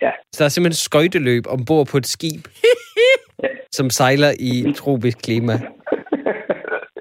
ja. 0.01 0.11
Så 0.31 0.37
der 0.39 0.45
er 0.45 0.53
simpelthen 0.53 0.85
skøjteløb 0.87 1.43
ombord 1.47 1.87
på 1.91 1.97
et 1.97 2.05
skib, 2.05 2.43
som 3.73 3.89
sejler 3.89 4.31
i 4.39 4.65
tropisk 4.81 5.17
klima. 5.17 5.53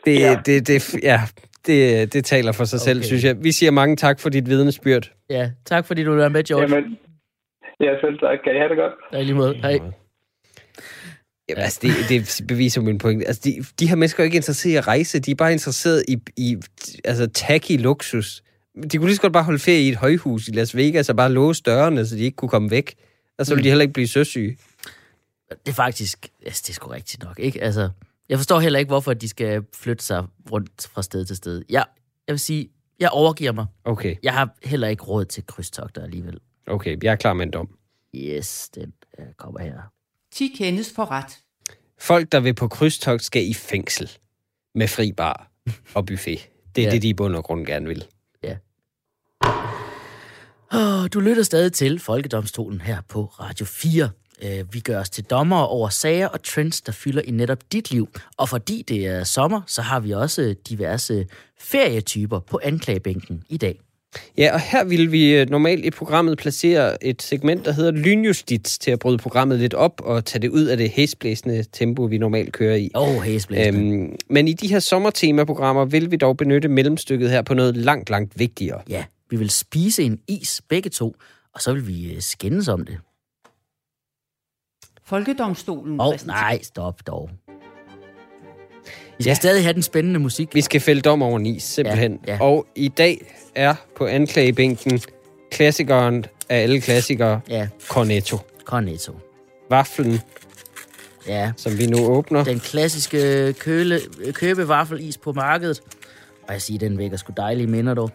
Det, 0.04 0.20
Ja. 0.20 0.30
ja. 0.30 0.40
det, 0.46 0.66
det, 0.68 0.94
ja, 1.02 1.20
det, 1.66 2.12
det 2.12 2.24
taler 2.24 2.52
for 2.52 2.64
sig 2.64 2.76
okay. 2.76 2.84
selv, 2.84 3.02
synes 3.02 3.24
jeg. 3.24 3.44
Vi 3.44 3.52
siger 3.52 3.70
mange 3.70 3.96
tak 3.96 4.20
for 4.20 4.28
dit 4.28 4.48
vidnesbyrd. 4.48 5.12
Ja, 5.30 5.50
tak 5.66 5.86
fordi 5.86 6.04
du 6.04 6.14
var 6.14 6.28
med, 6.28 6.44
George. 6.44 6.62
Jamen, 6.74 6.98
Ja, 7.80 7.92
selv 8.00 8.18
tak. 8.18 8.38
Kan 8.44 8.54
I 8.54 8.58
have 8.58 8.68
det 8.68 8.76
godt? 8.76 8.92
Ja, 9.12 9.22
lige 9.22 9.34
måde. 9.34 9.54
Hej. 9.56 9.78
Jamen, 11.48 11.62
altså, 11.62 11.80
det, 11.82 11.90
det 12.08 12.40
beviser 12.48 12.80
min 12.80 12.98
pointe. 12.98 13.26
Altså, 13.26 13.42
de, 13.44 13.64
de 13.80 13.88
her 13.88 13.96
mennesker 13.96 14.20
er 14.20 14.24
ikke 14.24 14.36
interesseret 14.36 14.72
i 14.72 14.76
at 14.76 14.86
rejse. 14.88 15.18
De 15.20 15.30
er 15.30 15.34
bare 15.34 15.52
interesseret 15.52 16.04
i, 16.08 16.16
i 16.36 16.56
altså, 17.04 17.30
tacky 17.34 17.80
luksus. 17.80 18.42
De 18.92 18.98
kunne 18.98 19.06
lige 19.06 19.16
så 19.16 19.22
godt 19.22 19.32
bare 19.32 19.42
holde 19.44 19.58
ferie 19.58 19.82
i 19.82 19.88
et 19.88 19.96
højhus 19.96 20.48
i 20.48 20.50
Las 20.50 20.76
Vegas 20.76 21.08
og 21.08 21.16
bare 21.16 21.32
låse 21.32 21.62
dørene, 21.62 22.06
så 22.06 22.16
de 22.16 22.24
ikke 22.24 22.36
kunne 22.36 22.48
komme 22.48 22.70
væk. 22.70 22.94
Og 23.38 23.46
så 23.46 23.54
ville 23.54 23.64
de 23.64 23.68
heller 23.68 23.82
ikke 23.82 23.92
blive 23.92 24.08
søsyge. 24.08 24.56
Det 25.66 25.72
er 25.72 25.74
faktisk, 25.74 26.28
altså, 26.46 26.62
det 26.66 26.70
er 26.70 26.74
sgu 26.74 26.88
rigtigt 26.90 27.22
nok, 27.22 27.38
ikke? 27.38 27.62
Altså, 27.62 27.90
jeg 28.28 28.38
forstår 28.38 28.60
heller 28.60 28.78
ikke, 28.78 28.88
hvorfor 28.88 29.14
de 29.14 29.28
skal 29.28 29.62
flytte 29.74 30.04
sig 30.04 30.24
rundt 30.52 30.88
fra 30.92 31.02
sted 31.02 31.24
til 31.24 31.36
sted. 31.36 31.62
Jeg, 31.68 31.84
jeg 32.26 32.32
vil 32.32 32.40
sige, 32.40 32.68
jeg 33.00 33.10
overgiver 33.10 33.52
mig. 33.52 33.66
Okay, 33.84 34.16
Jeg 34.22 34.32
har 34.32 34.48
heller 34.64 34.88
ikke 34.88 35.02
råd 35.04 35.24
til 35.24 35.46
krydstogter 35.46 36.02
alligevel. 36.02 36.38
okay. 36.66 36.98
Jeg 37.02 37.12
er 37.12 37.16
klar 37.16 37.32
med 37.32 37.46
en 37.46 37.52
dom. 37.52 37.68
Yes, 38.14 38.68
den 38.74 38.92
øh, 39.18 39.26
kommer 39.36 39.60
her. 39.60 39.80
10 40.32 40.54
kendes 40.58 40.92
for 40.96 41.10
ret. 41.10 41.38
Folk, 42.00 42.32
der 42.32 42.40
vil 42.40 42.54
på 42.54 42.68
krydstogt, 42.68 43.22
skal 43.24 43.48
i 43.48 43.54
fængsel. 43.54 44.10
Med 44.74 44.88
fri 44.88 45.12
bar 45.12 45.50
og 45.94 46.06
buffet. 46.06 46.48
Det 46.76 46.82
er 46.82 46.86
Ja. 46.86 46.88
ja. 46.88 46.94
det, 46.94 47.02
de 47.02 47.08
i 47.08 47.14
bund 47.14 47.36
og 47.36 47.44
grund 47.44 47.66
gerne 47.66 47.86
vil. 47.88 48.04
Oh, 50.74 51.06
du 51.14 51.20
lytter 51.20 51.42
stadig 51.42 51.72
til 51.72 51.98
Folkedomstolen 51.98 52.80
her 52.80 53.00
på 53.08 53.24
Radio 53.24 53.66
4. 53.66 54.10
Øh, 54.44 54.74
Vi 54.74 54.80
gør 54.80 55.00
os 55.00 55.10
til 55.10 55.24
dommer 55.24 55.62
over 55.62 55.88
sager 55.88 56.28
og 56.28 56.42
trends, 56.42 56.80
der 56.80 56.92
fylder 56.92 57.22
i 57.22 57.30
netop 57.30 57.58
dit 57.72 57.90
liv. 57.90 58.08
Og 58.36 58.48
fordi 58.48 58.84
det 58.88 59.06
er 59.06 59.24
sommer, 59.24 59.60
så 59.66 59.82
har 59.82 60.00
vi 60.00 60.10
også 60.10 60.54
diverse 60.68 61.26
ferietyper 61.60 62.40
på 62.40 62.60
anklagebænken 62.62 63.42
i 63.48 63.56
dag. 63.56 63.80
Ja, 64.38 64.54
og 64.54 64.60
her 64.60 64.84
vil 64.84 65.12
vi 65.12 65.34
øh, 65.34 65.50
normalt 65.50 65.84
i 65.84 65.90
programmet 65.90 66.38
placere 66.38 67.04
et 67.04 67.22
segment, 67.22 67.64
der 67.64 67.72
hedder 67.72 67.90
Lynjustits, 67.90 68.78
til 68.78 68.90
at 68.90 68.98
bryde 68.98 69.18
programmet 69.18 69.58
lidt 69.58 69.74
op 69.74 70.00
og 70.04 70.24
tage 70.24 70.42
det 70.42 70.48
ud 70.48 70.64
af 70.64 70.76
det 70.76 70.90
hæsblæsende 70.90 71.64
tempo, 71.72 72.02
vi 72.02 72.18
normalt 72.18 72.52
kører 72.52 72.76
i. 72.76 72.90
Åh, 72.94 73.08
oh, 73.08 73.22
hæsblæsende. 73.22 73.78
Øhm, 73.80 74.16
men 74.30 74.48
i 74.48 74.52
de 74.52 74.68
her 74.68 74.78
sommertemaprogrammer 74.78 75.84
vil 75.84 76.10
vi 76.10 76.16
dog 76.16 76.36
benytte 76.36 76.68
mellemstykket 76.68 77.30
her 77.30 77.42
på 77.42 77.54
noget 77.54 77.76
langt, 77.76 78.10
langt 78.10 78.38
vigtigere. 78.38 78.82
Ja, 78.88 79.04
vi 79.30 79.36
vil 79.36 79.50
spise 79.50 80.02
en 80.02 80.18
is 80.28 80.62
begge 80.68 80.90
to, 80.90 81.16
og 81.54 81.60
så 81.60 81.72
vil 81.72 81.88
vi 81.88 82.12
øh, 82.12 82.20
skændes 82.20 82.68
om 82.68 82.84
det. 82.84 82.98
Folkedomstolen 85.04 86.00
Åh, 86.00 86.06
oh, 86.06 86.14
nej, 86.26 86.58
stop 86.62 87.06
dog. 87.06 87.30
Vi 89.18 89.22
skal 89.24 89.30
Ja. 89.30 89.34
stadig 89.34 89.62
have 89.64 89.72
den 89.72 89.82
spændende 89.82 90.20
musik. 90.20 90.54
Vi 90.54 90.60
skal 90.60 90.80
fælde 90.80 91.00
dom 91.02 91.22
over 91.22 91.38
is, 91.38 91.62
simpelthen. 91.62 92.20
Ja, 92.26 92.32
ja. 92.32 92.42
Og 92.42 92.66
i 92.74 92.88
dag 92.88 93.24
er 93.54 93.74
på 93.96 94.06
anklagebænken 94.06 95.00
klassikeren 95.50 96.24
af 96.48 96.62
alle 96.62 96.80
klassikere, 96.80 97.40
Ja, 97.48 97.68
Cornetto. 97.88 98.38
cornetto. 98.64 99.12
Vaflen, 99.70 100.18
Ja, 101.28 101.52
som 101.56 101.78
vi 101.78 101.86
nu 101.86 102.06
åbner. 102.06 102.44
den 102.44 102.60
klassiske 102.60 103.52
køle, 103.58 104.00
købevaffelis 104.32 105.18
på 105.18 105.32
markedet. 105.32 105.82
Og 106.48 106.52
jeg 106.52 106.62
siger, 106.62 106.78
den 106.78 106.98
vækker 106.98 107.16
sgu 107.16 107.32
dejlige 107.36 107.66
minder, 107.66 107.94
dog. 107.94 108.10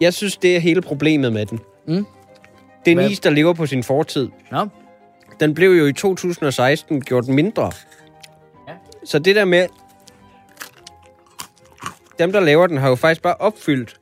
Jeg 0.00 0.14
synes, 0.14 0.36
det 0.36 0.56
er 0.56 0.60
hele 0.60 0.80
problemet 0.82 1.32
med 1.32 1.46
den. 1.46 1.60
Mm. 1.88 2.06
Det 2.84 2.92
er 2.98 3.00
en 3.04 3.10
is, 3.10 3.20
der 3.20 3.30
lever 3.30 3.52
på 3.52 3.66
sin 3.66 3.82
fortid. 3.82 4.28
Nå, 4.50 4.66
Den 5.40 5.54
blev 5.54 5.70
jo 5.70 5.86
i 5.86 5.92
2016 5.92 7.00
gjort 7.00 7.28
mindre. 7.28 7.72
Ja. 8.68 8.72
Så 9.04 9.18
det 9.18 9.36
der 9.36 9.44
med... 9.44 9.66
Dem, 12.18 12.32
der 12.32 12.40
laver 12.40 12.66
den, 12.66 12.76
har 12.76 12.88
jo 12.88 12.94
faktisk 12.94 13.22
bare 13.22 13.34
opfyldt 13.34 13.96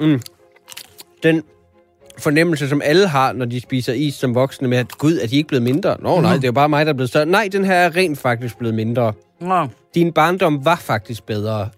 mm, 0.00 0.20
den 1.22 1.42
fornemmelse, 2.18 2.68
som 2.68 2.82
alle 2.84 3.08
har, 3.08 3.32
når 3.32 3.44
de 3.44 3.60
spiser 3.60 3.92
is 3.92 4.14
som 4.14 4.34
voksne, 4.34 4.68
med 4.68 4.78
at 4.78 4.98
gud, 4.98 5.18
er 5.22 5.26
de 5.26 5.36
ikke 5.36 5.48
blevet 5.48 5.62
mindre? 5.62 5.96
Nå, 6.00 6.20
nej, 6.20 6.34
det 6.34 6.44
er 6.44 6.48
jo 6.48 6.52
bare 6.52 6.68
mig, 6.68 6.86
der 6.86 6.92
er 6.92 6.96
blevet 6.96 7.10
større. 7.10 7.26
Nej, 7.26 7.48
den 7.52 7.64
her 7.64 7.74
er 7.74 7.96
rent 7.96 8.18
faktisk 8.18 8.58
blevet 8.58 8.74
mindre. 8.74 9.12
Nå. 9.40 9.66
Din 9.94 10.12
barndom 10.12 10.64
var 10.64 10.76
faktisk 10.76 11.26
bedre. 11.26 11.68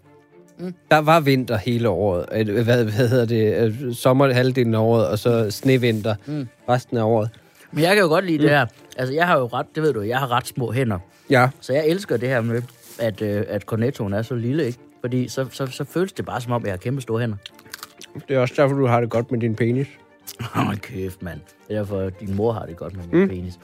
Mm. 0.59 0.75
Der 0.91 0.99
var 0.99 1.21
vinter 1.21 1.57
hele 1.57 1.89
året. 1.89 2.47
Hvad, 2.47 2.85
hvad 2.85 3.09
hedder 3.09 3.25
det? 3.25 3.97
Sommer 3.97 4.33
halvdelen 4.33 4.75
af 4.75 4.79
året, 4.79 5.09
og 5.09 5.19
så 5.19 5.51
snevinter 5.51 6.15
mm. 6.27 6.49
resten 6.69 6.97
af 6.97 7.03
året. 7.03 7.31
Men 7.73 7.85
jeg 7.85 7.95
kan 7.95 8.03
jo 8.03 8.09
godt 8.09 8.25
lide 8.25 8.39
mm. 8.39 8.43
det 8.43 8.51
her. 8.51 8.67
Altså, 8.97 9.15
jeg 9.15 9.27
har 9.27 9.39
jo 9.39 9.47
ret, 9.47 9.67
det 9.75 9.83
ved 9.83 9.93
du, 9.93 10.01
jeg 10.01 10.19
har 10.19 10.31
ret 10.31 10.47
små 10.47 10.73
hænder. 10.73 10.99
Ja, 11.31 11.49
Så 11.61 11.73
jeg 11.73 11.87
elsker 11.87 12.17
det 12.17 12.29
her 12.29 12.41
med, 12.41 12.63
at, 12.99 13.23
øh, 13.23 13.45
at 13.49 13.63
cornettoen 13.63 14.13
er 14.13 14.23
så 14.23 14.35
lille, 14.35 14.67
ikke? 14.67 14.79
Fordi 15.01 15.29
så, 15.29 15.47
så, 15.51 15.67
så 15.67 15.85
føles 15.85 16.13
det 16.13 16.25
bare 16.25 16.41
som 16.41 16.53
om, 16.53 16.65
jeg 16.65 16.73
har 16.73 16.77
kæmpe 16.77 17.01
store 17.01 17.21
hænder. 17.21 17.37
det 18.29 18.37
er 18.37 18.41
også 18.41 18.55
derfor, 18.57 18.77
du 18.77 18.87
har 18.87 19.01
det 19.01 19.11
godt 19.11 19.31
med 19.31 19.41
din 19.41 19.55
penis. 19.55 19.87
Åh, 20.41 20.69
oh, 20.69 20.77
kæft, 20.77 21.23
mand. 21.23 21.41
Det 21.69 21.77
er 21.77 21.79
derfor, 21.79 22.11
din 22.11 22.37
mor 22.37 22.53
har 22.53 22.67
det 22.67 22.77
godt 22.77 22.97
med 22.97 23.05
min 23.13 23.23
mm. 23.23 23.29
penis. 23.29 23.59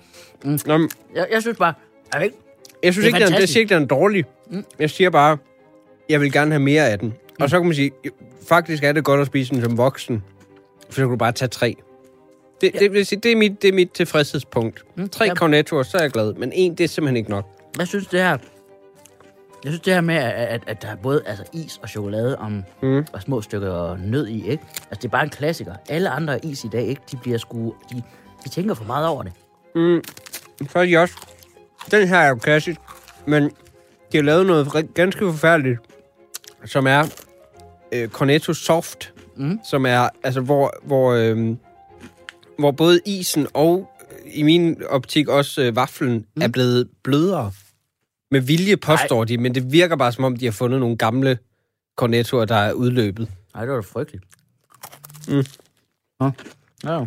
Nå, 0.66 0.76
men 0.78 0.90
Jeg, 1.14 1.26
jeg 1.32 1.42
synes 1.42 1.58
bare, 1.58 1.74
jeg 2.14 2.24
ikke, 2.24 2.36
jeg 2.82 2.92
synes 2.92 3.04
Det 3.04 3.12
er 3.12 3.16
ikke, 3.18 3.32
den, 3.32 3.40
jeg 3.40 3.48
siger 3.48 3.60
ikke, 3.60 3.74
den 3.74 3.82
er 3.82 3.86
dårlig. 3.86 4.24
Mm. 4.50 4.64
Jeg 4.78 4.90
siger 4.90 5.10
bare, 5.10 5.38
jeg 6.08 6.20
vil 6.20 6.32
gerne 6.32 6.50
have 6.50 6.62
mere 6.62 6.90
af 6.90 6.98
den. 6.98 7.08
Mm. 7.08 7.14
Og 7.40 7.50
så 7.50 7.58
kan 7.58 7.66
man 7.66 7.74
sige, 7.74 7.90
faktisk 8.48 8.82
er 8.82 8.92
det 8.92 9.04
godt 9.04 9.20
at 9.20 9.26
spise 9.26 9.54
den 9.54 9.62
som 9.62 9.78
voksen. 9.78 10.22
For 10.86 10.92
så 10.92 11.00
kan 11.00 11.08
du 11.10 11.16
bare 11.16 11.32
tage 11.32 11.48
tre. 11.48 11.76
Det, 12.60 12.70
ja. 12.74 12.78
det, 12.78 12.92
vil 12.92 13.06
sige, 13.06 13.20
det, 13.20 13.32
er 13.32 13.36
mit, 13.36 13.62
det 13.62 13.68
er 13.68 13.72
mit 13.72 13.90
tilfredshedspunkt. 13.90 14.84
Mm. 14.96 15.08
Tre 15.08 15.24
Ja. 15.24 15.34
cornettoer, 15.34 15.82
så 15.82 15.98
er 15.98 16.02
jeg 16.02 16.10
glad. 16.10 16.34
Men 16.34 16.52
en, 16.52 16.74
det 16.74 16.84
er 16.84 16.88
simpelthen 16.88 17.16
ikke 17.16 17.30
nok. 17.30 17.46
jeg 17.78 17.88
synes 17.88 18.06
det 18.06 18.20
her... 18.20 18.38
Jeg 19.64 19.72
synes 19.72 19.80
det 19.80 19.94
her 19.94 20.00
med, 20.00 20.14
at, 20.14 20.32
at, 20.32 20.62
at 20.66 20.82
der 20.82 20.88
er 20.88 20.96
både 20.96 21.22
altså, 21.26 21.44
is 21.52 21.78
og 21.82 21.88
chokolade 21.88 22.38
om, 22.38 22.64
mm. 22.82 23.06
og 23.12 23.22
små 23.22 23.40
stykker 23.40 23.96
nød 23.96 24.26
i, 24.28 24.48
ikke? 24.50 24.64
Altså, 24.76 24.98
det 25.02 25.04
er 25.04 25.08
bare 25.08 25.22
en 25.24 25.30
klassiker. 25.30 25.74
Alle 25.88 26.10
andre 26.10 26.44
is 26.44 26.64
i 26.64 26.68
dag, 26.68 26.86
ikke? 26.86 27.02
De 27.12 27.16
bliver 27.16 27.38
sgu... 27.38 27.74
De, 27.90 28.02
de 28.44 28.48
tænker 28.48 28.74
for 28.74 28.84
meget 28.84 29.06
over 29.06 29.22
det. 29.22 29.32
Så 30.70 30.78
er 30.78 30.84
de 30.86 30.96
også... 30.98 31.14
Den 31.90 32.08
her 32.08 32.16
er 32.18 32.28
jo 32.28 32.34
klassisk, 32.34 32.80
men 33.26 33.42
de 34.12 34.16
har 34.16 34.22
lavet 34.22 34.46
noget 34.46 34.94
ganske 34.94 35.24
forfærdeligt, 35.30 35.80
som 36.64 36.86
er 36.86 37.02
øh, 37.92 38.08
Cornetto 38.08 38.52
Soft, 38.54 39.12
mm. 39.36 39.60
som 39.64 39.86
er, 39.86 40.08
altså, 40.24 40.40
hvor, 40.40 40.74
hvor, 40.82 41.12
øh, 41.12 41.56
hvor 42.58 42.70
både 42.70 43.00
isen 43.06 43.46
og 43.54 43.90
øh, 44.10 44.30
i 44.34 44.42
min 44.42 44.82
optik 44.88 45.28
også 45.28 45.62
øh, 45.62 45.76
vaflen 45.76 46.26
mm. 46.36 46.42
er 46.42 46.48
blevet 46.48 46.88
blødere. 47.02 47.52
Med 48.30 48.40
vilje 48.40 48.76
påstår 48.76 49.24
de, 49.24 49.38
men 49.38 49.54
det 49.54 49.72
virker 49.72 49.96
bare 49.96 50.12
som 50.12 50.24
om, 50.24 50.36
de 50.36 50.44
har 50.44 50.52
fundet 50.52 50.80
nogle 50.80 50.96
gamle 50.96 51.38
Cornettoer, 51.96 52.44
der 52.44 52.54
er 52.56 52.72
udløbet. 52.72 53.28
Nej, 53.54 53.64
det 53.64 53.70
var 53.70 53.76
da 53.76 53.82
frygteligt. 53.82 54.24
Mm. 55.28 55.44
Nå. 56.20 56.30
Ja, 56.84 57.04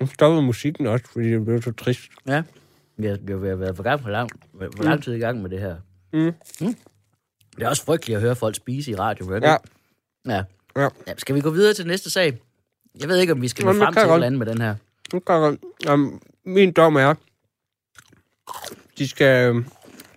Nu 0.00 0.06
stoppede 0.06 0.42
musikken 0.42 0.86
også, 0.86 1.04
fordi 1.12 1.30
det 1.30 1.44
blev 1.44 1.62
så 1.62 1.72
trist. 1.72 2.02
ja. 2.26 2.42
Vi 2.98 3.06
har, 3.06 3.16
vi 3.40 3.48
har 3.48 3.54
været 3.56 3.76
for 3.76 3.82
gang 3.82 4.02
for 4.02 4.10
lang, 4.10 4.30
for 4.76 4.82
lang 4.82 5.02
tid 5.02 5.14
i 5.14 5.18
gang 5.18 5.42
med 5.42 5.50
det 5.50 5.60
her. 5.60 5.76
Mm. 6.12 6.32
Mm. 6.60 6.76
Det 7.56 7.62
er 7.62 7.68
også 7.68 7.84
frygteligt 7.84 8.16
at 8.16 8.22
høre 8.22 8.36
folk 8.36 8.56
spise 8.56 8.90
i 8.90 8.94
radio, 8.94 9.34
ikke? 9.34 9.48
Ja, 9.48 9.56
ja. 10.26 10.42
ja. 10.76 10.88
ja. 11.06 11.12
Skal 11.16 11.34
vi 11.34 11.40
gå 11.40 11.50
videre 11.50 11.74
til 11.74 11.86
næste 11.86 12.10
sag? 12.10 12.40
Jeg 13.00 13.08
ved 13.08 13.16
ikke, 13.18 13.32
om 13.32 13.42
vi 13.42 13.48
skal 13.48 13.64
nå 13.64 13.72
frem 13.72 13.94
til 13.94 14.00
et 14.00 14.06
jeg 14.06 14.14
eller 14.14 14.26
andet 14.26 14.38
med 14.38 14.46
den 14.46 14.60
her. 14.60 14.74
Nu 15.12 15.20
kan 15.20 15.34
jeg, 15.42 15.92
um, 15.92 16.22
min 16.44 16.72
dom 16.72 16.96
er, 16.96 17.14
de 18.98 19.08
skal, 19.08 19.64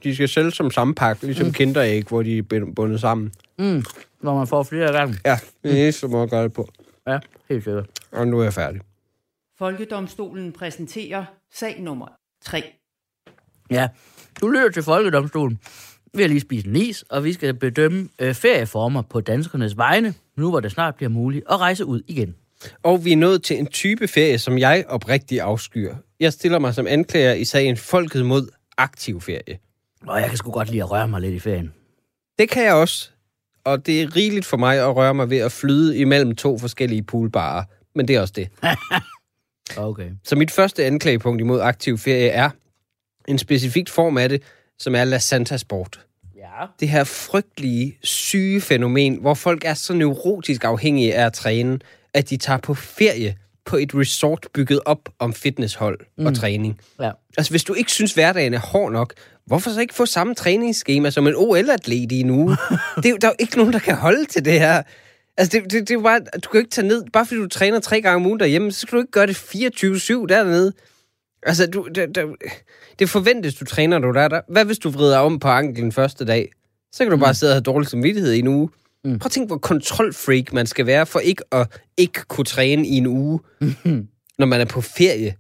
de 0.04 0.16
skal 0.16 0.30
sælges 0.30 0.54
som 0.54 0.72
samme 0.72 0.96
pakke, 0.96 1.26
ligesom 1.26 1.48
mm. 1.48 1.54
kinderæg, 1.54 2.04
hvor 2.08 2.24
de 2.24 2.38
er 2.38 2.42
bund- 2.44 2.76
bundet 2.76 3.00
sammen. 3.02 3.34
Mm. 3.60 3.84
Når 4.22 4.36
man 4.36 4.48
får 4.48 4.64
flere 4.64 4.92
gange. 4.94 5.18
Ja, 5.26 5.38
det 5.64 5.70
er 5.70 5.74
det 5.74 5.84
eneste 5.84 6.08
måde 6.08 6.24
at 6.24 6.30
gøre 6.30 6.44
det 6.44 6.54
på. 6.54 6.70
Ja, 7.08 7.20
helt 7.50 7.64
sikkert. 7.64 7.90
Og 8.12 8.28
nu 8.28 8.40
er 8.40 8.44
jeg 8.44 8.54
færdig. 8.54 8.82
Folkedomstolen 9.58 10.52
præsenterer 10.52 11.26
sag 11.54 11.82
nummer 11.82 12.08
3. 12.46 12.64
Ja, 13.72 13.88
du 14.42 14.48
lytter 14.48 14.70
til 14.72 14.84
Folkedomstolen. 14.84 15.60
Vi 16.14 16.22
har 16.22 16.30
lige 16.30 16.40
spist 16.40 16.66
en 16.66 16.76
is, 16.76 17.02
og 17.10 17.24
vi 17.24 17.34
skal 17.34 17.54
bedømme 17.54 18.10
øh, 18.20 18.34
ferieformer 18.36 19.02
på 19.02 19.22
danskernes 19.22 19.78
vegne, 19.78 20.14
nu 20.38 20.50
hvor 20.50 20.60
det 20.60 20.72
snart 20.72 20.96
bliver 20.96 21.10
muligt 21.10 21.46
at 21.50 21.60
rejse 21.60 21.86
ud 21.86 22.02
igen. 22.08 22.36
Og 22.84 23.06
vi 23.06 23.12
er 23.12 23.18
nået 23.18 23.44
til 23.44 23.60
en 23.60 23.68
type 23.68 24.08
ferie, 24.08 24.40
som 24.40 24.58
jeg 24.58 24.86
oprigtigt 24.88 25.42
afskyr. 25.42 25.96
Jeg 26.20 26.34
stiller 26.34 26.60
mig 26.60 26.74
som 26.74 26.88
anklager 26.88 27.34
i 27.34 27.46
sagen 27.46 27.78
Folket 27.78 28.26
mod 28.26 28.48
aktiv 28.78 29.22
ferie. 29.22 29.60
Og 30.08 30.22
jeg 30.22 30.30
kan 30.30 30.38
sgu 30.38 30.52
godt 30.52 30.70
lide 30.70 30.84
at 30.84 30.92
røre 30.92 31.08
mig 31.08 31.22
lidt 31.22 31.34
i 31.34 31.40
ferien. 31.40 31.74
Det 32.40 32.50
kan 32.50 32.64
jeg 32.64 32.74
også. 32.74 33.10
Og 33.64 33.86
det 33.86 34.02
er 34.02 34.16
rigeligt 34.16 34.46
for 34.46 34.58
mig 34.58 34.80
at 34.80 34.96
røre 34.96 35.14
mig 35.14 35.30
ved 35.30 35.38
at 35.38 35.52
flyde 35.52 35.98
imellem 35.98 36.36
to 36.36 36.58
forskellige 36.58 37.04
poolbarer. 37.04 37.64
Men 37.96 38.08
det 38.08 38.16
er 38.16 38.22
også 38.22 38.34
det. 38.36 38.50
Okay. 39.78 40.10
Så 40.24 40.36
mit 40.36 40.52
første 40.52 40.86
anklagepunkt 40.86 41.42
imod 41.42 41.62
aktiv 41.62 41.98
ferie 41.98 42.30
er 42.30 42.50
en 43.28 43.38
specifik 43.38 43.90
form 43.90 44.18
af 44.18 44.30
det, 44.30 44.44
som 44.80 44.96
er 44.96 45.04
La 45.04 45.18
Santa 45.18 45.58
Sport. 45.58 46.06
Ja. 46.36 46.66
Det 46.80 46.90
her 46.90 47.04
frygtelige, 47.04 47.98
syge 48.04 48.62
fænomen, 48.62 49.16
hvor 49.16 49.34
folk 49.34 49.66
er 49.66 49.74
så 49.74 49.94
neurotisk 49.94 50.64
afhængige 50.64 51.16
af 51.16 51.26
at 51.26 51.34
træne, 51.34 51.80
at 52.14 52.30
de 52.30 52.38
tager 52.38 52.58
på 52.58 52.74
ferie 52.74 53.36
på 53.66 53.78
et 53.78 53.96
resort 53.96 54.48
bygget 54.54 54.80
op 54.86 55.10
om 55.20 55.34
fitnesshold 55.34 56.00
mm. 56.18 56.26
og 56.26 56.36
træning. 56.36 56.80
Ja. 57.02 57.12
Altså, 57.38 57.54
hvis 57.54 57.64
du 57.64 57.74
ikke 57.74 57.92
synes, 57.92 58.14
hverdagen 58.14 58.54
er 58.54 58.60
hård 58.60 58.92
nok, 58.92 59.14
hvorfor 59.46 59.70
så 59.70 59.80
ikke 59.80 59.94
få 59.94 60.06
samme 60.06 60.36
træningsskema 60.36 61.10
som 61.10 61.28
en 61.28 61.34
OL-atlet 61.36 62.12
i 62.12 62.20
en 62.20 62.30
uge? 62.30 62.58
det 62.98 63.06
er, 63.06 63.10
jo- 63.10 63.18
der 63.18 63.28
er 63.28 63.32
jo 63.32 63.36
ikke 63.40 63.58
nogen, 63.58 63.74
der 63.74 63.80
kan 63.80 63.96
holde 63.96 64.26
til 64.26 64.46
det 64.46 64.60
her. 64.60 64.84
Altså, 65.38 65.60
det, 65.60 65.72
det, 65.72 65.88
det 65.88 65.98
er 65.98 66.02
bare, 66.02 66.20
du 66.20 66.50
kan 66.50 66.54
jo 66.54 66.60
ikke 66.60 66.70
tage 66.70 66.88
ned, 66.88 67.04
bare 67.14 67.26
fordi 67.26 67.42
du 67.42 67.48
træner 67.48 67.80
tre 67.80 68.02
gange 68.02 68.16
om 68.16 68.26
ugen 68.26 68.40
derhjemme, 68.40 68.72
så 68.72 68.80
skal 68.80 68.96
du 68.96 69.02
ikke 69.02 69.12
gøre 69.12 69.28
det 69.28 69.38
24-7 69.38 70.26
dernede. 70.30 70.74
Altså, 71.44 71.68
du, 71.68 71.88
det, 71.96 72.16
det, 72.16 72.26
det 73.00 73.10
forventes, 73.10 73.56
du 73.56 73.66
træner, 73.66 74.00
du 74.00 74.12
der, 74.12 74.28
der. 74.28 74.42
Hvad 74.48 74.66
hvis 74.66 74.80
du 74.80 74.90
vrider 74.90 75.18
om 75.18 75.40
på 75.40 75.48
anklen 75.48 75.92
første 75.92 76.26
dag? 76.26 76.52
Så 76.92 77.04
kan 77.04 77.12
du 77.12 77.18
bare 77.18 77.34
sidde 77.34 77.52
og 77.52 77.56
have 77.56 77.64
dårlig 77.64 77.90
samvittighed 77.90 78.34
i 78.34 78.40
en 78.40 78.48
uge. 78.48 78.70
Mm. 79.06 79.20
Prøv 79.20 79.26
at 79.28 79.32
tænke, 79.32 79.48
hvor 79.48 79.58
kontrolfreak 79.58 80.54
man 80.54 80.68
skal 80.68 80.86
være, 80.86 81.06
for 81.06 81.20
ikke 81.20 81.44
at 81.52 81.68
ikke 81.98 82.22
kunne 82.24 82.46
træne 82.46 82.88
i 82.88 82.92
en 82.98 83.08
uge, 83.08 83.40
når 84.40 84.46
man 84.46 84.62
er 84.62 84.66
på 84.66 84.82
ferie, 84.82 85.36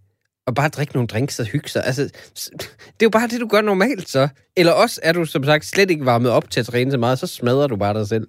og 0.47 0.55
bare 0.55 0.69
drikke 0.69 0.93
nogle 0.93 1.07
drinks 1.07 1.39
og 1.39 1.45
hygge 1.45 1.69
sig. 1.69 1.85
Altså, 1.85 2.03
det 2.03 2.53
er 2.99 3.03
jo 3.03 3.09
bare 3.09 3.27
det, 3.27 3.41
du 3.41 3.47
gør 3.47 3.61
normalt 3.61 4.09
så. 4.09 4.27
Eller 4.57 4.71
også 4.71 4.99
er 5.03 5.11
du, 5.13 5.25
som 5.25 5.43
sagt, 5.43 5.65
slet 5.65 5.91
ikke 5.91 6.05
varmet 6.05 6.31
op 6.31 6.49
til 6.49 6.59
at 6.59 6.65
træne 6.65 6.91
så 6.91 6.97
meget, 6.97 7.19
så 7.19 7.27
smadrer 7.27 7.67
du 7.67 7.75
bare 7.75 7.93
dig 7.99 8.07
selv. 8.07 8.27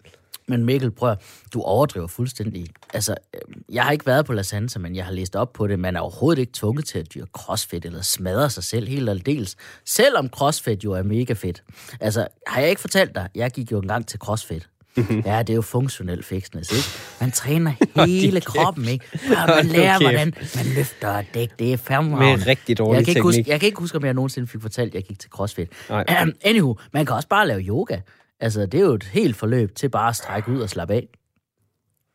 Men 0.48 0.64
Mikkel, 0.64 0.90
prøv 0.90 1.10
at- 1.10 1.18
du 1.54 1.62
overdriver 1.62 2.06
fuldstændig. 2.06 2.66
Altså, 2.94 3.14
øh, 3.34 3.40
jeg 3.74 3.82
har 3.84 3.92
ikke 3.92 4.06
været 4.06 4.26
på 4.26 4.32
La 4.32 4.42
Sansa, 4.42 4.78
men 4.78 4.96
jeg 4.96 5.04
har 5.04 5.12
læst 5.12 5.36
op 5.36 5.52
på 5.52 5.66
det. 5.66 5.78
Man 5.78 5.96
er 5.96 6.00
overhovedet 6.00 6.40
ikke 6.40 6.52
tvunget 6.52 6.84
til 6.86 6.98
at 6.98 7.14
dyrke 7.14 7.30
crossfit 7.32 7.84
eller 7.84 8.02
smadre 8.02 8.50
sig 8.50 8.64
selv 8.64 8.88
helt 8.88 9.08
aldeles. 9.08 9.56
Selvom 9.86 10.28
crossfit 10.28 10.84
jo 10.84 10.92
er 10.92 11.02
mega 11.02 11.32
fedt. 11.32 11.62
Altså, 12.00 12.26
har 12.46 12.60
jeg 12.60 12.70
ikke 12.70 12.80
fortalt 12.80 13.14
dig, 13.14 13.28
jeg 13.34 13.50
gik 13.50 13.72
jo 13.72 13.80
engang 13.80 14.06
til 14.06 14.18
crossfit. 14.18 14.68
Ja, 14.96 15.38
det 15.38 15.50
er 15.50 15.54
jo 15.54 15.62
funktionel 15.62 16.22
fitness, 16.22 16.70
ikke? 16.72 16.84
Man 17.20 17.30
træner 17.30 17.72
hele 18.06 18.40
kroppen, 18.40 18.84
ikke? 18.84 19.04
Og 19.12 19.48
man 19.56 19.66
lærer, 19.66 20.00
hvordan 20.00 20.34
man 20.56 20.66
løfter 20.74 21.08
og 21.08 21.24
dæk. 21.34 21.58
Det 21.58 21.72
er 21.72 21.76
fandme 21.76 22.16
Med 22.16 22.46
rigtig 22.46 22.78
dårlig 22.78 22.96
jeg 22.96 23.04
kan, 23.04 23.10
ikke 23.10 23.22
huske, 23.22 23.36
teknik. 23.36 23.48
jeg 23.52 23.60
kan 23.60 23.66
ikke 23.66 23.78
huske, 23.78 23.98
om 23.98 24.04
jeg 24.04 24.14
nogensinde 24.14 24.48
fik 24.48 24.60
fortalt, 24.60 24.88
at 24.88 24.94
jeg 24.94 25.02
gik 25.02 25.18
til 25.18 25.30
crossfit. 25.30 25.68
Nej. 25.88 26.04
Um, 26.22 26.32
anywho, 26.44 26.74
man 26.92 27.06
kan 27.06 27.16
også 27.16 27.28
bare 27.28 27.48
lave 27.48 27.60
yoga. 27.60 27.98
Altså, 28.40 28.66
det 28.66 28.80
er 28.80 28.84
jo 28.84 28.94
et 28.94 29.04
helt 29.04 29.36
forløb 29.36 29.74
til 29.74 29.88
bare 29.88 30.08
at 30.08 30.16
strække 30.16 30.50
ud 30.50 30.60
og 30.60 30.70
slappe 30.70 30.94
af. 30.94 31.08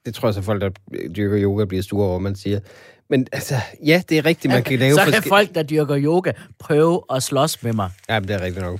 Det 0.05 0.15
tror 0.15 0.27
jeg 0.27 0.33
så 0.33 0.41
folk, 0.41 0.61
der 0.61 0.69
dyrker 1.09 1.41
yoga, 1.43 1.65
bliver 1.65 1.83
store 1.83 2.07
over, 2.07 2.19
man 2.19 2.35
siger. 2.35 2.59
Men 3.09 3.27
altså, 3.31 3.55
ja, 3.85 4.01
det 4.09 4.17
er 4.17 4.25
rigtigt, 4.25 4.53
man 4.53 4.63
kan 4.63 4.79
lave 4.85 4.95
så 4.95 5.11
kan 5.13 5.23
folk, 5.23 5.55
der 5.55 5.63
dyrker 5.63 5.97
yoga, 5.99 6.31
prøve 6.59 7.01
at 7.13 7.23
slås 7.23 7.63
med 7.63 7.73
mig. 7.73 7.89
Ja, 8.09 8.19
det 8.19 8.31
er 8.31 8.41
rigtigt 8.41 8.65
nok. 8.65 8.79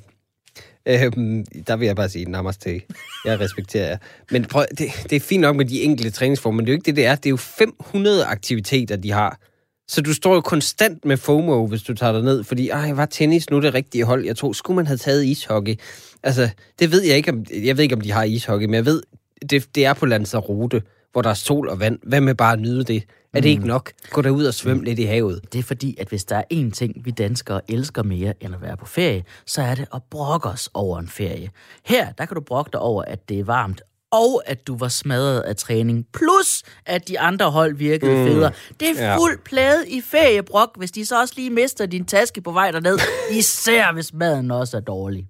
Øhm, 0.87 1.45
der 1.67 1.75
vil 1.75 1.85
jeg 1.85 1.95
bare 1.95 2.09
sige 2.09 2.25
namaste. 2.25 2.81
Jeg 3.25 3.39
respekterer 3.39 3.87
jer. 3.87 3.97
Men 4.31 4.45
prøv, 4.45 4.65
det, 4.77 4.87
det 5.09 5.15
er 5.15 5.19
fint 5.19 5.41
nok 5.41 5.55
med 5.55 5.65
de 5.65 5.81
enkelte 5.81 6.11
træningsformer, 6.11 6.55
men 6.55 6.65
det 6.65 6.71
er 6.71 6.73
jo 6.73 6.77
ikke 6.77 6.85
det, 6.85 6.95
det 6.95 7.05
er. 7.05 7.15
Det 7.15 7.25
er 7.25 7.29
jo 7.29 7.37
500 7.37 8.25
aktiviteter, 8.25 8.95
de 8.95 9.11
har. 9.11 9.39
Så 9.87 10.01
du 10.01 10.13
står 10.13 10.33
jo 10.33 10.41
konstant 10.41 11.05
med 11.05 11.17
FOMO, 11.17 11.67
hvis 11.67 11.83
du 11.83 11.93
tager 11.93 12.13
dig 12.13 12.21
ned, 12.21 12.43
fordi, 12.43 12.69
ej, 12.69 12.91
var 12.91 13.05
tennis 13.05 13.49
nu 13.49 13.61
det 13.61 13.73
rigtige 13.73 14.03
hold? 14.03 14.25
Jeg 14.25 14.37
tror, 14.37 14.53
skulle 14.53 14.75
man 14.75 14.87
have 14.87 14.97
taget 14.97 15.25
ishockey? 15.25 15.75
Altså, 16.23 16.49
det 16.79 16.91
ved 16.91 17.03
jeg 17.03 17.17
ikke, 17.17 17.31
om, 17.31 17.45
jeg 17.63 17.77
ved 17.77 17.83
ikke, 17.83 17.95
om 17.95 18.01
de 18.01 18.11
har 18.11 18.23
ishockey, 18.23 18.65
men 18.65 18.73
jeg 18.73 18.85
ved, 18.85 19.03
det, 19.49 19.75
det 19.75 19.85
er 19.85 19.93
på 19.93 20.05
Lanzarote, 20.05 20.81
hvor 21.15 21.21
der 21.21 21.29
er 21.29 21.33
sol 21.33 21.69
og 21.69 21.79
vand. 21.79 21.99
Hvad 22.03 22.21
med 22.21 22.35
bare 22.35 22.53
at 22.53 22.59
nyde 22.59 22.83
det? 22.83 23.03
Er 23.33 23.41
det 23.41 23.49
ikke 23.49 23.67
nok? 23.67 23.91
Gå 24.09 24.21
derud 24.21 24.45
og 24.45 24.53
svøm 24.53 24.81
lidt 24.81 24.99
i 24.99 25.03
havet. 25.03 25.39
Det 25.53 25.59
er 25.59 25.63
fordi, 25.63 25.95
at 25.99 26.07
hvis 26.07 26.23
der 26.25 26.35
er 26.35 26.43
én 26.53 26.71
ting, 26.71 27.05
vi 27.05 27.11
danskere 27.11 27.61
elsker 27.71 28.03
mere 28.03 28.33
end 28.41 28.55
at 28.55 28.61
være 28.61 28.77
på 28.77 28.85
ferie, 28.85 29.23
så 29.45 29.61
er 29.61 29.75
det 29.75 29.85
at 29.93 30.01
brokke 30.11 30.49
os 30.49 30.69
over 30.73 30.99
en 30.99 31.07
ferie. 31.07 31.49
Her, 31.85 32.11
der 32.11 32.25
kan 32.25 32.35
du 32.35 32.41
brokke 32.41 32.69
dig 32.73 32.79
over, 32.81 33.03
at 33.03 33.29
det 33.29 33.39
er 33.39 33.43
varmt, 33.43 33.81
og 34.11 34.41
at 34.45 34.67
du 34.67 34.77
var 34.77 34.87
smadret 34.87 35.41
af 35.41 35.55
træning, 35.55 36.05
plus 36.13 36.63
at 36.85 37.07
de 37.07 37.19
andre 37.19 37.51
hold 37.51 37.75
virkede 37.75 38.11
mm. 38.17 38.27
federe. 38.27 38.51
Det 38.79 38.89
er 38.99 39.03
Ja. 39.05 39.17
fuld 39.17 39.39
plade 39.45 39.89
i 39.89 40.01
feriebrok, 40.01 40.77
hvis 40.77 40.91
de 40.91 41.05
så 41.05 41.21
også 41.21 41.33
lige 41.37 41.49
mister 41.49 41.85
din 41.85 42.05
taske 42.05 42.41
på 42.41 42.51
vej 42.51 42.71
derned, 42.71 42.99
især 43.31 43.93
hvis 43.93 44.13
maden 44.13 44.51
også 44.51 44.77
er 44.77 44.81
dårlig. 44.81 45.27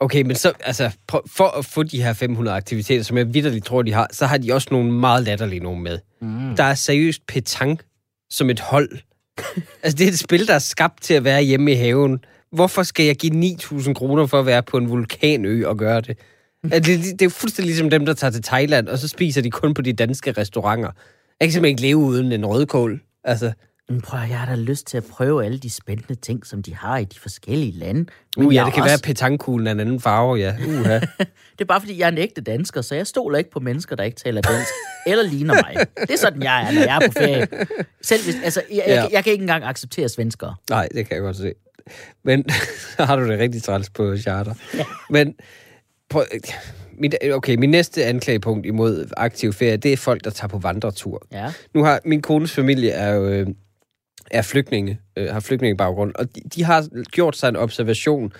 Okay, 0.00 0.22
men 0.22 0.36
så, 0.36 0.52
altså, 0.60 0.90
for 1.26 1.58
at 1.58 1.64
få 1.64 1.82
de 1.82 2.02
her 2.02 2.12
500 2.12 2.56
aktiviteter, 2.56 3.02
som 3.02 3.18
jeg 3.18 3.34
vidderligt 3.34 3.64
tror, 3.64 3.82
de 3.82 3.92
har, 3.92 4.08
så 4.12 4.26
har 4.26 4.38
de 4.38 4.52
også 4.52 4.68
nogle 4.70 4.92
meget 4.92 5.24
latterlige 5.24 5.60
nogle 5.60 5.82
med. 5.82 5.98
Mm. 6.20 6.56
Der 6.56 6.64
er 6.64 6.74
seriøst 6.74 7.26
petang 7.26 7.80
som 8.30 8.50
et 8.50 8.60
hold. 8.60 8.90
altså, 9.82 9.96
det 9.96 10.04
er 10.04 10.08
et 10.08 10.18
spil, 10.18 10.46
der 10.46 10.54
er 10.54 10.58
skabt 10.58 11.02
til 11.02 11.14
at 11.14 11.24
være 11.24 11.42
hjemme 11.42 11.72
i 11.72 11.74
haven. 11.74 12.24
Hvorfor 12.52 12.82
skal 12.82 13.06
jeg 13.06 13.16
give 13.16 13.56
9.000 13.60 13.92
kroner 13.92 14.26
for 14.26 14.40
at 14.40 14.46
være 14.46 14.62
på 14.62 14.76
en 14.76 14.90
vulkanø 14.90 15.66
og 15.66 15.76
gøre 15.76 16.00
det? 16.00 16.18
Altså, 16.64 16.92
det, 16.92 16.98
det, 16.98 17.12
det 17.12 17.22
er 17.22 17.26
jo 17.26 17.30
fuldstændig 17.30 17.66
ligesom 17.66 17.90
dem, 17.90 18.06
der 18.06 18.14
tager 18.14 18.30
til 18.30 18.42
Thailand, 18.42 18.88
og 18.88 18.98
så 18.98 19.08
spiser 19.08 19.42
de 19.42 19.50
kun 19.50 19.74
på 19.74 19.82
de 19.82 19.92
danske 19.92 20.32
restauranter. 20.32 20.90
Jeg 21.40 21.48
kan 21.48 21.52
simpelthen 21.52 21.72
ikke 21.72 21.82
leve 21.82 21.96
uden 21.96 22.32
en 22.32 22.46
rødkål. 22.46 23.00
Altså, 23.24 23.52
Men 23.88 24.00
prøv 24.00 24.20
jeg 24.28 24.38
har 24.38 24.46
da 24.46 24.60
lyst 24.60 24.86
til 24.86 24.96
at 24.96 25.04
prøve 25.04 25.44
alle 25.44 25.58
de 25.58 25.70
spændende 25.70 26.14
ting, 26.14 26.46
som 26.46 26.62
de 26.62 26.74
har 26.74 26.98
i 26.98 27.04
de 27.04 27.18
forskellige 27.18 27.72
lande. 27.72 28.06
Men 28.36 28.46
uh, 28.46 28.54
ja, 28.54 28.64
det 28.64 28.72
kan 28.74 28.82
også, 28.82 28.88
være, 28.90 28.94
at 28.94 29.02
petangkuglen 29.02 29.66
er 29.66 29.72
en 29.72 29.80
anden 29.80 30.00
farve, 30.00 30.36
ja. 30.36 30.54
Uh, 30.66 30.84
Det 31.58 31.60
er 31.60 31.64
bare 31.64 31.80
fordi, 31.80 31.98
jeg 31.98 32.04
er 32.04 32.08
en 32.12 32.18
ægte 32.18 32.40
dansker, 32.40 32.80
så 32.82 32.94
jeg 32.94 33.06
stoler 33.06 33.38
ikke 33.38 33.50
på 33.50 33.60
mennesker, 33.60 33.96
der 33.96 34.04
ikke 34.04 34.16
taler 34.16 34.40
dansk 34.40 34.70
eller 35.06 35.24
ligner 35.24 35.54
mig. 35.54 35.86
Det 36.00 36.10
er 36.10 36.18
sådan, 36.18 36.42
jeg 36.42 36.62
er, 36.68 36.72
når 36.72 36.80
jeg 36.80 36.96
er 37.02 37.08
på 37.08 37.12
ferie. 37.12 37.48
Selv 38.02 38.24
hvis, 38.24 38.36
altså, 38.44 38.62
jeg, 38.70 38.84
Ja. 38.86 38.94
jeg, 39.02 39.08
jeg 39.12 39.24
kan 39.24 39.32
ikke 39.32 39.42
engang 39.42 39.64
acceptere 39.64 40.08
svenskere. 40.08 40.54
Nej, 40.70 40.88
det 40.94 41.08
kan 41.08 41.14
jeg 41.14 41.22
godt 41.22 41.36
se. 41.36 41.52
Men 42.24 42.44
så 42.96 43.04
har 43.04 43.16
du 43.16 43.28
det 43.28 43.38
rigtig 43.38 43.62
træls 43.62 43.90
på 43.90 44.16
charter. 44.16 44.54
Ja. 44.74 44.84
Men 45.10 45.34
prøv, 46.10 46.24
mit, 46.98 47.14
okay, 47.32 47.54
min 47.56 47.70
næste 47.70 48.04
anklagepunkt 48.04 48.66
imod 48.66 49.10
aktiv 49.16 49.52
ferie, 49.52 49.76
det 49.76 49.92
er 49.92 49.96
folk, 49.96 50.24
der 50.24 50.30
tager 50.30 50.48
på 50.48 50.58
vandretur. 50.58 51.26
Ja. 51.32 51.52
Nu 51.74 51.84
har 51.84 52.00
min 52.04 52.22
kones 52.22 52.52
familie 52.52 52.90
er 52.90 53.14
jo 53.14 53.28
øh, 53.28 53.46
er 54.30 54.42
flygtninge, 54.42 55.00
øh, 55.16 55.32
har 55.32 55.40
flygtningebaggrund, 55.40 56.12
og 56.14 56.34
de, 56.34 56.40
de 56.54 56.64
har 56.64 56.88
gjort 57.10 57.36
sig 57.36 57.48
en 57.48 57.56
observation, 57.56 58.32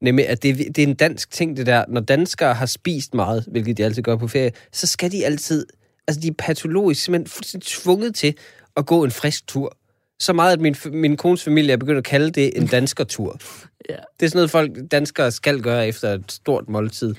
nemlig 0.00 0.28
at 0.28 0.42
det, 0.42 0.58
det 0.58 0.78
er 0.78 0.86
en 0.86 0.94
dansk 0.94 1.30
ting, 1.30 1.56
det 1.56 1.66
der. 1.66 1.84
Når 1.88 2.00
danskere 2.00 2.54
har 2.54 2.66
spist 2.66 3.14
meget, 3.14 3.44
hvilket 3.50 3.76
de 3.76 3.84
altid 3.84 4.02
gør 4.02 4.16
på 4.16 4.28
ferie, 4.28 4.52
så 4.72 4.86
skal 4.86 5.12
de 5.12 5.24
altid, 5.26 5.66
altså 6.08 6.20
de 6.20 6.28
er 6.28 6.32
patologisk 6.38 7.04
simpelthen 7.04 7.30
fuldstændig 7.30 7.68
tvunget 7.68 8.14
til 8.14 8.34
at 8.76 8.86
gå 8.86 9.04
en 9.04 9.10
frisk 9.10 9.46
tur. 9.46 9.76
Så 10.18 10.32
meget, 10.32 10.52
at 10.52 10.60
min, 10.60 10.76
min 10.92 11.16
kones 11.16 11.44
familie 11.44 11.72
er 11.72 11.76
begyndt 11.76 11.98
at 11.98 12.04
kalde 12.04 12.30
det 12.30 12.56
en 12.56 12.66
danskertur. 12.66 13.40
Ja. 13.88 13.94
Det 14.20 14.26
er 14.26 14.30
sådan 14.30 14.38
noget, 14.38 14.50
folk 14.50 14.70
danskere 14.90 15.30
skal 15.30 15.60
gøre 15.60 15.88
efter 15.88 16.08
et 16.08 16.32
stort 16.32 16.68
måltid. 16.68 17.14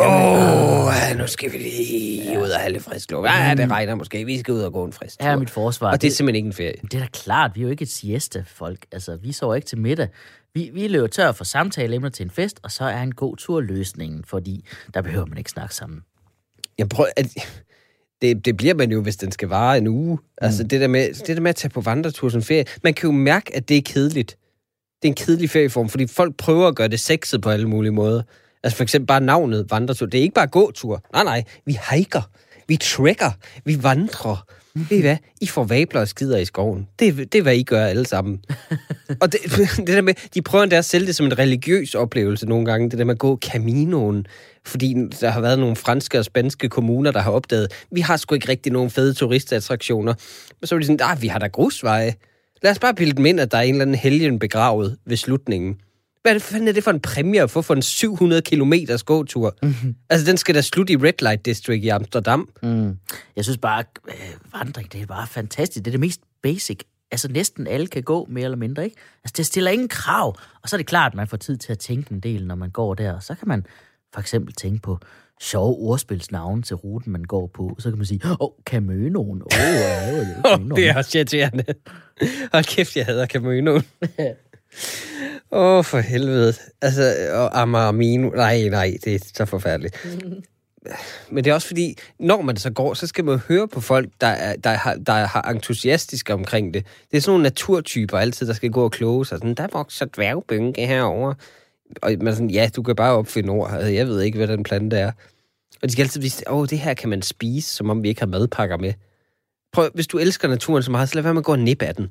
Åh, 0.00 0.86
oh, 0.86 0.92
ja, 0.94 1.14
nu 1.14 1.26
skal 1.26 1.52
vi 1.52 1.58
lige 1.58 2.38
ud 2.40 2.48
og 2.48 2.60
have 2.60 2.72
lidt 2.72 2.84
frisk 2.84 3.10
luft. 3.10 3.28
Ja, 3.28 3.54
det 3.56 3.70
regner 3.70 3.94
måske. 3.94 4.24
Vi 4.24 4.38
skal 4.38 4.54
ud 4.54 4.60
og 4.60 4.72
gå 4.72 4.84
en 4.84 4.92
frisk 4.92 5.18
tur. 5.18 5.26
Er 5.26 5.36
mit 5.36 5.50
forsvar. 5.50 5.90
Og 5.90 6.02
det 6.02 6.08
er 6.08 6.12
simpelthen 6.12 6.36
ikke 6.36 6.46
en 6.46 6.52
ferie. 6.52 6.74
det 6.82 6.94
er 6.94 6.98
da 6.98 7.06
klart, 7.12 7.50
vi 7.54 7.60
er 7.60 7.64
jo 7.64 7.70
ikke 7.70 7.82
et 7.82 7.90
siesta-folk. 7.90 8.86
Altså, 8.92 9.16
vi 9.16 9.32
sover 9.32 9.54
ikke 9.54 9.66
til 9.66 9.78
middag. 9.78 10.08
Vi, 10.54 10.70
vi 10.74 10.88
løber 10.88 11.06
tør 11.06 11.32
for 11.32 11.44
samtaleemner 11.44 12.08
til 12.08 12.24
en 12.24 12.30
fest, 12.30 12.60
og 12.62 12.70
så 12.70 12.84
er 12.84 13.02
en 13.02 13.14
god 13.14 13.36
tur 13.36 13.60
løsningen, 13.60 14.24
fordi 14.24 14.64
der 14.94 15.02
behøver 15.02 15.26
man 15.26 15.38
ikke 15.38 15.50
snakke 15.50 15.74
sammen. 15.74 16.00
Jeg 16.78 16.88
prøver, 16.88 17.10
at, 17.16 17.26
det, 18.22 18.44
det 18.44 18.56
bliver 18.56 18.74
man 18.74 18.90
jo, 18.92 19.02
hvis 19.02 19.16
den 19.16 19.32
skal 19.32 19.48
vare 19.48 19.78
en 19.78 19.86
uge. 19.86 20.18
Altså, 20.38 20.62
det 20.62 20.80
der, 20.80 20.88
med, 20.88 21.14
det 21.14 21.36
der 21.36 21.40
med 21.40 21.50
at 21.50 21.56
tage 21.56 21.70
på 21.70 21.80
vandretur 21.80 22.28
som 22.28 22.42
ferie. 22.42 22.64
Man 22.82 22.94
kan 22.94 23.06
jo 23.06 23.12
mærke, 23.12 23.56
at 23.56 23.68
det 23.68 23.76
er 23.76 23.82
kedeligt. 23.82 24.36
Det 25.02 25.08
er 25.08 25.12
en 25.12 25.14
kedelig 25.14 25.50
ferieform, 25.50 25.88
fordi 25.88 26.06
folk 26.06 26.36
prøver 26.36 26.68
at 26.68 26.76
gøre 26.76 26.88
det 26.88 27.00
sexet 27.00 27.42
på 27.42 27.50
alle 27.50 27.68
mulige 27.68 27.92
måder. 27.92 28.22
Altså 28.62 28.76
for 28.76 28.82
eksempel 28.82 29.06
bare 29.06 29.20
navnet 29.20 29.66
vandretur. 29.70 30.06
Det 30.06 30.18
er 30.18 30.22
ikke 30.22 30.34
bare 30.34 30.46
gåtur. 30.46 31.02
Nej, 31.12 31.24
nej. 31.24 31.44
Vi 31.66 31.78
hiker. 31.92 32.22
Vi 32.68 32.76
trekker. 32.76 33.30
Vi 33.64 33.82
vandrer. 33.82 34.44
Ved 34.74 34.98
I 34.98 35.00
hvad? 35.00 35.16
I 35.40 35.46
får 35.46 35.64
vabler 35.64 36.00
og 36.00 36.08
skider 36.08 36.38
i 36.38 36.44
skoven. 36.44 36.88
Det, 36.98 37.08
er- 37.08 37.12
det 37.12 37.34
er, 37.34 37.42
hvad 37.42 37.56
I 37.56 37.62
gør 37.62 37.84
alle 37.86 38.06
sammen. 38.06 38.44
og 39.20 39.32
det, 39.32 39.40
det 39.76 39.86
der 39.88 40.00
med, 40.00 40.14
de 40.34 40.42
prøver 40.42 40.62
endda 40.62 40.76
at 40.76 40.84
sælge 40.84 41.06
det 41.06 41.16
som 41.16 41.26
en 41.26 41.38
religiøs 41.38 41.94
oplevelse 41.94 42.46
nogle 42.46 42.66
gange. 42.66 42.90
Det 42.90 42.98
der 42.98 43.04
med 43.04 43.14
at 43.14 43.18
gå 43.18 43.38
Caminoen. 43.44 44.26
Fordi 44.66 44.94
der 45.20 45.30
har 45.30 45.40
været 45.40 45.58
nogle 45.58 45.76
franske 45.76 46.18
og 46.18 46.24
spanske 46.24 46.68
kommuner, 46.68 47.10
der 47.10 47.20
har 47.20 47.30
opdaget, 47.30 47.72
vi 47.90 48.00
har 48.00 48.16
sgu 48.16 48.34
ikke 48.34 48.48
rigtig 48.48 48.72
nogen 48.72 48.90
fede 48.90 49.14
turistattraktioner. 49.14 50.14
Men 50.60 50.66
så 50.66 50.74
er 50.74 50.78
de 50.78 50.84
sådan, 50.86 51.00
ah, 51.02 51.22
vi 51.22 51.26
har 51.28 51.38
da 51.38 51.46
grusveje. 51.46 52.14
Lad 52.62 52.70
os 52.70 52.78
bare 52.78 52.94
bilde 52.94 53.12
dem 53.16 53.26
ind, 53.26 53.40
at 53.40 53.52
der 53.52 53.58
er 53.58 53.62
en 53.62 53.74
eller 53.74 53.82
anden 53.84 53.96
helgen 53.96 54.38
begravet 54.38 54.96
ved 55.06 55.16
slutningen. 55.16 55.76
Hvad 56.22 56.32
er 56.32 56.34
det, 56.34 56.42
fanden 56.42 56.68
er 56.68 56.72
det 56.72 56.84
for 56.84 56.90
en 56.90 57.00
præmie 57.00 57.42
at 57.42 57.50
få 57.50 57.62
for 57.62 57.74
en 57.74 57.82
700 57.82 58.42
km 58.42 58.72
gåtur? 59.04 59.56
Mm-hmm. 59.62 59.96
Altså, 60.10 60.26
den 60.26 60.36
skal 60.36 60.54
da 60.54 60.60
slutte 60.60 60.92
i 60.92 60.96
Red 60.96 61.22
Light 61.22 61.44
District 61.44 61.84
i 61.84 61.88
Amsterdam. 61.88 62.48
Mm. 62.62 62.98
Jeg 63.36 63.44
synes 63.44 63.58
bare, 63.58 63.84
øh, 64.08 64.14
vandring, 64.52 64.92
det 64.92 65.02
er 65.02 65.06
bare 65.06 65.26
fantastisk. 65.26 65.84
Det 65.84 65.90
er 65.90 65.92
det 65.92 66.00
mest 66.00 66.20
basic. 66.42 66.80
Altså 67.10 67.28
næsten 67.28 67.66
alle 67.66 67.86
kan 67.86 68.02
gå, 68.02 68.26
mere 68.30 68.44
eller 68.44 68.56
mindre, 68.56 68.84
ikke? 68.84 68.96
Altså 69.24 69.34
det 69.36 69.46
stiller 69.46 69.70
ingen 69.70 69.88
krav. 69.88 70.36
Og 70.62 70.68
så 70.68 70.76
er 70.76 70.78
det 70.78 70.86
klart, 70.86 71.12
at 71.12 71.16
man 71.16 71.28
får 71.28 71.36
tid 71.36 71.56
til 71.56 71.72
at 71.72 71.78
tænke 71.78 72.12
en 72.12 72.20
del, 72.20 72.46
når 72.46 72.54
man 72.54 72.70
går 72.70 72.94
der. 72.94 73.20
Så 73.20 73.34
kan 73.34 73.48
man 73.48 73.66
for 74.14 74.20
eksempel 74.20 74.54
tænke 74.54 74.82
på 74.82 74.98
sjove 75.40 75.76
ordspilsnavne 75.76 76.62
til 76.62 76.76
ruten, 76.76 77.12
man 77.12 77.24
går 77.24 77.46
på. 77.46 77.76
Så 77.78 77.90
kan 77.90 77.98
man 77.98 78.06
sige, 78.06 78.20
åh, 78.24 78.36
oh, 78.40 78.50
Camønoen. 78.64 79.42
Åh, 79.42 79.46
oh, 79.46 79.74
ja, 79.74 80.20
det 80.20 80.36
er 80.36 80.42
Camønoen. 80.42 80.76
Det 80.76 80.88
er 80.88 80.96
også 80.96 81.18
irriterende. 81.18 81.64
Hold 82.52 82.64
kæft, 82.64 82.96
jeg 82.96 83.06
hader 83.06 83.26
Caminoen. 83.26 83.82
Åh, 85.52 85.78
oh, 85.78 85.84
for 85.84 85.98
helvede. 85.98 86.54
Altså, 86.82 87.14
og 87.32 87.60
Amarmino. 87.60 88.30
Nej, 88.30 88.68
nej, 88.68 88.96
det 89.04 89.14
er 89.14 89.18
så 89.34 89.44
forfærdeligt. 89.44 90.06
Men 91.30 91.44
det 91.44 91.50
er 91.50 91.54
også 91.54 91.66
fordi, 91.66 91.94
når 92.18 92.42
man 92.42 92.56
så 92.56 92.70
går, 92.70 92.94
så 92.94 93.06
skal 93.06 93.24
man 93.24 93.38
høre 93.38 93.68
på 93.68 93.80
folk, 93.80 94.08
der 94.20 94.26
er, 94.26 94.56
der 94.56 94.70
har, 94.70 94.94
der 94.94 95.12
har 95.12 95.42
entusiastiske 95.42 96.34
omkring 96.34 96.74
det. 96.74 96.86
Det 97.10 97.16
er 97.16 97.20
sådan 97.20 97.30
nogle 97.30 97.42
naturtyper 97.42 98.18
altid, 98.18 98.46
der 98.46 98.52
skal 98.52 98.70
gå 98.70 98.84
og 98.84 98.92
kloge 98.92 99.26
sig. 99.26 99.38
Sådan, 99.38 99.54
der 99.54 99.66
vokser 99.72 100.06
dværgbynke 100.06 100.86
herovre. 100.86 101.34
Og 102.02 102.12
man 102.20 102.34
sådan, 102.34 102.50
ja, 102.50 102.68
du 102.76 102.82
kan 102.82 102.96
bare 102.96 103.12
opfinde 103.12 103.50
ord. 103.50 103.70
Altså, 103.72 103.90
jeg 103.90 104.06
ved 104.06 104.22
ikke, 104.22 104.38
hvad 104.38 104.48
den 104.48 104.62
plante 104.62 104.96
er. 104.96 105.12
Og 105.82 105.88
de 105.88 105.92
skal 105.92 106.02
altid 106.02 106.20
vise, 106.20 106.50
åh, 106.50 106.66
det 106.70 106.78
her 106.78 106.94
kan 106.94 107.08
man 107.08 107.22
spise, 107.22 107.74
som 107.74 107.90
om 107.90 108.02
vi 108.02 108.08
ikke 108.08 108.20
har 108.20 108.26
madpakker 108.26 108.76
med. 108.76 108.92
Prøv, 109.72 109.90
hvis 109.94 110.06
du 110.06 110.18
elsker 110.18 110.48
naturen 110.48 110.82
så 110.82 110.90
meget, 110.90 111.08
så 111.08 111.14
lad 111.14 111.22
være 111.22 111.34
med 111.34 111.40
at 111.40 111.44
gå 111.44 111.52
og 111.52 111.58
nippe 111.58 111.86
af 111.86 111.94
den. 111.94 112.10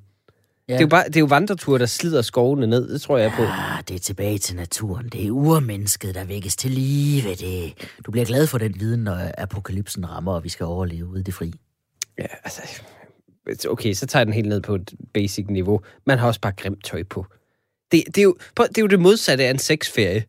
Ja. 0.72 0.76
Det 0.76 0.82
er 0.82 0.86
jo 0.86 0.88
bare 0.88 1.04
det 1.08 1.16
er 1.16 1.20
jo 1.20 1.26
vandreture, 1.26 1.80
der 1.80 1.86
slider 1.86 2.22
skovene 2.22 2.68
ned. 2.68 2.94
Det 2.94 3.02
tror 3.02 3.18
jeg 3.18 3.32
på. 3.36 3.42
Ah, 3.42 3.84
det 3.88 3.96
er 3.96 4.00
tilbage 4.00 4.38
til 4.38 4.56
naturen. 4.56 5.10
Det 5.10 5.26
er 5.26 5.32
urmennesket, 5.32 6.16
der 6.16 6.24
vækkes 6.24 6.56
til 6.56 6.72
live. 6.72 7.30
Det. 7.30 7.74
Du 8.06 8.12
bliver 8.12 8.26
glad 8.26 8.48
for 8.48 8.58
den 8.58 8.76
viden, 8.80 9.04
når 9.04 9.32
apokalypsen 9.38 10.10
rammer, 10.10 10.34
og 10.34 10.44
vi 10.44 10.50
skal 10.50 10.66
overleve 10.66 11.08
ude 11.08 11.20
i 11.20 11.24
det 11.24 11.34
fri. 11.34 11.54
Ja, 12.20 12.26
altså, 12.44 12.62
okay, 13.70 13.94
så 13.94 14.06
tager 14.06 14.24
den 14.24 14.34
helt 14.34 14.48
ned 14.48 14.62
på 14.62 14.76
et 14.76 14.94
basic 15.14 15.46
niveau. 15.50 15.82
Man 16.06 16.18
har 16.18 16.28
også 16.28 16.42
bare 16.42 16.54
grimt 16.54 16.84
tøj 16.84 17.04
på. 17.04 17.26
Det, 17.92 18.04
det, 18.08 18.18
er, 18.18 18.24
jo, 18.24 18.36
prøv, 18.56 18.68
det 18.68 18.78
er 18.78 18.82
jo 18.82 18.88
det 18.88 19.00
modsatte 19.00 19.44
af 19.44 19.50
en 19.50 19.60
sexferie. 19.60 20.24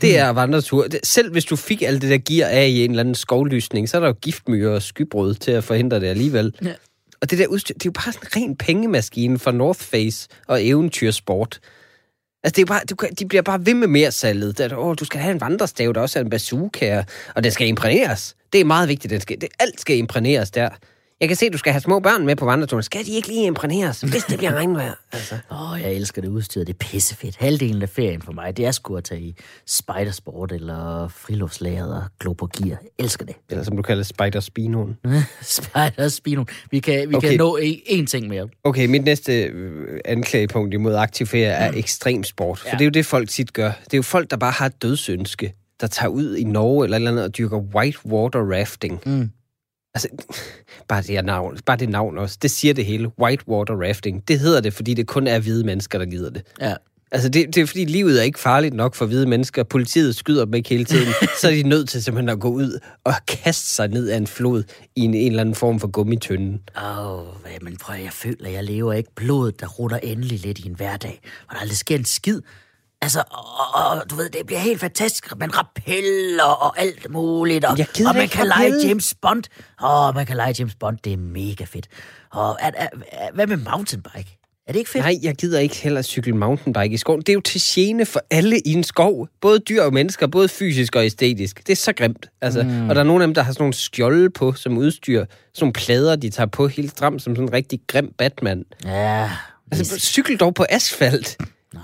Det 0.00 0.18
er 0.18 0.28
vandretur. 0.28 0.86
Selv 1.02 1.32
hvis 1.32 1.44
du 1.44 1.56
fik 1.56 1.82
alt 1.82 2.02
det 2.02 2.10
der 2.10 2.18
gear 2.18 2.48
af 2.48 2.66
i 2.66 2.84
en 2.84 2.90
eller 2.90 3.00
anden 3.00 3.14
skovlysning, 3.14 3.88
så 3.88 3.96
er 3.96 4.00
der 4.00 4.08
jo 4.08 4.14
giftmyrer 4.22 4.74
og 4.74 4.82
skybrud 4.82 5.34
til 5.34 5.50
at 5.50 5.64
forhindre 5.64 6.00
det 6.00 6.06
alligevel. 6.06 6.54
Ja. 6.64 6.74
Og 7.22 7.30
det 7.30 7.38
der 7.38 7.46
udstyr, 7.46 7.74
det 7.74 7.82
er 7.82 7.90
jo 7.90 7.92
bare 7.92 8.12
sådan 8.12 8.42
en 8.42 8.42
ren 8.48 8.56
pengemaskine 8.56 9.38
for 9.38 9.50
North 9.50 9.80
Face 9.80 10.28
og 10.46 10.66
eventyrsport. 10.66 11.60
Altså, 12.44 12.56
det 12.56 12.62
er 12.62 12.66
bare, 12.66 12.80
du, 12.90 12.96
kan- 12.96 13.14
de 13.14 13.26
bliver 13.26 13.42
bare 13.42 13.66
ved 13.66 13.74
med 13.74 13.88
mere 13.88 14.12
salget. 14.12 14.58
Der, 14.58 14.76
åh, 14.76 14.94
du 15.00 15.04
skal 15.04 15.20
have 15.20 15.32
en 15.34 15.40
vandrestav, 15.40 15.92
der 15.94 16.00
også 16.00 16.18
er 16.18 16.24
en 16.24 16.30
bazooka, 16.30 17.02
og 17.34 17.44
den 17.44 17.52
skal 17.52 17.66
imprægneres. 17.66 18.36
Det 18.52 18.60
er 18.60 18.64
meget 18.64 18.88
vigtigt. 18.88 19.10
Den 19.10 19.20
skal, 19.20 19.40
det, 19.40 19.48
alt 19.58 19.80
skal 19.80 19.96
imprægneres 19.96 20.50
der. 20.50 20.68
Jeg 21.20 21.28
kan 21.28 21.36
se, 21.36 21.46
at 21.46 21.52
du 21.52 21.58
skal 21.58 21.72
have 21.72 21.80
små 21.80 22.00
børn 22.00 22.26
med 22.26 22.36
på 22.36 22.44
vandreturen. 22.44 22.82
Skal 22.82 23.06
de 23.06 23.10
ikke 23.12 23.28
lige 23.28 23.46
imprægneres, 23.46 24.00
hvis 24.00 24.24
det 24.24 24.38
bliver 24.38 24.52
regnvejr? 24.54 24.92
Altså. 25.12 25.34
Åh, 25.50 25.72
oh, 25.72 25.80
jeg 25.80 25.92
elsker 25.94 26.22
det 26.22 26.28
udstyr. 26.28 26.60
Det 26.60 26.68
er 26.68 26.76
pissefedt. 26.78 27.36
Halvdelen 27.36 27.82
af 27.82 27.88
ferien 27.88 28.22
for 28.22 28.32
mig, 28.32 28.56
det 28.56 28.66
er 28.66 28.70
sgu 28.70 28.96
at 28.96 29.04
tage 29.04 29.20
i 29.20 29.34
spidersport 29.66 30.52
eller 30.52 31.08
friluftslageret 31.08 31.94
og 31.94 32.02
glo 32.20 32.32
på 32.32 32.46
gear. 32.56 32.68
Jeg 32.68 32.78
elsker 32.98 33.24
det. 33.24 33.34
Eller 33.50 33.64
som 33.64 33.76
du 33.76 33.82
kalder 33.82 34.02
Spider 34.02 34.40
Spinoen. 34.40 34.96
Spider 35.42 36.08
Spino. 36.08 36.44
Vi 36.70 36.78
kan, 36.80 37.08
vi 37.10 37.14
Okay. 37.14 37.28
kan 37.28 37.38
nå 37.38 37.56
en, 37.56 37.78
en 37.86 38.06
ting 38.06 38.28
mere. 38.28 38.48
Okay, 38.64 38.86
mit 38.86 39.04
næste 39.04 39.42
øh, 39.42 40.00
anklagepunkt 40.04 40.74
imod 40.74 40.94
aktiv 40.94 41.26
ferie 41.26 41.44
er 41.46 41.70
mm. 41.70 41.78
ekstrem 41.78 42.24
sport. 42.24 42.58
For 42.58 42.66
Ja. 42.68 42.72
det 42.72 42.80
er 42.80 42.84
jo 42.84 42.90
det, 42.90 43.06
folk 43.06 43.28
tit 43.28 43.52
gør. 43.52 43.70
Det 43.84 43.94
er 43.94 43.98
jo 43.98 44.02
folk, 44.02 44.30
der 44.30 44.36
bare 44.36 44.52
har 44.52 44.66
et 44.66 44.82
dødsønske, 44.82 45.54
der 45.80 45.86
tager 45.86 46.08
ud 46.10 46.36
i 46.36 46.44
Norge 46.44 46.84
eller 46.84 46.96
et 46.96 47.00
eller 47.00 47.10
andet 47.10 47.24
og 47.24 47.38
dyrker 47.38 47.58
whitewater 47.58 48.40
rafting. 48.58 49.00
Mm. 49.06 49.30
Altså, 49.98 50.08
bare 50.88 51.02
det, 51.02 51.24
navn, 51.24 51.58
bare 51.66 51.76
det 51.76 51.88
navn 51.88 52.18
også, 52.18 52.38
det 52.42 52.50
siger 52.50 52.74
det 52.74 52.84
hele. 52.84 53.10
Whitewater 53.22 53.74
rafting. 53.88 54.28
Det 54.28 54.40
hedder 54.40 54.60
det, 54.60 54.74
fordi 54.74 54.94
det 54.94 55.06
kun 55.06 55.26
er 55.26 55.38
hvide 55.38 55.64
mennesker, 55.64 55.98
der 55.98 56.06
gider 56.06 56.30
det. 56.30 56.42
Ja. 56.60 56.74
Altså, 57.12 57.28
det, 57.28 57.54
det 57.54 57.62
er 57.62 57.66
fordi, 57.66 57.84
livet 57.84 58.18
er 58.18 58.22
ikke 58.22 58.38
farligt 58.38 58.74
nok 58.74 58.94
for 58.94 59.06
hvide 59.06 59.26
mennesker. 59.26 59.62
Politiet 59.62 60.16
skyder 60.16 60.44
dem 60.44 60.54
ikke 60.54 60.68
hele 60.68 60.84
tiden. 60.84 61.12
så 61.40 61.48
er 61.48 61.52
de 61.52 61.62
nødt 61.62 61.88
til 61.88 62.02
simpelthen 62.02 62.28
at 62.28 62.40
gå 62.40 62.48
ud 62.48 62.78
og 63.04 63.14
kaste 63.28 63.66
sig 63.66 63.88
ned 63.88 64.08
af 64.08 64.16
en 64.16 64.26
flod 64.26 64.62
i 64.96 65.00
en, 65.00 65.14
en 65.14 65.26
eller 65.26 65.40
anden 65.40 65.54
form 65.54 65.80
for 65.80 65.88
gummitønde. 65.88 66.58
Åh, 66.76 67.18
oh, 67.18 67.26
men 67.62 67.76
prøv 67.76 67.96
jeg 67.96 68.12
føler, 68.12 68.50
jeg 68.50 68.64
lever 68.64 68.92
ikke 68.92 69.10
blodet, 69.16 69.60
der 69.60 69.66
rutter 69.66 69.96
endelig 69.96 70.40
lidt 70.40 70.58
i 70.58 70.66
en 70.66 70.74
hverdag, 70.74 71.20
hvor 71.46 71.54
der 71.54 71.60
aldrig 71.60 71.76
sker 71.76 71.96
en 71.96 72.04
skid. 72.04 72.40
Altså, 73.02 73.22
og, 73.30 73.90
og, 73.90 74.10
du 74.10 74.16
ved, 74.16 74.30
det 74.30 74.46
bliver 74.46 74.60
helt 74.60 74.80
fantastisk. 74.80 75.38
Man 75.38 75.58
rappeller 75.58 76.44
og 76.44 76.78
alt 76.80 77.10
muligt. 77.10 77.64
Og, 77.64 77.70
og 78.06 78.14
man 78.14 78.22
ikke 78.22 78.32
kan 78.32 78.46
lege 78.46 78.72
rappel. 78.72 78.86
James 78.88 79.14
Bond. 79.22 79.44
Åh, 79.84 80.14
man 80.14 80.26
kan 80.26 80.36
lege 80.36 80.54
James 80.58 80.74
Bond. 80.74 80.98
Det 81.04 81.12
er 81.12 81.16
mega 81.16 81.64
fedt. 81.64 81.86
Og 82.32 82.56
er, 82.60 82.70
er, 82.76 82.88
er, 83.12 83.32
hvad 83.34 83.46
med 83.46 83.56
mountainbike? 83.56 84.38
Er 84.66 84.72
det 84.72 84.78
ikke 84.78 84.90
fedt? 84.90 85.04
Nej, 85.04 85.14
jeg 85.22 85.34
gider 85.34 85.60
ikke 85.60 85.76
heller 85.76 86.02
cykle 86.02 86.32
mountainbike 86.32 86.94
i 86.94 86.96
skoven. 86.96 87.20
Det 87.20 87.28
er 87.28 87.34
jo 87.34 87.40
til 87.40 87.60
gene 87.64 88.06
for 88.06 88.20
alle 88.30 88.60
i 88.60 88.72
en 88.72 88.84
skov. 88.84 89.28
Både 89.40 89.58
dyr 89.58 89.82
og 89.82 89.92
mennesker, 89.92 90.26
både 90.26 90.48
fysisk 90.48 90.96
og 90.96 91.04
æstetisk. 91.04 91.66
Det 91.66 91.72
er 91.72 91.76
så 91.76 91.92
grimt. 91.92 92.26
Altså, 92.40 92.62
mm. 92.62 92.88
Og 92.88 92.94
der 92.94 93.00
er 93.00 93.04
nogle 93.04 93.24
af 93.24 93.26
dem, 93.26 93.34
der 93.34 93.42
har 93.42 93.52
sådan 93.52 93.62
nogle 93.62 93.74
skjolde 93.74 94.30
på 94.30 94.52
som 94.52 94.78
udstyr. 94.78 95.24
Sådan 95.54 95.64
nogle 95.64 95.72
plader, 95.72 96.16
de 96.16 96.30
tager 96.30 96.46
på 96.46 96.68
helt 96.68 96.90
stramt 96.90 97.22
som 97.22 97.36
sådan 97.36 97.48
en 97.48 97.52
rigtig 97.52 97.80
grim 97.86 98.12
Batman. 98.18 98.64
Ja, 98.84 99.30
Altså, 99.72 99.98
cykel 99.98 100.36
dog 100.36 100.54
på 100.54 100.64
asfalt. 100.68 101.36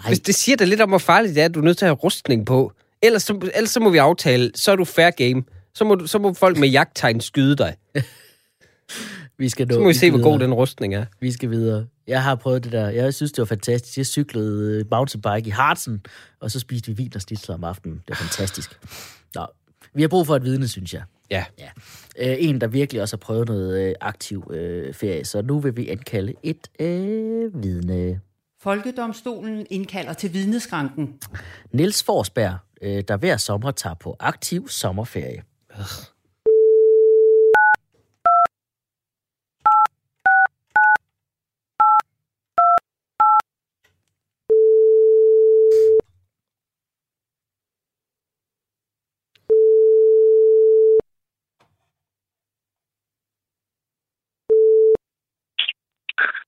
Nej. 0.03 0.11
Hvis 0.11 0.21
det 0.21 0.35
siger 0.35 0.57
da 0.57 0.65
lidt 0.65 0.81
om, 0.81 0.89
hvor 0.89 0.99
farligt 0.99 1.35
det 1.35 1.41
er, 1.41 1.45
at 1.45 1.55
du 1.55 1.61
er 1.61 1.65
nødt 1.65 1.79
til 1.79 1.85
at 1.85 1.89
have 1.89 1.95
rustning 1.97 2.47
på. 2.47 2.73
Ellers 3.03 3.23
så, 3.23 3.51
ellers 3.55 3.71
så 3.71 3.81
må 3.81 3.91
vi 3.91 3.99
aftale, 3.99 4.51
så 4.55 4.73
er 4.73 4.77
du 4.77 4.85
fair 4.85 5.11
game. 5.11 5.43
Så 5.75 5.85
må, 5.85 5.95
du, 5.95 6.07
så 6.07 6.19
må 6.19 6.33
folk 6.33 6.59
med 6.59 6.69
jagttegn 6.69 7.21
skyde 7.21 7.57
dig. 7.57 7.77
Vi 9.39 9.49
skal 9.49 9.69
nå, 9.69 9.75
Så 9.75 9.81
må 9.81 9.89
vi 9.89 9.95
se, 9.95 10.11
hvor 10.11 10.19
videre. 10.19 10.33
god 10.33 10.39
den 10.41 10.55
rustning 10.55 10.95
er. 10.95 11.05
Vi 11.21 11.33
skal 11.33 11.51
videre. 11.51 11.87
Jeg 12.07 12.23
har 12.23 12.35
prøvet 12.35 12.65
det 12.65 12.73
der. 12.73 12.89
Jeg 12.89 13.15
synes, 13.15 13.33
det 13.33 13.39
var 13.39 13.47
fantastisk. 13.47 13.97
Jeg 13.99 14.07
cyklede 14.07 14.79
øh, 14.81 14.85
mountainbike 14.91 15.49
i 15.49 15.51
Harzen, 15.51 16.01
og 16.41 16.51
så 16.51 16.61
spiste 16.61 16.87
vi 16.87 16.97
vin 16.97 17.13
og 17.15 17.21
snitsler 17.21 17.55
om 17.55 17.65
aftenen. 17.65 17.97
Det 17.97 18.09
var 18.09 18.15
fantastisk. 18.15 18.79
Nå, 19.35 19.47
vi 19.95 20.03
har 20.03 20.09
brug 20.09 20.27
for 20.27 20.37
et 20.37 20.45
vidne, 20.45 20.69
synes 20.69 20.95
jeg. 20.95 21.03
Ja. 21.31 21.45
ja. 21.59 21.69
Øh, 22.19 22.37
en, 22.39 22.61
der 22.61 22.67
virkelig 22.67 23.03
også 23.03 23.17
har 23.17 23.19
prøvet 23.19 23.49
noget 23.49 23.89
øh, 23.89 23.95
aktiv 24.01 24.51
øh, 24.55 24.95
ferie. 24.95 25.25
Så 25.25 25.43
nu 25.43 25.59
vil 25.59 25.77
vi 25.77 25.85
indkalde 25.85 26.35
et 26.43 26.69
øh, 26.81 27.63
vidne. 27.63 28.21
Folkedomstolen 28.65 29.67
indkalder 29.71 30.13
til 30.13 30.33
vidneskranken. 30.33 31.21
Niels 31.73 32.05
Forsberg, 32.05 32.59
øh, 32.83 33.05
der 33.09 33.17
hver 33.17 33.37
sommer 33.37 33.71
tager 33.71 33.95
på 33.95 34.17
aktiv 34.21 34.69
sommerferie. 34.69 35.43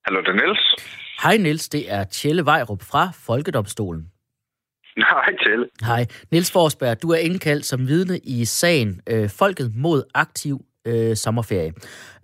Hallo, 0.05 0.21
det 0.21 0.27
er 0.27 0.33
Niels. 0.33 1.06
Hej 1.23 1.37
Niels, 1.37 1.69
det 1.69 1.91
er 1.93 2.03
Tjelle 2.03 2.45
Vejrup 2.45 2.81
fra 2.91 3.09
Folkedomstolen. 3.27 4.03
Nej, 4.97 5.29
til. 5.45 5.69
Hej. 5.85 6.05
Niels 6.31 6.51
Forsberg, 6.51 7.01
du 7.01 7.09
er 7.09 7.17
indkaldt 7.17 7.65
som 7.65 7.79
vidne 7.87 8.17
i 8.23 8.45
sagen 8.45 9.01
øh, 9.11 9.29
Folket 9.39 9.71
mod 9.75 10.03
aktiv 10.15 10.55
øh, 10.87 11.15
sommerferie. 11.15 11.73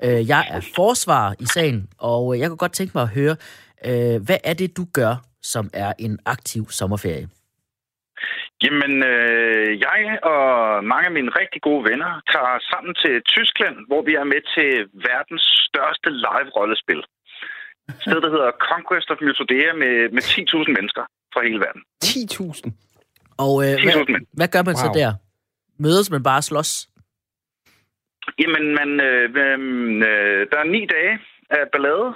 Øh, 0.03 0.29
jeg 0.29 0.43
er 0.55 0.61
forsvarer 0.75 1.33
i 1.39 1.45
sagen, 1.45 1.89
og 1.99 2.35
øh, 2.35 2.39
jeg 2.39 2.47
kunne 2.49 2.63
godt 2.65 2.73
tænke 2.73 2.91
mig 2.95 3.03
at 3.03 3.13
høre, 3.19 3.35
øh, 3.89 4.17
hvad 4.25 4.39
er 4.43 4.53
det, 4.53 4.77
du 4.77 4.85
gør, 4.93 5.15
som 5.41 5.69
er 5.73 5.93
en 5.99 6.19
aktiv 6.25 6.63
sommerferie? 6.69 7.27
Jamen, 8.63 8.93
øh, 9.13 9.69
jeg 9.87 10.19
og 10.31 10.43
mange 10.91 11.05
af 11.09 11.13
mine 11.17 11.31
rigtig 11.41 11.61
gode 11.61 11.83
venner 11.89 12.11
tager 12.33 12.55
sammen 12.71 12.93
til 13.03 13.15
Tyskland, 13.33 13.75
hvor 13.87 14.01
vi 14.07 14.13
er 14.21 14.23
med 14.33 14.41
til 14.55 14.71
verdens 15.09 15.45
største 15.67 16.09
live-rollespil. 16.25 17.01
Et 17.89 18.01
sted, 18.05 18.19
der 18.25 18.31
hedder 18.36 18.51
Conquest 18.69 19.07
of 19.13 19.17
Mythodea 19.25 19.69
med, 19.84 19.95
med 20.15 20.23
10.000 20.23 20.71
mennesker 20.77 21.03
fra 21.34 21.41
hele 21.47 21.59
verden. 21.65 21.81
10.000. 22.05 22.71
Og 23.45 23.53
øh, 23.63 23.73
10.000 23.73 23.84
hvad, 23.84 24.05
mænd. 24.13 24.25
hvad 24.39 24.49
gør 24.53 24.63
man 24.69 24.75
wow. 24.77 24.84
så 24.84 24.88
der? 24.99 25.11
Mødes 25.86 26.07
man 26.15 26.23
bare 26.23 26.41
slås? 26.41 26.71
Jamen, 28.41 28.65
man, 28.79 28.89
øh, 29.09 29.23
øh, 30.09 30.41
der 30.51 30.57
er 30.63 30.71
ni 30.75 30.81
dage 30.95 31.15
af 31.49 31.63
ballade. 31.73 32.09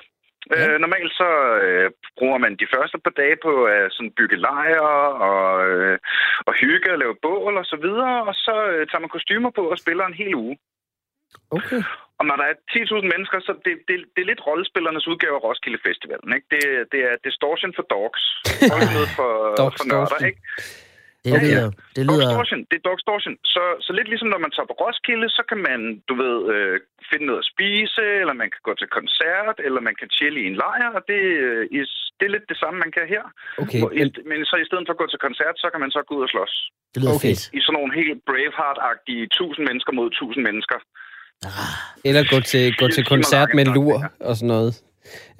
Ja. 0.51 0.73
Øh, 0.73 0.79
normalt 0.79 1.11
så 1.21 1.29
øh, 1.65 1.91
bruger 2.17 2.37
man 2.37 2.53
de 2.61 2.67
første 2.73 2.97
par 3.03 3.15
dage 3.21 3.37
på 3.45 3.53
at 3.75 3.91
sådan 3.95 4.15
bygge 4.17 4.37
lejre 4.47 4.95
og, 5.29 5.47
øh, 5.69 5.97
og 6.47 6.53
hygge 6.61 6.91
og 6.93 6.99
lave 6.99 7.15
bål 7.25 7.57
og 7.61 7.65
så 7.65 7.77
videre. 7.85 8.15
Og 8.29 8.35
så 8.45 8.55
øh, 8.73 8.87
tager 8.87 9.03
man 9.03 9.15
kostymer 9.15 9.51
på 9.57 9.63
og 9.73 9.77
spiller 9.77 10.05
en 10.05 10.19
hel 10.21 10.35
uge. 10.35 10.57
Okay. 11.57 11.81
Og 12.19 12.23
når 12.29 12.35
der 12.41 12.45
er 12.51 12.55
10.000 12.71 13.13
mennesker, 13.13 13.37
så 13.47 13.51
det, 13.65 13.73
det, 13.87 13.95
det 14.13 14.21
er 14.21 14.29
lidt 14.31 14.45
rollespillernes 14.47 15.07
udgave 15.11 15.35
af 15.39 15.43
Roskilde 15.47 15.79
Festivalen. 15.87 16.29
Ikke? 16.37 16.47
Det, 16.53 16.63
det 16.91 17.01
er 17.09 17.13
distortion 17.27 17.71
for 17.77 17.85
dogs. 17.95 18.23
Noget 18.95 19.09
for, 19.17 19.31
Dogs 19.61 19.77
for 19.79 19.85
nørder, 19.91 20.19
ikke? 20.31 20.41
Det 21.25 21.33
Okay. 21.35 21.45
lyder... 21.51 21.67
Det 21.95 22.03
lyder 22.09 22.25
Dogstortion, 22.27 22.61
det 22.69 22.75
er 22.81 22.85
Dogstortion. 22.89 23.35
Så, 23.55 23.63
så 23.85 23.91
lidt 23.97 24.09
ligesom 24.11 24.29
når 24.33 24.41
man 24.45 24.51
tager 24.55 24.69
på 24.71 24.75
Roskilde, 24.83 25.27
så 25.37 25.43
kan 25.49 25.59
man, 25.69 25.79
du 26.09 26.13
ved, 26.23 26.37
øh, 26.53 26.75
finde 27.09 27.25
noget 27.29 27.41
at 27.43 27.49
spise, 27.53 28.03
eller 28.21 28.35
man 28.41 28.49
kan 28.53 28.61
gå 28.67 28.73
til 28.81 28.89
koncert, 28.97 29.57
eller 29.67 29.81
man 29.87 29.95
kan 29.99 30.09
chille 30.17 30.37
i 30.43 30.47
en 30.51 30.57
lejr, 30.63 30.89
og 30.97 31.01
det, 31.11 31.21
øh, 31.47 31.61
is- 31.79 32.05
det 32.17 32.25
er 32.27 32.33
lidt 32.35 32.47
det 32.51 32.57
samme, 32.63 32.77
man 32.85 32.91
kan 32.97 33.05
her. 33.15 33.23
Okay, 33.63 33.79
Hvor, 33.81 33.89
men, 33.99 34.07
men 34.31 34.39
så 34.49 34.55
i 34.63 34.67
stedet 34.69 34.83
for 34.87 34.93
at 34.95 35.01
gå 35.03 35.07
til 35.13 35.21
koncert, 35.27 35.55
så 35.63 35.67
kan 35.71 35.79
man 35.83 35.91
så 35.95 35.99
gå 36.07 36.13
ud 36.19 36.23
og 36.27 36.31
slås. 36.35 36.53
det 36.93 36.99
lyder 37.01 37.15
Okay. 37.17 37.33
fedt. 37.35 37.43
I 37.57 37.59
sådan 37.61 37.75
nogle 37.79 37.91
helt 37.99 38.19
Braveheart-agtige 38.29 39.23
1000 39.23 39.63
mennesker 39.69 39.91
mod 39.99 40.07
1000 40.11 40.41
mennesker. 40.49 40.79
Eller 42.07 42.23
gå 42.33 42.39
til, 42.51 42.75
gå 42.81 42.87
til 42.95 43.03
koncert 43.05 43.49
med 43.53 43.65
lur 43.65 43.97
og 44.19 44.35
sådan 44.35 44.47
noget. 44.47 44.71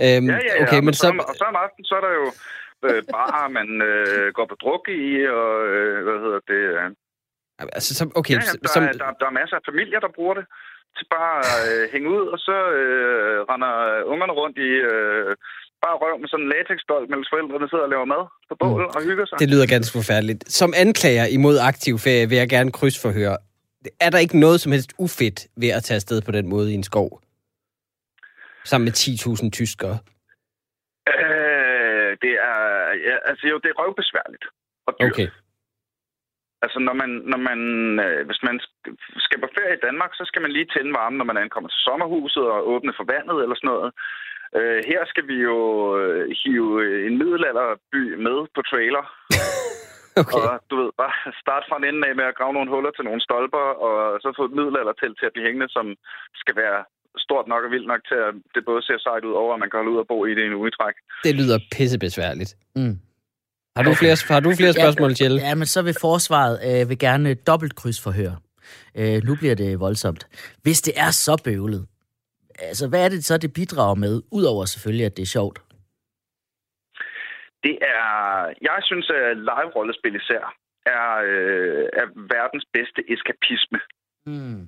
Øhm, 0.03 0.29
Ja, 0.29 0.33
ja, 0.33 0.53
ja. 0.55 0.63
Okay, 0.63 0.79
men 0.79 0.93
og, 0.95 1.01
så... 1.03 1.07
så, 1.07 1.23
og 1.31 1.35
så 1.39 1.43
om 1.51 1.57
aftenen, 1.65 1.85
så 1.89 1.95
er 1.99 2.03
der 2.07 2.13
jo 2.21 2.27
øh, 2.87 3.01
bare, 3.17 3.49
man 3.59 3.69
øh, 3.89 4.33
går 4.37 4.45
på 4.51 4.55
druk 4.63 4.83
i, 5.01 5.03
og 5.39 5.51
øh, 5.75 5.95
hvad 6.05 6.17
hedder 6.23 6.41
det... 6.51 6.61
Øh, 6.79 6.89
Altså, 7.77 7.91
så, 7.99 8.03
okay, 8.19 8.33
ja, 8.33 8.39
ja, 8.39 8.51
der, 8.63 8.69
som, 8.75 8.83
er, 8.83 8.91
der, 8.91 9.09
der 9.21 9.27
er 9.31 9.35
masser 9.41 9.55
af 9.59 9.63
familier, 9.69 9.99
der 10.05 10.11
bruger 10.17 10.35
det 10.39 10.45
til 10.97 11.05
bare 11.15 11.35
at 11.53 11.59
øh, 11.71 11.83
hænge 11.93 12.07
ud, 12.17 12.25
og 12.33 12.39
så 12.47 12.57
øh, 12.79 13.37
render 13.49 13.73
ungerne 14.13 14.33
rundt 14.41 14.57
i 14.67 14.69
øh, 14.91 15.31
bare 15.83 15.95
røv 16.03 16.15
med 16.21 16.27
sådan 16.31 16.45
en 16.45 16.51
latexdold, 16.55 17.05
mens 17.13 17.27
forældrene 17.31 17.67
sidder 17.71 17.85
og 17.87 17.91
laver 17.93 18.07
mad 18.13 18.23
på 18.49 18.55
bål 18.61 18.81
mm. 18.81 18.95
og 18.95 19.01
hygger 19.07 19.25
sig. 19.25 19.35
det 19.43 19.49
lyder 19.53 19.67
ganske 19.75 19.93
forfærdeligt. 19.99 20.41
Som 20.59 20.69
anklager 20.83 21.25
imod 21.37 21.57
aktiv 21.71 21.93
ferie 22.05 22.25
vil 22.29 22.37
jeg 22.43 22.49
gerne 22.55 22.71
krydsforhøre. 22.77 23.37
Er 23.99 24.09
der 24.09 24.17
ikke 24.25 24.39
noget 24.39 24.61
som 24.61 24.71
helst 24.71 24.93
ufedt 24.97 25.39
ved 25.61 25.69
at 25.77 25.83
tage 25.83 25.95
afsted 25.95 26.21
på 26.21 26.31
den 26.31 26.47
måde 26.53 26.71
i 26.71 26.75
en 26.75 26.83
skov? 26.83 27.21
Sammen 28.65 28.85
med 28.85 28.93
10.000 28.93 29.49
tyskere. 29.59 29.97
Øh, 31.13 32.11
det 32.23 32.33
er, 32.51 32.57
ja, 33.07 33.15
altså 33.29 33.47
jo, 33.51 33.55
det 33.63 33.69
er 33.69 33.79
røvbesværligt. 33.81 34.45
Og 34.87 34.93
dyrt. 35.01 35.11
Okay. 35.11 35.27
Altså, 36.61 36.79
når 36.87 36.93
man, 37.01 37.09
når 37.31 37.37
man, 37.49 37.59
øh, 38.05 38.25
hvis 38.27 38.41
man 38.47 38.55
sk- 38.65 38.95
skal 39.25 39.39
på 39.41 39.49
ferie 39.57 39.75
i 39.77 39.83
Danmark, 39.87 40.11
så 40.13 40.23
skal 40.29 40.41
man 40.41 40.51
lige 40.51 40.71
tænde 40.73 40.93
varmen, 40.99 41.17
når 41.17 41.25
man 41.31 41.37
ankommer 41.43 41.69
til 41.69 41.81
sommerhuset 41.87 42.45
og 42.55 42.67
åbne 42.73 42.93
for 42.97 43.05
vandet 43.13 43.37
eller 43.43 43.55
sådan 43.57 43.71
noget. 43.73 43.89
Øh, 44.57 44.79
her 44.91 45.01
skal 45.11 45.27
vi 45.31 45.37
jo 45.49 45.57
øh, 46.01 46.23
hive 46.41 46.71
en 47.07 47.17
middelalderby 47.21 48.01
med 48.25 48.37
på 48.55 48.61
trailer. 48.71 49.03
Okay. 50.23 50.41
Og 50.41 50.53
du 50.69 50.75
ved, 50.81 50.89
bare 51.01 51.15
starte 51.43 51.65
fra 51.69 51.77
en 51.79 51.87
ende 51.89 52.01
af 52.09 52.13
med 52.19 52.25
at 52.31 52.37
grave 52.39 52.53
nogle 52.57 52.71
huller 52.73 52.93
til 52.93 53.05
nogle 53.07 53.21
stolper, 53.27 53.65
og 53.85 53.93
så 54.23 54.27
få 54.37 54.43
et 54.49 54.57
middelaldertelt 54.57 55.15
til 55.17 55.27
at 55.29 55.33
blive 55.33 55.47
hængende, 55.47 55.69
som 55.75 55.85
skal 56.41 56.55
være 56.63 56.79
stort 57.25 57.45
nok 57.51 57.61
og 57.65 57.71
vildt 57.73 57.87
nok 57.93 58.01
til, 58.09 58.19
at 58.27 58.33
det 58.55 58.61
både 58.69 58.81
ser 58.87 58.99
sejt 59.07 59.23
ud 59.29 59.35
over, 59.41 59.51
at 59.53 59.59
man 59.63 59.69
kan 59.69 59.77
holde 59.79 59.93
ud 59.93 59.99
og 60.03 60.07
bo 60.11 60.17
i 60.25 60.31
det 60.35 60.43
i 60.43 60.49
en 60.51 60.59
uge 60.61 60.71
træk. 60.77 60.95
Det 61.27 61.33
lyder 61.39 61.57
pissebesværligt. 61.75 62.51
Mm. 62.75 62.95
Har 63.75 63.83
du 63.83 63.93
flere, 64.01 64.17
har 64.35 64.39
du 64.39 64.51
flere 64.61 64.73
spørgsmål, 64.73 65.11
Kjell? 65.19 65.35
Ja, 65.47 65.55
men 65.55 65.67
så 65.73 65.81
vil 65.81 65.95
forsvaret 66.01 66.55
øh, 66.67 66.89
vil 66.89 66.99
gerne 66.99 67.33
dobbelt 67.33 67.75
krydsforhør. 67.75 68.33
Øh, 68.99 69.23
nu 69.27 69.35
bliver 69.35 69.55
det 69.55 69.79
voldsomt. 69.79 70.27
Hvis 70.63 70.81
det 70.81 70.93
er 70.97 71.11
så 71.11 71.41
bøvlet, 71.43 71.87
altså 72.59 72.87
hvad 72.87 73.05
er 73.05 73.09
det 73.09 73.25
så, 73.25 73.37
det 73.37 73.53
bidrager 73.53 73.95
med, 73.95 74.21
udover 74.31 74.65
selvfølgelig, 74.65 75.05
at 75.05 75.17
det 75.17 75.23
er 75.23 75.27
sjovt? 75.37 75.61
Det 77.63 77.77
er, 77.81 78.09
jeg 78.61 78.79
synes, 78.81 79.09
at 79.09 79.37
live-rollespil 79.37 80.15
især 80.15 80.43
er, 80.85 81.07
øh, 81.31 81.85
er 82.01 82.05
verdens 82.35 82.65
bedste 82.73 83.11
eskapisme. 83.13 83.79
Mm. 84.25 84.61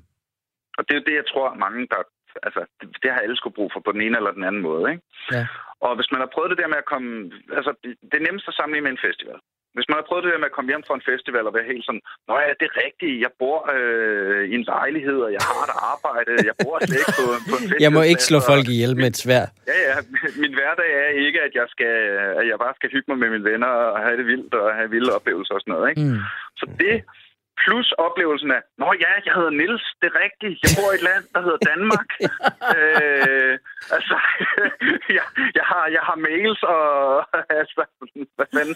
Og 0.78 0.82
det 0.86 0.92
er 0.92 1.00
jo 1.00 1.08
det, 1.10 1.16
jeg 1.16 1.28
tror, 1.28 1.54
mange, 1.54 1.88
der... 1.88 2.02
Altså, 2.44 2.62
det, 2.82 2.88
det 3.04 3.12
har 3.12 3.20
alle 3.20 3.38
skulle 3.38 3.58
brug 3.60 3.70
for 3.74 3.80
på 3.80 3.92
den 3.92 4.02
ene 4.02 4.18
eller 4.18 4.32
den 4.32 4.44
anden 4.44 4.62
måde, 4.62 4.92
ikke? 4.92 5.04
Ja. 5.32 5.48
Og 5.86 5.96
hvis 5.96 6.12
man 6.12 6.22
har 6.22 6.30
prøvet 6.34 6.50
det 6.50 6.58
der 6.58 6.68
med 6.74 6.78
at 6.84 6.92
komme... 6.94 7.32
Altså, 7.58 7.72
det, 7.84 7.92
det 8.10 8.16
er 8.18 8.28
nemmest 8.28 8.48
at 8.48 8.54
sammenligne 8.54 8.86
med 8.86 8.92
en 8.92 9.06
festival. 9.08 9.40
Hvis 9.76 9.88
man 9.90 9.98
har 10.00 10.06
prøvet 10.08 10.24
det 10.26 10.32
der 10.34 10.42
med 10.44 10.52
at 10.52 10.58
komme 10.58 10.72
hjem 10.72 10.84
fra 10.88 10.96
en 11.00 11.06
festival 11.12 11.44
og 11.50 11.54
være 11.58 11.68
helt 11.72 11.86
sådan, 11.88 12.04
Nå 12.28 12.34
ja, 12.44 12.52
det 12.60 12.66
er 12.72 12.76
rigtigt, 12.86 13.16
jeg 13.26 13.32
bor 13.42 13.60
øh, 13.76 14.44
i 14.52 14.54
en 14.60 14.66
lejlighed, 14.74 15.20
og 15.28 15.32
jeg 15.38 15.44
har 15.50 15.62
et 15.70 15.76
arbejde, 15.94 16.32
jeg 16.50 16.56
bor 16.64 16.76
slet 16.80 17.02
ikke 17.02 17.18
på, 17.22 17.28
på 17.50 17.56
en 17.60 17.66
festival. 17.70 17.86
Jeg 17.86 17.92
må 17.98 18.02
ikke 18.12 18.24
slå 18.30 18.40
folk 18.52 18.66
ihjel 18.74 18.94
med 19.02 19.08
et 19.14 19.20
svær. 19.24 19.46
Ja, 19.72 19.78
ja. 19.90 19.96
Min 20.42 20.54
hverdag 20.58 20.90
er 21.04 21.10
ikke, 21.26 21.40
at 21.48 21.54
jeg, 21.60 21.68
skal, 21.74 21.94
at 22.40 22.46
jeg 22.52 22.58
bare 22.66 22.76
skal 22.80 22.90
hygge 22.96 23.08
mig 23.12 23.18
med 23.24 23.30
mine 23.34 23.46
venner 23.52 23.72
og 23.94 24.00
have 24.06 24.16
det 24.20 24.26
vildt 24.32 24.54
og 24.62 24.68
have 24.78 24.90
vilde 24.96 25.12
oplevelser 25.18 25.54
og 25.58 25.62
sådan 25.62 25.74
noget. 25.76 25.86
Ikke? 25.92 26.02
Mm. 26.08 26.20
Så 26.60 26.66
det 26.82 26.96
plus 27.64 27.88
oplevelsen 28.06 28.52
af, 28.58 28.62
Nå 28.82 28.88
ja, 29.04 29.12
jeg 29.26 29.34
hedder 29.38 29.54
Nils, 29.60 29.86
det 30.00 30.08
er 30.12 30.18
rigtigt. 30.26 30.56
Jeg 30.64 30.72
bor 30.78 30.90
i 30.92 30.98
et 31.00 31.04
land, 31.10 31.24
der 31.34 31.42
hedder 31.46 31.62
Danmark. 31.72 32.10
øh, 32.78 33.54
altså, 33.96 34.16
jeg, 35.18 35.26
jeg, 35.58 35.66
har, 35.72 35.84
jeg 35.96 36.04
har 36.10 36.18
mails 36.28 36.62
og... 36.76 36.88
Altså, 37.60 37.82
hvad 38.36 38.48
fanden? 38.56 38.76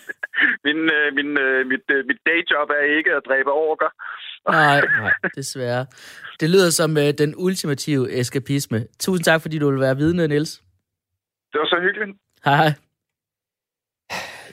Min, 0.65 0.79
øh, 0.97 1.07
min, 1.17 1.29
øh, 1.45 1.67
mit, 1.71 1.85
øh, 1.95 2.05
mit 2.09 2.19
dayjob 2.27 2.69
er 2.69 2.85
ikke 2.97 3.11
at 3.17 3.21
dræbe 3.27 3.51
orker. 3.51 3.89
Nej, 4.49 4.81
nej, 5.01 5.13
desværre. 5.35 5.85
Det 6.39 6.49
lyder 6.49 6.69
som 6.69 6.95
den 6.95 7.33
ultimative 7.37 8.11
eskapisme. 8.19 8.79
Tusind 8.99 9.23
tak, 9.23 9.41
fordi 9.41 9.57
du 9.59 9.71
vil 9.71 9.79
være 9.79 9.97
vidne, 9.97 10.27
Niels. 10.27 10.61
Det 11.51 11.59
var 11.59 11.65
så 11.65 11.79
hyggeligt. 11.81 12.17
Hej. 12.45 12.69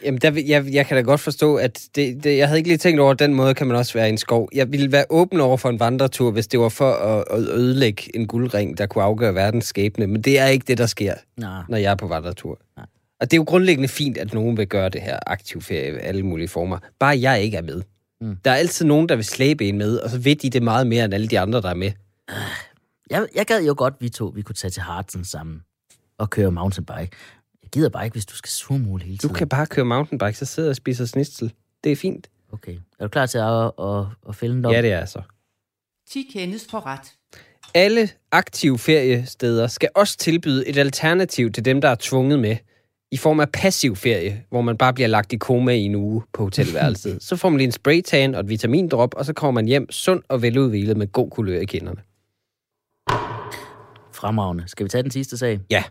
Jamen, 0.05 0.21
der, 0.21 0.43
jeg, 0.47 0.67
jeg 0.73 0.87
kan 0.87 0.97
da 0.97 1.03
godt 1.03 1.21
forstå, 1.21 1.57
at 1.57 1.81
det, 1.95 2.25
det, 2.25 2.39
jeg 2.39 2.49
havde 2.49 2.59
ikke 2.59 2.69
lige 2.69 2.79
tænkt 2.79 3.01
over, 3.01 3.11
at 3.11 3.19
den 3.19 3.35
måde 3.35 3.55
kan 3.55 3.67
man 3.67 3.77
også 3.77 3.95
være 3.95 4.07
i 4.07 4.11
en 4.11 4.19
skov. 4.19 4.49
Jeg 4.55 4.73
ville 4.73 4.93
være 4.93 5.05
åben 5.11 5.41
over 5.41 5.57
for 5.57 5.69
en 5.69 5.81
vandretur, 5.81 6.31
hvis 6.31 6.47
det 6.47 6.61
var 6.61 6.69
for 6.69 6.93
at, 6.93 7.25
at 7.31 7.39
ødelægge 7.59 8.17
en 8.17 8.27
guldring, 8.27 8.79
der 8.79 8.87
kunne 8.87 9.05
afgøre 9.05 9.35
verdens 9.35 9.65
skæbne. 9.65 10.07
Men 10.07 10.23
det 10.23 10.39
er 10.39 10.47
ikke 10.47 10.65
det, 10.69 10.79
der 10.79 10.87
sker, 10.87 11.15
Nej. 11.37 11.63
når 11.69 11.77
jeg 11.77 11.91
er 11.91 11.97
på 11.97 12.07
vandretur. 12.07 12.59
Nej. 12.77 12.87
Og 13.21 13.31
det 13.31 13.33
er 13.33 13.39
jo 13.39 13.45
grundlæggende 13.47 13.89
fint, 13.89 14.19
at 14.19 14.35
nogen 14.35 14.57
vil 14.57 14.67
gøre 14.67 14.89
det 14.89 15.01
her 15.01 15.19
aktiv 15.27 15.63
ferie 15.63 15.95
i 15.95 15.99
alle 15.99 16.23
mulige 16.23 16.49
former. 16.49 16.79
Bare 16.99 17.21
jeg 17.21 17.43
ikke 17.43 17.57
er 17.57 17.63
med. 17.63 17.83
Mm. 18.21 18.37
Der 18.45 18.51
er 18.51 18.55
altid 18.55 18.87
nogen, 18.87 19.09
der 19.09 19.17
vil 19.17 19.25
slæbe 19.25 19.69
en 19.69 19.79
med, 19.79 19.99
og 19.99 20.11
så 20.11 20.19
ved 20.19 20.37
de 20.37 20.51
det 20.51 20.63
meget 20.63 20.87
mere 20.87 21.05
end 21.05 21.15
alle 21.15 21.29
de 21.29 21.41
andre, 21.41 21.61
der 21.61 21.71
er 21.71 21.75
med. 21.75 21.93
Jeg, 23.11 23.27
jeg 23.35 23.47
gad 23.47 23.65
jo 23.65 23.75
godt, 23.79 23.95
vi 24.01 24.09
to 24.09 24.27
vi 24.27 24.43
kunne 24.43 24.55
tage 24.55 24.71
til 24.71 24.83
Hartsen 24.83 25.25
sammen 25.25 25.63
og 26.19 26.31
køre 26.31 26.51
mountainbike. 26.53 27.17
Jeg 27.71 27.81
gider 27.81 27.89
bare 27.89 28.05
ikke, 28.05 28.15
hvis 28.15 28.27
du 28.27 28.37
skal 28.37 28.51
surmule 28.51 29.05
hele 29.05 29.17
Du 29.17 29.21
tiden. 29.21 29.35
kan 29.35 29.49
bare 29.49 29.67
køre 29.67 29.85
mountainbike, 29.85 30.39
så 30.39 30.45
sidder 30.45 30.69
og 30.69 30.77
spiser 30.77 31.05
snitsel. 31.05 31.53
Det 31.85 31.93
er 31.93 31.97
fint. 31.97 32.31
Okay. 32.53 32.77
Er 32.99 33.05
du 33.05 33.09
klar 33.09 33.27
til 33.27 33.39
at, 33.39 33.65
at, 33.89 34.07
at 34.29 34.37
fælde 34.37 34.55
en 34.57 34.65
dom? 34.65 34.73
Ja, 34.73 34.83
det 34.83 34.93
er 34.93 35.05
så. 35.05 35.23
10 36.11 36.29
kendes 36.33 36.67
for 36.71 36.87
ret. 36.87 37.13
Alle 37.75 38.09
aktive 38.33 38.79
feriesteder 38.79 39.67
skal 39.67 39.89
også 39.95 40.17
tilbyde 40.19 40.69
et 40.69 40.79
alternativ 40.79 41.53
til 41.53 41.65
dem, 41.65 41.81
der 41.81 41.89
er 41.89 41.97
tvunget 42.01 42.39
med, 42.39 42.57
i 43.13 43.17
form 43.17 43.41
af 43.41 43.49
passiv 43.53 43.97
ferie, 43.97 44.45
hvor 44.51 44.61
man 44.61 44.79
bare 44.79 44.95
bliver 44.95 45.09
lagt 45.09 45.33
i 45.33 45.37
koma 45.37 45.73
i 45.73 45.81
en 45.81 45.95
uge 45.95 46.23
på 46.33 46.43
hotelværelset. 46.43 47.23
så 47.29 47.37
får 47.37 47.49
man 47.49 47.59
lige 47.59 47.67
en 47.67 47.73
spraytan 47.73 48.35
og 48.35 48.41
et 48.41 48.49
vitamindrop, 48.49 49.15
og 49.15 49.25
så 49.25 49.33
kommer 49.33 49.61
man 49.61 49.67
hjem 49.69 49.91
sund 49.91 50.23
og 50.29 50.43
veludvilet 50.43 50.97
med 50.97 51.13
god 51.13 51.31
kulør 51.31 51.61
i 51.61 51.65
kinderne. 51.65 52.01
Fremragende. 54.13 54.69
Skal 54.69 54.85
vi 54.85 54.89
tage 54.89 55.03
den 55.03 55.11
sidste 55.11 55.39
sag? 55.39 55.61
Ja, 55.71 55.85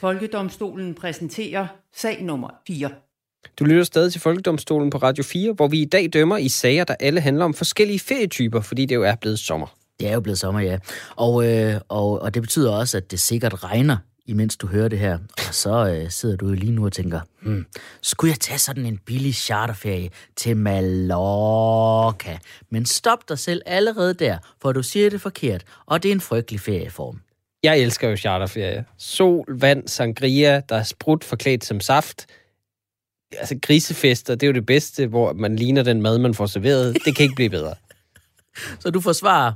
Folkedomstolen 0.00 0.94
præsenterer 0.94 1.66
sag 1.96 2.22
nummer 2.22 2.48
4. 2.66 2.90
du 3.58 3.64
lytter 3.64 3.84
stadig 3.84 4.12
til 4.12 4.20
Folkedomstolen 4.20 4.90
på 4.90 4.98
Radio 4.98 5.24
4, 5.24 5.52
hvor 5.52 5.68
vi 5.68 5.82
i 5.82 5.84
dag 5.84 6.10
dømmer 6.12 6.36
i 6.36 6.48
sager, 6.48 6.84
der 6.84 6.94
alle 7.00 7.20
handler 7.20 7.44
om 7.44 7.54
forskellige 7.54 7.98
ferietyper, 7.98 8.60
fordi 8.60 8.86
det 8.86 8.94
jo 8.94 9.02
er 9.02 9.14
blevet 9.14 9.38
sommer. 9.38 9.76
Det 10.00 10.08
er 10.08 10.14
jo 10.14 10.20
blevet 10.20 10.38
sommer, 10.38 10.60
ja. 10.60 10.78
Og, 11.16 11.48
øh, 11.48 11.80
og, 11.88 12.22
og 12.22 12.34
det 12.34 12.42
betyder 12.42 12.72
også, 12.72 12.96
at 12.96 13.10
det 13.10 13.20
sikkert 13.20 13.64
regner, 13.64 13.96
imens 14.26 14.56
du 14.56 14.66
hører 14.66 14.88
det 14.88 14.98
her. 14.98 15.18
Og 15.48 15.54
så 15.54 15.88
øh, 15.88 16.10
sidder 16.10 16.36
du 16.36 16.52
lige 16.52 16.72
nu 16.72 16.84
og 16.84 16.92
tænker, 16.92 17.20
hmm, 17.42 17.66
skulle 18.02 18.30
jeg 18.30 18.40
tage 18.40 18.58
sådan 18.58 18.86
en 18.86 18.98
billig 18.98 19.34
charterferie 19.34 20.10
til 20.36 20.56
Mallorca? 20.56 22.38
Men 22.70 22.86
stop 22.86 23.28
dig 23.28 23.38
selv 23.38 23.62
allerede 23.66 24.14
der, 24.14 24.38
for 24.62 24.72
du 24.72 24.82
siger 24.82 25.10
det 25.10 25.20
forkert, 25.20 25.64
og 25.86 26.02
det 26.02 26.08
er 26.08 26.12
en 26.12 26.20
frygtelig 26.20 26.60
ferieform. 26.60 27.20
Jeg 27.62 27.78
elsker 27.78 28.08
jo 28.08 28.16
charterferie. 28.16 28.84
Sol, 28.98 29.60
vand, 29.60 29.88
sangria, 29.88 30.60
der 30.68 30.76
er 30.76 30.82
sprut 30.82 31.24
forklædt 31.24 31.64
som 31.64 31.80
saft. 31.80 32.26
Altså 33.38 33.58
grisefester, 33.62 34.34
det 34.34 34.42
er 34.42 34.46
jo 34.46 34.52
det 34.52 34.66
bedste, 34.66 35.06
hvor 35.06 35.32
man 35.32 35.56
ligner 35.56 35.82
den 35.82 36.02
mad, 36.02 36.18
man 36.18 36.34
får 36.34 36.46
serveret. 36.46 36.96
Det 37.04 37.16
kan 37.16 37.22
ikke 37.22 37.34
blive 37.34 37.50
bedre. 37.50 37.74
Så 38.80 38.90
du 38.90 39.00
forsvarer 39.00 39.52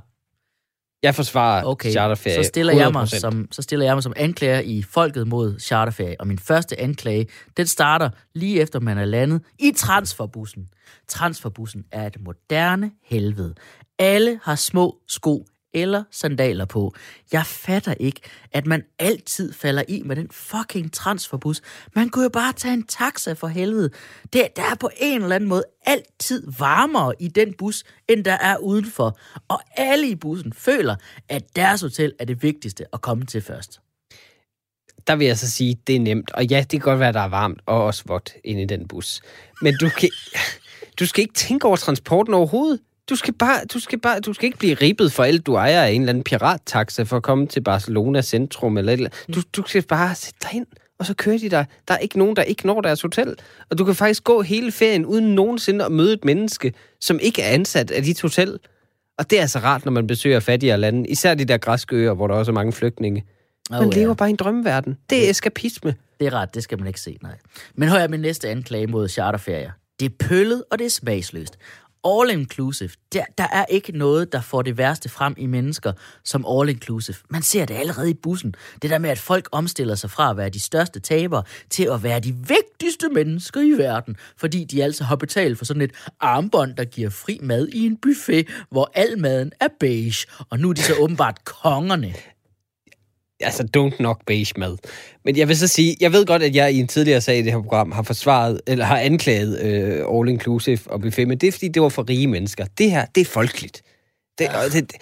Jeg 1.02 1.14
forsvarer 1.14 1.64
Okay, 1.64 1.90
charterferie 1.90 2.44
så 2.44 2.48
stiller, 2.48 2.72
jeg 2.72 2.92
mig 2.92 3.02
100%. 3.02 3.18
som, 3.18 3.48
så 3.50 3.62
stiller 3.62 3.86
jeg 3.86 3.96
mig 3.96 4.02
som 4.02 4.12
anklager 4.16 4.60
i 4.60 4.82
Folket 4.82 5.28
mod 5.28 5.58
charterferie. 5.60 6.16
Og 6.20 6.26
min 6.26 6.38
første 6.38 6.80
anklage, 6.80 7.26
den 7.56 7.66
starter 7.66 8.10
lige 8.34 8.60
efter 8.60 8.80
man 8.80 8.98
er 8.98 9.04
landet 9.04 9.42
i 9.58 9.72
transferbussen. 9.76 10.68
Transferbussen 11.08 11.84
er 11.92 12.06
et 12.06 12.16
moderne 12.20 12.90
helvede. 13.04 13.54
Alle 13.98 14.40
har 14.42 14.54
små 14.54 14.98
sko 15.08 15.46
eller 15.74 16.04
sandaler 16.10 16.64
på. 16.64 16.94
Jeg 17.32 17.46
fatter 17.46 17.94
ikke, 18.00 18.20
at 18.52 18.66
man 18.66 18.82
altid 18.98 19.52
falder 19.52 19.82
i 19.88 20.02
med 20.04 20.16
den 20.16 20.28
fucking 20.30 20.92
transferbus. 20.92 21.60
Man 21.94 22.08
kunne 22.08 22.22
jo 22.22 22.28
bare 22.28 22.52
tage 22.52 22.74
en 22.74 22.86
taxa 22.86 23.32
for 23.32 23.46
helvede. 23.46 23.90
Det, 24.32 24.48
der 24.56 24.62
er 24.62 24.74
på 24.80 24.90
en 24.96 25.22
eller 25.22 25.36
anden 25.36 25.48
måde 25.48 25.64
altid 25.86 26.46
varmere 26.58 27.14
i 27.20 27.28
den 27.28 27.54
bus, 27.58 27.84
end 28.08 28.24
der 28.24 28.32
er 28.32 28.56
udenfor. 28.56 29.18
Og 29.48 29.60
alle 29.76 30.08
i 30.08 30.14
bussen 30.14 30.52
føler, 30.52 30.96
at 31.28 31.56
deres 31.56 31.80
hotel 31.80 32.12
er 32.18 32.24
det 32.24 32.42
vigtigste 32.42 32.84
at 32.92 33.00
komme 33.00 33.26
til 33.26 33.42
først. 33.42 33.80
Der 35.06 35.16
vil 35.16 35.26
jeg 35.26 35.38
så 35.38 35.50
sige, 35.50 35.76
det 35.86 35.96
er 35.96 36.00
nemt. 36.00 36.30
Og 36.30 36.44
ja, 36.44 36.60
det 36.60 36.70
kan 36.70 36.80
godt 36.80 37.00
være, 37.00 37.12
der 37.12 37.20
er 37.20 37.28
varmt 37.28 37.60
og 37.66 37.84
også 37.84 38.02
vådt 38.06 38.34
inde 38.44 38.62
i 38.62 38.66
den 38.66 38.88
bus. 38.88 39.22
Men 39.62 39.74
du, 39.80 39.88
kan, 39.88 40.10
du 40.98 41.06
skal 41.06 41.22
ikke 41.22 41.34
tænke 41.34 41.66
over 41.66 41.76
transporten 41.76 42.34
overhovedet. 42.34 42.80
Du 43.10 43.16
skal, 43.16 43.34
bare, 43.34 43.60
du, 43.74 43.80
skal 43.80 43.98
bare, 44.00 44.20
du 44.20 44.32
skal 44.32 44.46
ikke 44.46 44.58
blive 44.58 44.74
ribbet 44.74 45.12
for 45.12 45.22
alt, 45.24 45.46
du 45.46 45.54
ejer 45.54 45.82
af 45.82 45.90
en 45.90 46.00
eller 46.02 46.10
anden 46.10 46.24
pirattaxa 46.24 47.02
for 47.02 47.16
at 47.16 47.22
komme 47.22 47.46
til 47.46 47.60
Barcelona 47.60 48.22
centrum. 48.22 48.78
Eller 48.78 48.92
eller 48.92 49.08
andet. 49.26 49.36
du, 49.36 49.62
du 49.62 49.68
skal 49.68 49.82
bare 49.82 50.14
sætte 50.14 50.38
dig 50.42 50.54
ind, 50.54 50.66
og 50.98 51.06
så 51.06 51.14
kører 51.14 51.38
de 51.38 51.48
dig. 51.48 51.66
Der 51.88 51.94
er 51.94 51.98
ikke 51.98 52.18
nogen, 52.18 52.36
der 52.36 52.42
ikke 52.42 52.66
når 52.66 52.80
deres 52.80 53.02
hotel. 53.02 53.34
Og 53.70 53.78
du 53.78 53.84
kan 53.84 53.94
faktisk 53.94 54.24
gå 54.24 54.42
hele 54.42 54.72
ferien 54.72 55.06
uden 55.06 55.34
nogensinde 55.34 55.84
at 55.84 55.92
møde 55.92 56.12
et 56.12 56.24
menneske, 56.24 56.72
som 57.00 57.18
ikke 57.22 57.42
er 57.42 57.48
ansat 57.48 57.90
af 57.90 58.02
dit 58.02 58.20
hotel. 58.22 58.58
Og 59.18 59.30
det 59.30 59.36
er 59.38 59.40
altså 59.40 59.58
rart, 59.58 59.84
når 59.84 59.92
man 59.92 60.06
besøger 60.06 60.40
fattigere 60.40 60.78
lande. 60.78 61.08
Især 61.08 61.34
de 61.34 61.44
der 61.44 61.56
græske 61.58 61.96
øer, 61.96 62.12
hvor 62.14 62.26
der 62.26 62.34
også 62.34 62.52
er 62.52 62.54
mange 62.54 62.72
flygtninge. 62.72 63.24
Man 63.70 63.80
Oh, 63.80 63.86
oh, 63.86 63.92
ja. 63.96 64.00
lever 64.00 64.14
bare 64.14 64.28
i 64.28 64.30
en 64.30 64.36
drømmeverden. 64.36 64.96
Det 65.10 65.26
er 65.26 65.30
eskapisme. 65.30 65.94
Det 66.20 66.26
er 66.26 66.32
ret, 66.34 66.54
det 66.54 66.62
skal 66.62 66.78
man 66.78 66.86
ikke 66.86 67.00
se, 67.00 67.18
nej. 67.22 67.32
Men 67.74 67.88
hør 67.88 67.98
jeg 67.98 68.10
min 68.10 68.20
næste 68.20 68.48
anklage 68.48 68.86
mod 68.86 69.08
charterferier. 69.08 69.70
Det 70.00 70.06
er 70.06 70.26
pøllet, 70.28 70.64
og 70.70 70.78
det 70.78 70.84
er 70.84 70.90
smagsløst 70.90 71.58
all 72.04 72.30
inclusive, 72.30 72.90
der, 73.12 73.24
der 73.38 73.46
er 73.52 73.64
ikke 73.64 73.92
noget, 73.92 74.32
der 74.32 74.40
får 74.40 74.62
det 74.62 74.78
værste 74.78 75.08
frem 75.08 75.34
i 75.38 75.46
mennesker 75.46 75.92
som 76.24 76.46
all 76.48 76.68
inclusive. 76.68 77.16
Man 77.28 77.42
ser 77.42 77.64
det 77.64 77.74
allerede 77.74 78.10
i 78.10 78.14
bussen. 78.14 78.54
Det 78.82 78.90
der 78.90 78.98
med, 78.98 79.10
at 79.10 79.18
folk 79.18 79.48
omstiller 79.52 79.94
sig 79.94 80.10
fra 80.10 80.30
at 80.30 80.36
være 80.36 80.48
de 80.48 80.60
største 80.60 81.00
tabere 81.00 81.42
til 81.70 81.88
at 81.92 82.02
være 82.02 82.20
de 82.20 82.32
vigtigste 82.32 83.08
mennesker 83.08 83.60
i 83.60 83.78
verden, 83.78 84.16
fordi 84.36 84.64
de 84.64 84.84
altså 84.84 85.04
har 85.04 85.16
betalt 85.16 85.58
for 85.58 85.64
sådan 85.64 85.82
et 85.82 85.92
armbånd, 86.20 86.76
der 86.76 86.84
giver 86.84 87.10
fri 87.10 87.38
mad 87.42 87.68
i 87.68 87.86
en 87.86 87.96
buffet, 87.96 88.48
hvor 88.70 88.90
al 88.94 89.18
maden 89.18 89.52
er 89.60 89.68
beige, 89.80 90.26
og 90.50 90.58
nu 90.58 90.70
er 90.70 90.72
de 90.72 90.82
så 90.82 90.94
åbenbart 91.00 91.44
kongerne 91.44 92.14
altså 93.44 93.68
don't 93.76 93.96
knock 93.96 94.26
beige 94.26 94.52
mad. 94.56 94.76
Men 95.24 95.36
jeg 95.36 95.48
vil 95.48 95.56
så 95.56 95.66
sige, 95.66 95.96
jeg 96.00 96.12
ved 96.12 96.26
godt, 96.26 96.42
at 96.42 96.54
jeg 96.54 96.72
i 96.72 96.80
en 96.80 96.86
tidligere 96.86 97.20
sag 97.20 97.38
i 97.38 97.42
det 97.42 97.52
her 97.52 97.60
program 97.62 97.92
har 97.92 98.02
forsvaret, 98.02 98.60
eller 98.66 98.84
har 98.84 98.98
anklaget 98.98 99.60
uh, 100.06 100.18
All 100.18 100.28
Inclusive 100.28 100.78
og 100.86 101.00
buffet, 101.00 101.28
men 101.28 101.38
det 101.38 101.46
er 101.46 101.52
fordi, 101.52 101.68
det 101.68 101.82
var 101.82 101.88
for 101.88 102.08
rige 102.08 102.26
mennesker. 102.26 102.66
Det 102.78 102.90
her, 102.90 103.06
det 103.14 103.20
er 103.20 103.24
folkeligt. 103.24 103.82
Det, 104.38 104.44
ja. 104.44 104.64
det, 104.64 104.92
det, 104.92 104.96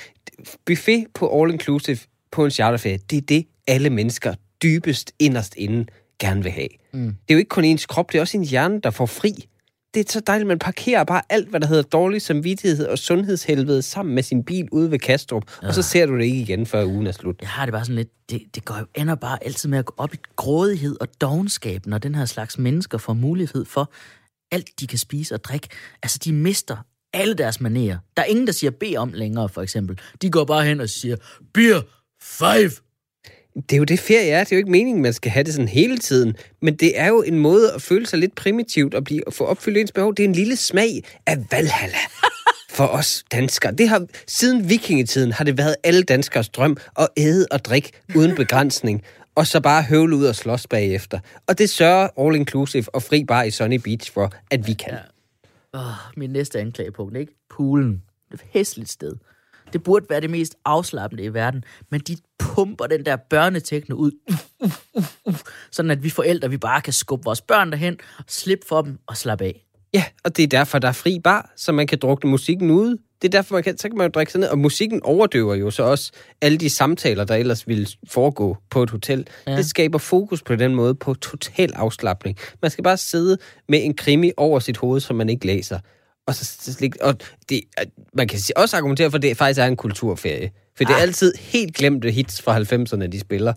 buffet 0.66 1.06
på 1.14 1.42
All 1.42 1.52
Inclusive 1.52 1.98
på 2.32 2.44
en 2.44 2.50
charterferie, 2.50 2.98
det 3.10 3.16
er 3.16 3.22
det, 3.22 3.46
alle 3.66 3.90
mennesker 3.90 4.34
dybest 4.62 5.12
inderst 5.18 5.54
inde 5.56 5.86
gerne 6.18 6.42
vil 6.42 6.52
have. 6.52 6.68
Mm. 6.92 7.06
Det 7.06 7.14
er 7.28 7.34
jo 7.34 7.38
ikke 7.38 7.48
kun 7.48 7.64
ens 7.64 7.86
krop, 7.86 8.12
det 8.12 8.18
er 8.18 8.22
også 8.22 8.38
ens 8.38 8.50
hjerne, 8.50 8.80
der 8.80 8.90
får 8.90 9.06
fri 9.06 9.48
det 9.94 10.08
er 10.08 10.12
så 10.12 10.20
dejligt, 10.20 10.48
man 10.48 10.58
parkerer 10.58 11.04
bare 11.04 11.22
alt, 11.28 11.48
hvad 11.48 11.60
der 11.60 11.66
hedder 11.66 11.82
dårlig 11.82 12.22
samvittighed 12.22 12.86
og 12.86 12.98
sundhedshelvede 12.98 13.82
sammen 13.82 14.14
med 14.14 14.22
sin 14.22 14.44
bil 14.44 14.68
ude 14.72 14.90
ved 14.90 14.98
Kastrup, 14.98 15.42
ja. 15.62 15.68
og 15.68 15.74
så 15.74 15.82
ser 15.82 16.06
du 16.06 16.18
det 16.18 16.24
ikke 16.24 16.40
igen, 16.40 16.66
før 16.66 16.84
ugen 16.84 17.06
er 17.06 17.12
slut. 17.12 17.36
Jeg 17.40 17.48
har 17.48 17.66
det 17.66 17.72
bare 17.72 17.84
sådan 17.84 17.96
lidt, 17.96 18.30
det, 18.30 18.42
det 18.54 18.64
går 18.64 18.78
jo 18.78 18.86
ender 18.94 19.14
bare 19.14 19.44
altid 19.44 19.68
med 19.68 19.78
at 19.78 19.84
gå 19.84 19.94
op 19.96 20.14
i 20.14 20.16
grådighed 20.36 20.96
og 21.00 21.08
dogenskab, 21.20 21.86
når 21.86 21.98
den 21.98 22.14
her 22.14 22.24
slags 22.24 22.58
mennesker 22.58 22.98
får 22.98 23.12
mulighed 23.12 23.64
for 23.64 23.92
alt, 24.50 24.80
de 24.80 24.86
kan 24.86 24.98
spise 24.98 25.34
og 25.34 25.44
drikke. 25.44 25.68
Altså, 26.02 26.18
de 26.24 26.32
mister 26.32 26.76
alle 27.12 27.34
deres 27.34 27.60
manerer. 27.60 27.98
Der 28.16 28.22
er 28.22 28.26
ingen, 28.26 28.46
der 28.46 28.52
siger 28.52 28.70
B 28.70 28.82
om 28.96 29.12
længere, 29.12 29.48
for 29.48 29.62
eksempel. 29.62 29.98
De 30.22 30.30
går 30.30 30.44
bare 30.44 30.64
hen 30.64 30.80
og 30.80 30.88
siger, 30.88 31.16
beer, 31.54 31.80
five, 32.22 32.70
det 33.54 33.72
er 33.72 33.76
jo 33.76 33.84
det 33.84 34.00
ferie 34.00 34.30
er. 34.30 34.44
Det 34.44 34.52
er 34.52 34.56
jo 34.56 34.58
ikke 34.58 34.70
meningen, 34.70 35.02
man 35.02 35.12
skal 35.12 35.30
have 35.30 35.44
det 35.44 35.54
sådan 35.54 35.68
hele 35.68 35.98
tiden. 35.98 36.36
Men 36.62 36.76
det 36.76 36.98
er 37.00 37.08
jo 37.08 37.22
en 37.22 37.38
måde 37.38 37.72
at 37.72 37.82
føle 37.82 38.06
sig 38.06 38.18
lidt 38.18 38.34
primitivt 38.34 38.94
og 38.94 39.04
blive, 39.04 39.22
at 39.26 39.34
få 39.34 39.44
opfyldt 39.44 39.78
ens 39.78 39.92
behov. 39.92 40.14
Det 40.14 40.22
er 40.24 40.28
en 40.28 40.34
lille 40.34 40.56
smag 40.56 41.02
af 41.26 41.36
Valhalla 41.50 41.96
for 42.76 42.86
os 42.86 43.24
danskere. 43.32 43.72
Det 43.72 43.88
har, 43.88 44.06
siden 44.26 44.68
vikingetiden 44.68 45.32
har 45.32 45.44
det 45.44 45.58
været 45.58 45.76
alle 45.84 46.02
danskers 46.02 46.48
drøm 46.48 46.76
at 46.98 47.08
æde 47.16 47.46
og 47.50 47.64
drikke 47.64 47.90
uden 48.14 48.34
begrænsning. 48.42 49.02
og 49.34 49.46
så 49.46 49.60
bare 49.60 49.82
høvle 49.82 50.16
ud 50.16 50.24
og 50.24 50.34
slås 50.34 50.66
bagefter. 50.66 51.18
Og 51.46 51.58
det 51.58 51.70
sørger 51.70 52.08
All 52.26 52.36
Inclusive 52.36 52.84
og 52.94 53.02
Fri 53.02 53.24
Bar 53.24 53.42
i 53.42 53.50
Sunny 53.50 53.80
Beach 53.84 54.12
for, 54.12 54.32
at 54.50 54.66
vi 54.66 54.72
kan. 54.72 54.92
Ja. 54.92 54.98
Oh, 55.78 55.92
min 56.16 56.30
næste 56.30 56.60
anklagepunkt, 56.60 57.16
ikke? 57.16 57.32
Poolen. 57.50 58.02
Det 58.32 58.40
er 58.40 58.44
et 58.44 58.50
hæsligt 58.52 58.90
sted. 58.90 59.12
Det 59.72 59.82
burde 59.82 60.06
være 60.08 60.20
det 60.20 60.30
mest 60.30 60.54
afslappende 60.64 61.24
i 61.24 61.34
verden, 61.34 61.64
men 61.90 62.00
de 62.00 62.16
pumper 62.38 62.86
den 62.86 63.04
der 63.04 63.16
børnetekno 63.16 63.94
ud, 63.94 64.10
uh, 64.30 64.68
uh, 64.94 65.04
uh, 65.24 65.34
sådan 65.70 65.90
at 65.90 66.02
vi 66.02 66.10
forældre, 66.10 66.50
vi 66.50 66.56
bare 66.56 66.80
kan 66.80 66.92
skubbe 66.92 67.24
vores 67.24 67.40
børn 67.40 67.70
derhen, 67.70 67.98
slippe 68.28 68.66
for 68.68 68.82
dem 68.82 68.98
og 69.06 69.16
slappe 69.16 69.44
af. 69.44 69.66
Ja, 69.94 70.04
og 70.24 70.36
det 70.36 70.42
er 70.42 70.46
derfor, 70.46 70.78
der 70.78 70.88
er 70.88 70.92
fri 70.92 71.20
bar, 71.24 71.52
så 71.56 71.72
man 71.72 71.86
kan 71.86 71.98
drukne 72.02 72.30
musikken 72.30 72.70
ude. 72.70 72.98
Det 73.22 73.28
er 73.28 73.38
derfor, 73.38 73.54
man 73.54 73.62
kan, 73.62 73.78
så 73.78 73.88
kan 73.88 73.98
man 73.98 74.06
jo 74.06 74.10
drikke 74.10 74.32
sig 74.32 74.40
ned, 74.40 74.48
og 74.48 74.58
musikken 74.58 75.02
overdøver 75.02 75.54
jo 75.54 75.70
så 75.70 75.82
også 75.82 76.12
alle 76.40 76.58
de 76.58 76.70
samtaler, 76.70 77.24
der 77.24 77.34
ellers 77.34 77.68
ville 77.68 77.86
foregå 78.08 78.56
på 78.70 78.82
et 78.82 78.90
hotel. 78.90 79.26
Ja. 79.46 79.56
Det 79.56 79.66
skaber 79.66 79.98
fokus 79.98 80.42
på 80.42 80.56
den 80.56 80.74
måde 80.74 80.94
på 80.94 81.14
total 81.14 81.72
afslappning. 81.74 82.38
Man 82.62 82.70
skal 82.70 82.84
bare 82.84 82.96
sidde 82.96 83.38
med 83.68 83.84
en 83.84 83.94
krimi 83.94 84.32
over 84.36 84.58
sit 84.58 84.76
hoved, 84.76 85.00
som 85.00 85.16
man 85.16 85.28
ikke 85.28 85.46
læser. 85.46 85.78
Og, 86.32 86.36
så, 86.36 86.72
så, 86.72 86.90
og 87.00 87.14
det, 87.48 87.60
man 88.14 88.28
kan 88.28 88.40
også 88.56 88.76
argumentere 88.76 89.10
for, 89.10 89.16
at 89.16 89.22
det 89.22 89.36
faktisk 89.36 89.60
er 89.60 89.66
en 89.66 89.76
kulturferie. 89.76 90.50
For 90.76 90.84
det 90.84 90.92
er 90.92 90.96
ah. 90.96 91.02
altid 91.02 91.32
helt 91.38 91.74
glemte 91.74 92.10
hits 92.10 92.42
fra 92.42 92.58
90'erne, 92.58 93.06
de 93.06 93.20
spiller. 93.20 93.52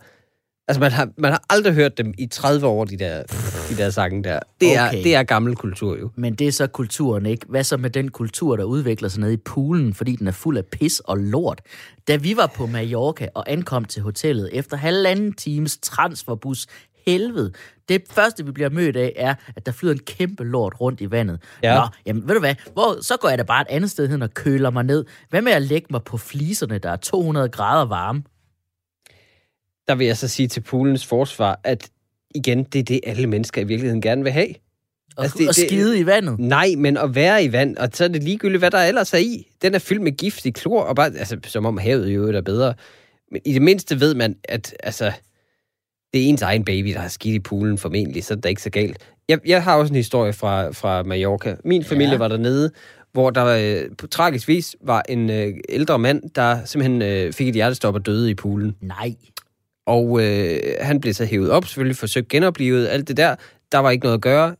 Altså, 0.68 0.80
man 0.80 0.92
har, 0.92 1.10
man 1.18 1.32
har 1.32 1.44
aldrig 1.50 1.74
hørt 1.74 1.98
dem 1.98 2.14
i 2.18 2.28
30 2.28 2.68
år, 2.68 2.86
de 2.86 2.98
der, 2.98 3.24
de 3.70 3.78
der 3.78 3.90
sange 3.90 4.24
der. 4.24 4.40
Det, 4.62 4.72
okay. 4.72 4.98
er, 4.98 5.04
det 5.04 5.16
er 5.16 5.24
gammel 5.24 5.56
kultur 5.56 5.98
jo. 5.98 6.10
Men 6.16 6.36
det 6.36 6.48
er 6.48 6.52
så 6.52 6.68
kulturen, 6.68 7.26
ikke? 7.26 7.46
Hvad 7.50 7.64
så 7.64 7.78
med 7.78 7.90
den 7.90 8.12
kultur, 8.12 8.56
der 8.56 8.64
udvikler 8.64 9.10
sig 9.10 9.22
nede 9.22 9.34
i 9.34 9.38
poolen, 9.38 9.94
fordi 9.94 10.16
den 10.16 10.28
er 10.28 10.32
fuld 10.32 10.58
af 10.58 10.66
pis 10.66 11.00
og 11.00 11.18
lort? 11.18 11.62
Da 12.08 12.16
vi 12.16 12.38
var 12.38 12.52
på 12.56 12.66
Mallorca 12.66 13.28
og 13.34 13.52
ankom 13.52 13.86
til 13.86 14.02
hotellet 14.02 14.50
efter 14.54 14.78
halvanden 14.78 15.34
times 15.34 15.78
transferbus 15.78 16.68
helvede. 17.08 17.52
Det 17.90 18.04
første, 18.12 18.46
vi 18.46 18.52
bliver 18.52 18.70
mødt 18.70 18.96
af, 18.96 19.14
er, 19.16 19.36
at 19.56 19.66
der 19.66 19.72
flyder 19.72 19.94
en 19.94 20.00
kæmpe 20.00 20.44
lort 20.44 20.82
rundt 20.82 21.02
i 21.02 21.12
vandet. 21.12 21.42
Ja. 21.64 21.76
Nå, 21.76 21.88
jamen 22.06 22.28
ved 22.28 22.34
du 22.34 22.40
hvad, 22.40 22.56
Hvor, 22.74 23.02
så 23.02 23.18
går 23.18 23.30
jeg 23.30 23.38
da 23.38 23.44
bare 23.44 23.62
et 23.62 23.68
andet 23.70 23.92
sted 23.92 24.08
hen 24.08 24.22
og 24.22 24.34
køler 24.34 24.70
mig 24.70 24.84
ned. 24.84 25.06
Hvad 25.30 25.42
med 25.42 25.52
at 25.52 25.62
lægge 25.62 25.88
mig 25.90 26.04
på 26.04 26.18
fliserne, 26.18 26.78
der 26.78 26.90
er 26.90 26.96
200 26.96 27.50
grader 27.50 27.86
varme? 27.86 28.24
Der 29.88 29.96
vil 29.96 30.08
jeg 30.08 30.18
så 30.18 30.28
sige 30.28 30.48
til 30.48 30.62
poolens 30.62 31.06
forsvar, 31.06 31.60
at 31.64 31.90
igen, 32.36 32.64
det 32.64 32.80
er 32.80 32.84
det, 32.84 33.00
alle 33.04 33.28
mennesker 33.28 33.62
i 33.62 33.64
virkeligheden 33.64 34.02
gerne 34.02 34.24
vil 34.24 34.32
have. 34.32 34.56
Og, 35.18 35.24
altså, 35.24 35.38
det, 35.38 35.48
og 35.48 35.56
skide 35.56 35.92
det, 35.92 35.98
i 35.98 36.06
vandet? 36.06 36.40
Nej, 36.40 36.68
men 36.78 36.98
at 36.98 37.16
være 37.16 37.44
i 37.44 37.52
vand, 37.52 37.78
og 37.78 37.90
så 37.94 38.04
er 38.04 38.08
det 38.08 38.24
ligegyldigt, 38.24 38.62
hvad 38.62 38.72
der 38.72 38.78
ellers 38.78 39.14
er 39.14 39.18
i. 39.18 39.48
Den 39.62 39.76
er 39.76 39.80
fyldt 39.80 40.02
med 40.02 40.12
giftig 40.12 40.54
klor, 40.54 40.82
og 40.82 40.96
bare, 40.96 41.18
altså, 41.18 41.38
som 41.48 41.66
om 41.66 41.78
havet 41.78 42.10
jo 42.10 42.28
er 42.28 42.42
bedre. 42.42 42.74
Men 43.32 43.42
i 43.46 43.54
det 43.54 43.62
mindste 43.62 44.00
ved 44.00 44.16
man, 44.16 44.36
at 44.44 44.76
altså, 44.84 45.12
det 46.16 46.24
er 46.24 46.30
ens 46.30 46.42
egen 46.42 46.66
baby, 46.66 46.88
der 46.88 47.00
har 47.00 47.08
skidt 47.08 47.36
i 47.36 47.40
poolen 47.40 47.78
formentlig, 47.78 48.24
så 48.24 48.36
det 48.36 48.46
er 48.46 48.50
ikke 48.50 48.62
så 48.62 48.70
galt. 48.70 48.98
Jeg, 49.30 49.40
jeg 49.46 49.64
har 49.64 49.76
også 49.76 49.92
en 49.92 49.96
historie 49.96 50.34
fra, 50.34 50.70
fra 50.72 51.04
Mallorca. 51.04 51.56
Min 51.66 51.84
familie 51.84 52.12
ja. 52.12 52.18
var 52.18 52.28
dernede, 52.28 52.72
hvor 53.14 53.30
der 53.30 53.46
øh, 53.46 53.96
på 53.98 54.08
tragisk 54.08 54.48
vis 54.48 54.76
var 54.82 55.04
en 55.10 55.30
øh, 55.30 55.54
ældre 55.70 56.00
mand, 56.00 56.30
der 56.36 56.66
simpelthen 56.66 57.02
øh, 57.02 57.34
fik 57.34 57.48
et 57.48 57.54
hjertestop 57.54 57.96
og 57.96 58.06
døde 58.06 58.32
i 58.32 58.34
poolen. 58.34 58.76
Nej. 58.82 59.16
Og 59.86 60.24
øh, 60.24 60.60
han 60.82 61.02
blev 61.02 61.14
så 61.14 61.26
hævet 61.26 61.52
op, 61.52 61.66
selvfølgelig 61.66 61.98
forsøgt 61.98 62.28
genoplevet, 62.28 62.88
alt 62.88 63.08
det 63.08 63.18
der. 63.18 63.36
Der 63.72 63.78
var 63.78 63.92
ikke 63.92 64.04
noget 64.04 64.18
at 64.18 64.22
gøre. 64.22 64.56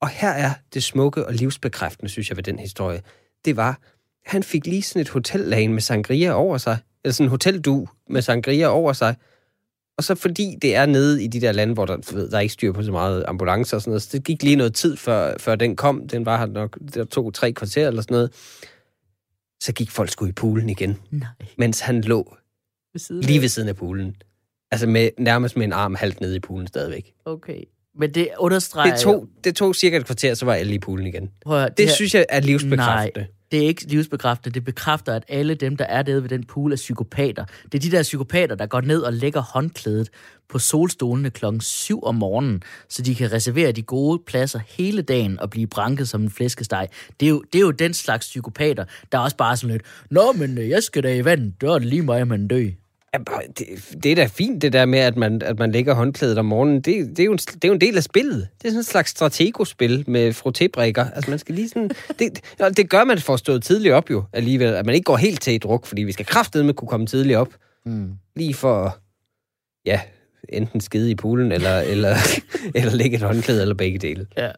Og 0.00 0.08
her 0.08 0.30
er 0.30 0.50
det 0.74 0.82
smukke 0.82 1.26
og 1.26 1.34
livsbekræftende, 1.34 2.10
synes 2.10 2.28
jeg, 2.28 2.36
ved 2.36 2.44
den 2.44 2.58
historie. 2.58 3.02
Det 3.44 3.56
var, 3.56 3.78
han 4.26 4.42
fik 4.42 4.66
lige 4.66 4.82
sådan 4.82 5.02
et 5.02 5.08
hotellagen 5.08 5.72
med 5.72 5.80
sangria 5.80 6.32
over 6.32 6.58
sig, 6.58 6.78
eller 7.04 7.12
sådan 7.12 7.26
en 7.26 7.30
hoteldu 7.30 7.88
med 8.10 8.22
sangria 8.22 8.66
over 8.66 8.92
sig, 8.92 9.14
og 9.98 10.04
så 10.04 10.14
fordi 10.14 10.56
det 10.62 10.74
er 10.74 10.86
nede 10.86 11.24
i 11.24 11.26
de 11.26 11.40
der 11.40 11.52
lande, 11.52 11.74
hvor 11.74 11.86
der, 11.86 11.96
ved, 12.12 12.30
der 12.30 12.36
er 12.36 12.40
ikke 12.40 12.52
styr 12.52 12.72
på 12.72 12.82
så 12.82 12.92
meget 12.92 13.24
ambulancer 13.28 13.76
og 13.76 13.80
sådan 13.80 13.90
noget, 13.90 14.02
så 14.02 14.08
det 14.12 14.24
gik 14.24 14.42
lige 14.42 14.56
noget 14.56 14.74
tid, 14.74 14.96
før, 14.96 15.34
før 15.38 15.54
den 15.54 15.76
kom. 15.76 16.08
Den 16.08 16.26
var 16.26 16.38
her 16.38 16.46
nok 16.46 16.78
der 16.94 17.04
to, 17.04 17.30
tre 17.30 17.52
kvarter 17.52 17.88
eller 17.88 18.02
sådan 18.02 18.14
noget. 18.14 18.32
Så 19.62 19.72
gik 19.72 19.90
folk 19.90 20.10
sgu 20.10 20.26
i 20.26 20.32
poolen 20.32 20.68
igen. 20.68 20.98
Nej. 21.10 21.28
Mens 21.58 21.80
han 21.80 22.00
lå 22.00 22.36
ved 22.92 23.00
siden 23.00 23.22
lige 23.22 23.40
ved 23.40 23.48
siden 23.48 23.68
af 23.68 23.76
poolen. 23.76 24.16
Altså 24.70 24.86
med, 24.86 25.10
nærmest 25.18 25.56
med 25.56 25.64
en 25.64 25.72
arm 25.72 25.94
halvt 25.94 26.20
nede 26.20 26.36
i 26.36 26.40
poolen 26.40 26.66
stadigvæk. 26.66 27.12
Okay. 27.24 27.62
Men 27.98 28.14
det 28.14 28.28
understreger 28.38 28.94
det 28.94 29.00
tog, 29.02 29.28
det 29.44 29.56
tog 29.56 29.74
cirka 29.74 29.96
et 29.96 30.06
kvarter, 30.06 30.34
så 30.34 30.44
var 30.44 30.54
alle 30.54 30.74
i 30.74 30.78
poolen 30.78 31.06
igen. 31.06 31.30
Prøv, 31.44 31.64
det, 31.64 31.78
det 31.78 31.86
her... 31.86 31.94
synes 31.94 32.14
jeg 32.14 32.26
er 32.28 32.40
livsbekræftende. 32.40 33.20
Nej, 33.20 33.28
det 33.56 33.64
er 33.64 33.68
ikke 33.68 33.84
livsbekræftende. 33.84 34.54
Det 34.54 34.64
bekræfter, 34.64 35.14
at 35.14 35.24
alle 35.28 35.54
dem, 35.54 35.76
der 35.76 35.84
er 35.84 36.02
nede 36.02 36.22
ved 36.22 36.28
den 36.28 36.44
pool, 36.44 36.72
er 36.72 36.76
psykopater. 36.76 37.44
Det 37.72 37.74
er 37.74 37.90
de 37.90 37.96
der 37.96 38.02
psykopater, 38.02 38.54
der 38.54 38.66
går 38.66 38.80
ned 38.80 39.00
og 39.00 39.12
lægger 39.12 39.40
håndklædet 39.40 40.08
på 40.48 40.58
solstolene 40.58 41.30
klokken 41.30 41.60
7 41.60 42.02
om 42.02 42.14
morgenen, 42.14 42.62
så 42.88 43.02
de 43.02 43.14
kan 43.14 43.32
reservere 43.32 43.72
de 43.72 43.82
gode 43.82 44.22
pladser 44.26 44.60
hele 44.68 45.02
dagen 45.02 45.40
og 45.40 45.50
blive 45.50 45.66
branket 45.66 46.08
som 46.08 46.22
en 46.22 46.30
flæskesteg. 46.30 46.88
Det 47.20 47.26
er 47.26 47.30
jo, 47.30 47.44
det 47.52 47.58
er 47.58 47.62
jo 47.62 47.70
den 47.70 47.94
slags 47.94 48.26
psykopater, 48.26 48.84
der 49.12 49.18
er 49.18 49.22
også 49.22 49.36
bare 49.36 49.56
sådan 49.56 49.72
lidt, 49.72 49.82
Nå, 50.10 50.32
men 50.32 50.58
øh, 50.58 50.68
jeg 50.68 50.82
skal 50.82 51.02
da 51.02 51.14
i 51.14 51.24
vand, 51.24 51.52
det 51.60 51.68
er 51.68 51.78
lige 51.78 52.02
mig, 52.02 52.28
man 52.28 52.48
dø. 52.48 52.70
Det, 53.58 53.66
det 54.02 54.12
er 54.12 54.16
da 54.16 54.26
fint, 54.26 54.62
det 54.62 54.72
der 54.72 54.84
med, 54.84 54.98
at 54.98 55.16
man, 55.16 55.42
at 55.42 55.58
man 55.58 55.72
lægger 55.72 55.94
håndklædet 55.94 56.38
om 56.38 56.44
morgenen. 56.44 56.80
Det, 56.80 57.08
det, 57.08 57.18
er 57.18 57.24
jo 57.24 57.32
en, 57.32 57.38
det 57.38 57.64
er 57.64 57.68
jo 57.68 57.74
en 57.74 57.80
del 57.80 57.96
af 57.96 58.02
spillet. 58.02 58.48
Det 58.58 58.68
er 58.68 58.70
sådan 58.70 58.80
en 58.80 58.84
slags 58.84 59.10
strategospil 59.10 60.04
med 60.06 60.30
frotébrækker. 60.30 61.14
Altså, 61.14 61.30
man 61.30 61.38
skal 61.38 61.54
lige 61.54 61.68
sådan... 61.68 61.90
Det, 62.18 62.40
det 62.76 62.90
gør 62.90 63.04
man 63.04 63.18
for 63.18 63.32
at 63.32 63.38
stå 63.38 63.58
tidligt 63.58 63.94
op 63.94 64.10
jo, 64.10 64.24
alligevel. 64.32 64.74
At 64.74 64.86
man 64.86 64.94
ikke 64.94 65.04
går 65.04 65.16
helt 65.16 65.40
til 65.40 65.54
et 65.54 65.62
druk, 65.62 65.86
fordi 65.86 66.02
vi 66.02 66.12
skal 66.12 66.26
kraftedeme 66.26 66.72
kunne 66.72 66.88
komme 66.88 67.06
tidligt 67.06 67.36
op. 67.36 67.48
Mm. 67.86 68.12
Lige 68.36 68.54
for, 68.54 68.98
ja, 69.86 70.00
enten 70.48 70.80
skide 70.80 71.10
i 71.10 71.14
poolen, 71.14 71.52
eller, 71.52 71.78
eller, 71.92 72.16
eller 72.74 72.94
lægge 72.94 73.16
et 73.16 73.22
håndklæde, 73.22 73.62
eller 73.62 73.74
begge 73.74 73.98
dele. 73.98 74.26
Ja. 74.36 74.50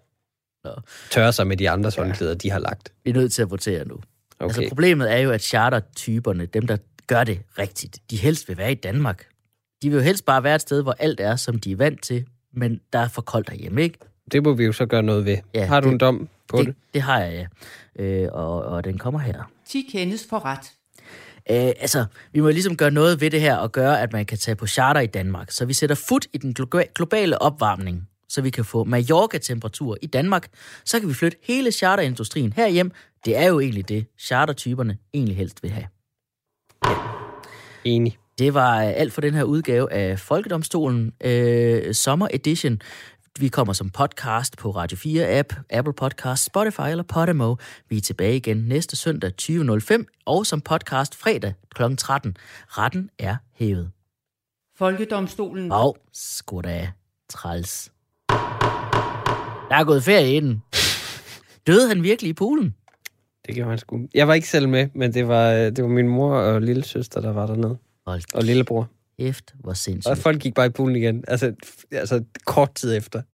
Nå. 0.64 0.70
Tørre 1.10 1.32
sig 1.32 1.46
med 1.46 1.56
de 1.56 1.70
andres 1.70 1.96
ja. 1.96 2.02
håndklæder, 2.02 2.34
de 2.34 2.50
har 2.50 2.58
lagt. 2.58 2.92
Vi 3.04 3.10
er 3.10 3.14
nødt 3.14 3.32
til 3.32 3.42
at 3.42 3.50
votere 3.50 3.88
nu. 3.88 3.94
Okay. 4.40 4.44
Altså, 4.44 4.68
problemet 4.68 5.12
er 5.12 5.16
jo, 5.16 5.30
at 5.30 5.42
charter-typerne, 5.42 6.46
dem 6.46 6.66
der 6.66 6.76
gør 7.08 7.24
det 7.24 7.40
rigtigt. 7.58 7.98
De 8.10 8.16
helst 8.16 8.48
vil 8.48 8.58
være 8.58 8.72
i 8.72 8.74
Danmark. 8.74 9.26
De 9.82 9.90
vil 9.90 9.96
jo 9.96 10.02
helst 10.02 10.24
bare 10.24 10.42
være 10.42 10.54
et 10.54 10.60
sted, 10.60 10.82
hvor 10.82 10.94
alt 10.98 11.20
er, 11.20 11.36
som 11.36 11.58
de 11.58 11.72
er 11.72 11.76
vant 11.76 12.02
til, 12.02 12.26
men 12.52 12.80
der 12.92 12.98
er 12.98 13.08
for 13.08 13.22
koldt 13.22 13.48
derhjemme, 13.48 13.82
ikke? 13.82 13.98
Det 14.32 14.42
må 14.42 14.52
vi 14.52 14.64
jo 14.64 14.72
så 14.72 14.86
gøre 14.86 15.02
noget 15.02 15.24
ved. 15.24 15.38
Ja, 15.54 15.66
har 15.66 15.80
du 15.80 15.86
det, 15.86 15.92
en 15.92 15.98
dom 15.98 16.28
på 16.48 16.58
det? 16.58 16.66
Det, 16.66 16.74
det 16.94 17.02
har 17.02 17.20
jeg, 17.20 17.48
ja. 17.98 18.04
Øh, 18.04 18.28
og, 18.32 18.62
og 18.62 18.84
den 18.84 18.98
kommer 18.98 19.20
her. 19.20 19.50
10 19.66 19.88
kendes 19.92 20.26
for 20.30 20.44
ret. 20.44 20.72
Øh, 21.50 21.72
altså, 21.80 22.04
vi 22.32 22.40
må 22.40 22.48
ligesom 22.48 22.76
gøre 22.76 22.90
noget 22.90 23.20
ved 23.20 23.30
det 23.30 23.40
her, 23.40 23.56
og 23.56 23.72
gøre, 23.72 24.02
at 24.02 24.12
man 24.12 24.26
kan 24.26 24.38
tage 24.38 24.54
på 24.54 24.66
charter 24.66 25.00
i 25.00 25.06
Danmark. 25.06 25.50
Så 25.50 25.64
vi 25.64 25.72
sætter 25.72 25.96
fod 25.96 26.20
i 26.32 26.38
den 26.38 26.54
globale 26.94 27.42
opvarmning, 27.42 28.08
så 28.28 28.34
så 28.38 28.42
vi 28.42 28.50
kan 28.50 28.64
få 28.64 28.84
Mallorca-temperatur 28.84 29.96
i 30.02 30.06
Danmark. 30.06 30.48
Så 30.84 31.00
kan 31.00 31.08
vi 31.08 31.14
flytte 31.14 31.38
hele 31.42 31.72
charterindustrien 31.72 32.52
herhjem. 32.52 32.92
Det 33.24 33.36
er 33.36 33.46
jo 33.46 33.60
egentlig 33.60 33.88
det, 33.88 34.06
chartertyperne 34.18 34.98
egentlig 35.14 35.36
helst 35.36 35.62
vil 35.62 35.70
have. 35.70 35.86
Enig. 37.84 38.18
Det 38.38 38.54
var 38.54 38.76
øh, 38.84 38.92
alt 38.96 39.12
for 39.12 39.20
den 39.20 39.34
her 39.34 39.42
udgave 39.42 39.92
af 39.92 40.18
Folkedomstolen 40.18 41.12
øh, 41.24 41.94
Sommer 41.94 42.28
Edition. 42.32 42.80
Vi 43.40 43.48
kommer 43.48 43.72
som 43.72 43.90
podcast 43.90 44.56
på 44.56 44.70
Radio 44.70 44.96
4-app, 44.96 45.60
Apple 45.70 45.92
Podcast, 45.92 46.44
Spotify 46.44 46.80
eller 46.90 47.04
Podimo. 47.04 47.56
Vi 47.88 47.96
er 47.96 48.00
tilbage 48.00 48.36
igen 48.36 48.56
næste 48.56 48.96
søndag 48.96 49.32
20.05 49.42 50.22
og 50.26 50.46
som 50.46 50.60
podcast 50.60 51.14
fredag 51.14 51.54
kl. 51.74 51.82
13. 51.98 52.36
Retten 52.68 53.10
er 53.18 53.36
hævet. 53.54 53.90
Folkedomstolen. 54.78 55.72
Og 55.72 55.96
sgu 56.12 56.60
da 56.60 56.92
træls. 57.28 57.92
Der 59.68 59.74
er 59.76 59.84
gået 59.84 60.04
ferie 60.04 60.36
i 60.36 60.40
den. 60.40 60.62
Døde 61.66 61.88
han 61.88 62.02
virkelig 62.02 62.28
i 62.28 62.32
poolen? 62.32 62.74
Det 63.48 63.56
gjorde 63.56 63.70
han 63.70 63.78
sgu. 63.78 64.00
Jeg 64.14 64.28
var 64.28 64.34
ikke 64.34 64.48
selv 64.48 64.68
med, 64.68 64.88
men 64.94 65.14
det 65.14 65.28
var, 65.28 65.52
øh, 65.52 65.58
det 65.60 65.82
var 65.84 65.88
min 65.90 66.08
mor 66.08 66.34
og 66.36 66.62
lille 66.62 66.84
søster, 66.84 67.20
der 67.20 67.32
var 67.32 67.46
dernede. 67.46 67.76
Hold 68.06 68.22
Og 68.34 68.44
lillebror. 68.44 68.88
hvor 69.54 69.70
Og 69.70 69.76
sindssygt. 69.76 70.18
folk 70.18 70.40
gik 70.40 70.54
bare 70.54 70.66
i 70.66 70.70
poolen 70.70 70.96
igen. 70.96 71.24
Altså, 71.28 71.52
altså 71.92 72.24
kort 72.44 72.74
tid 72.74 72.96
efter. 72.96 73.22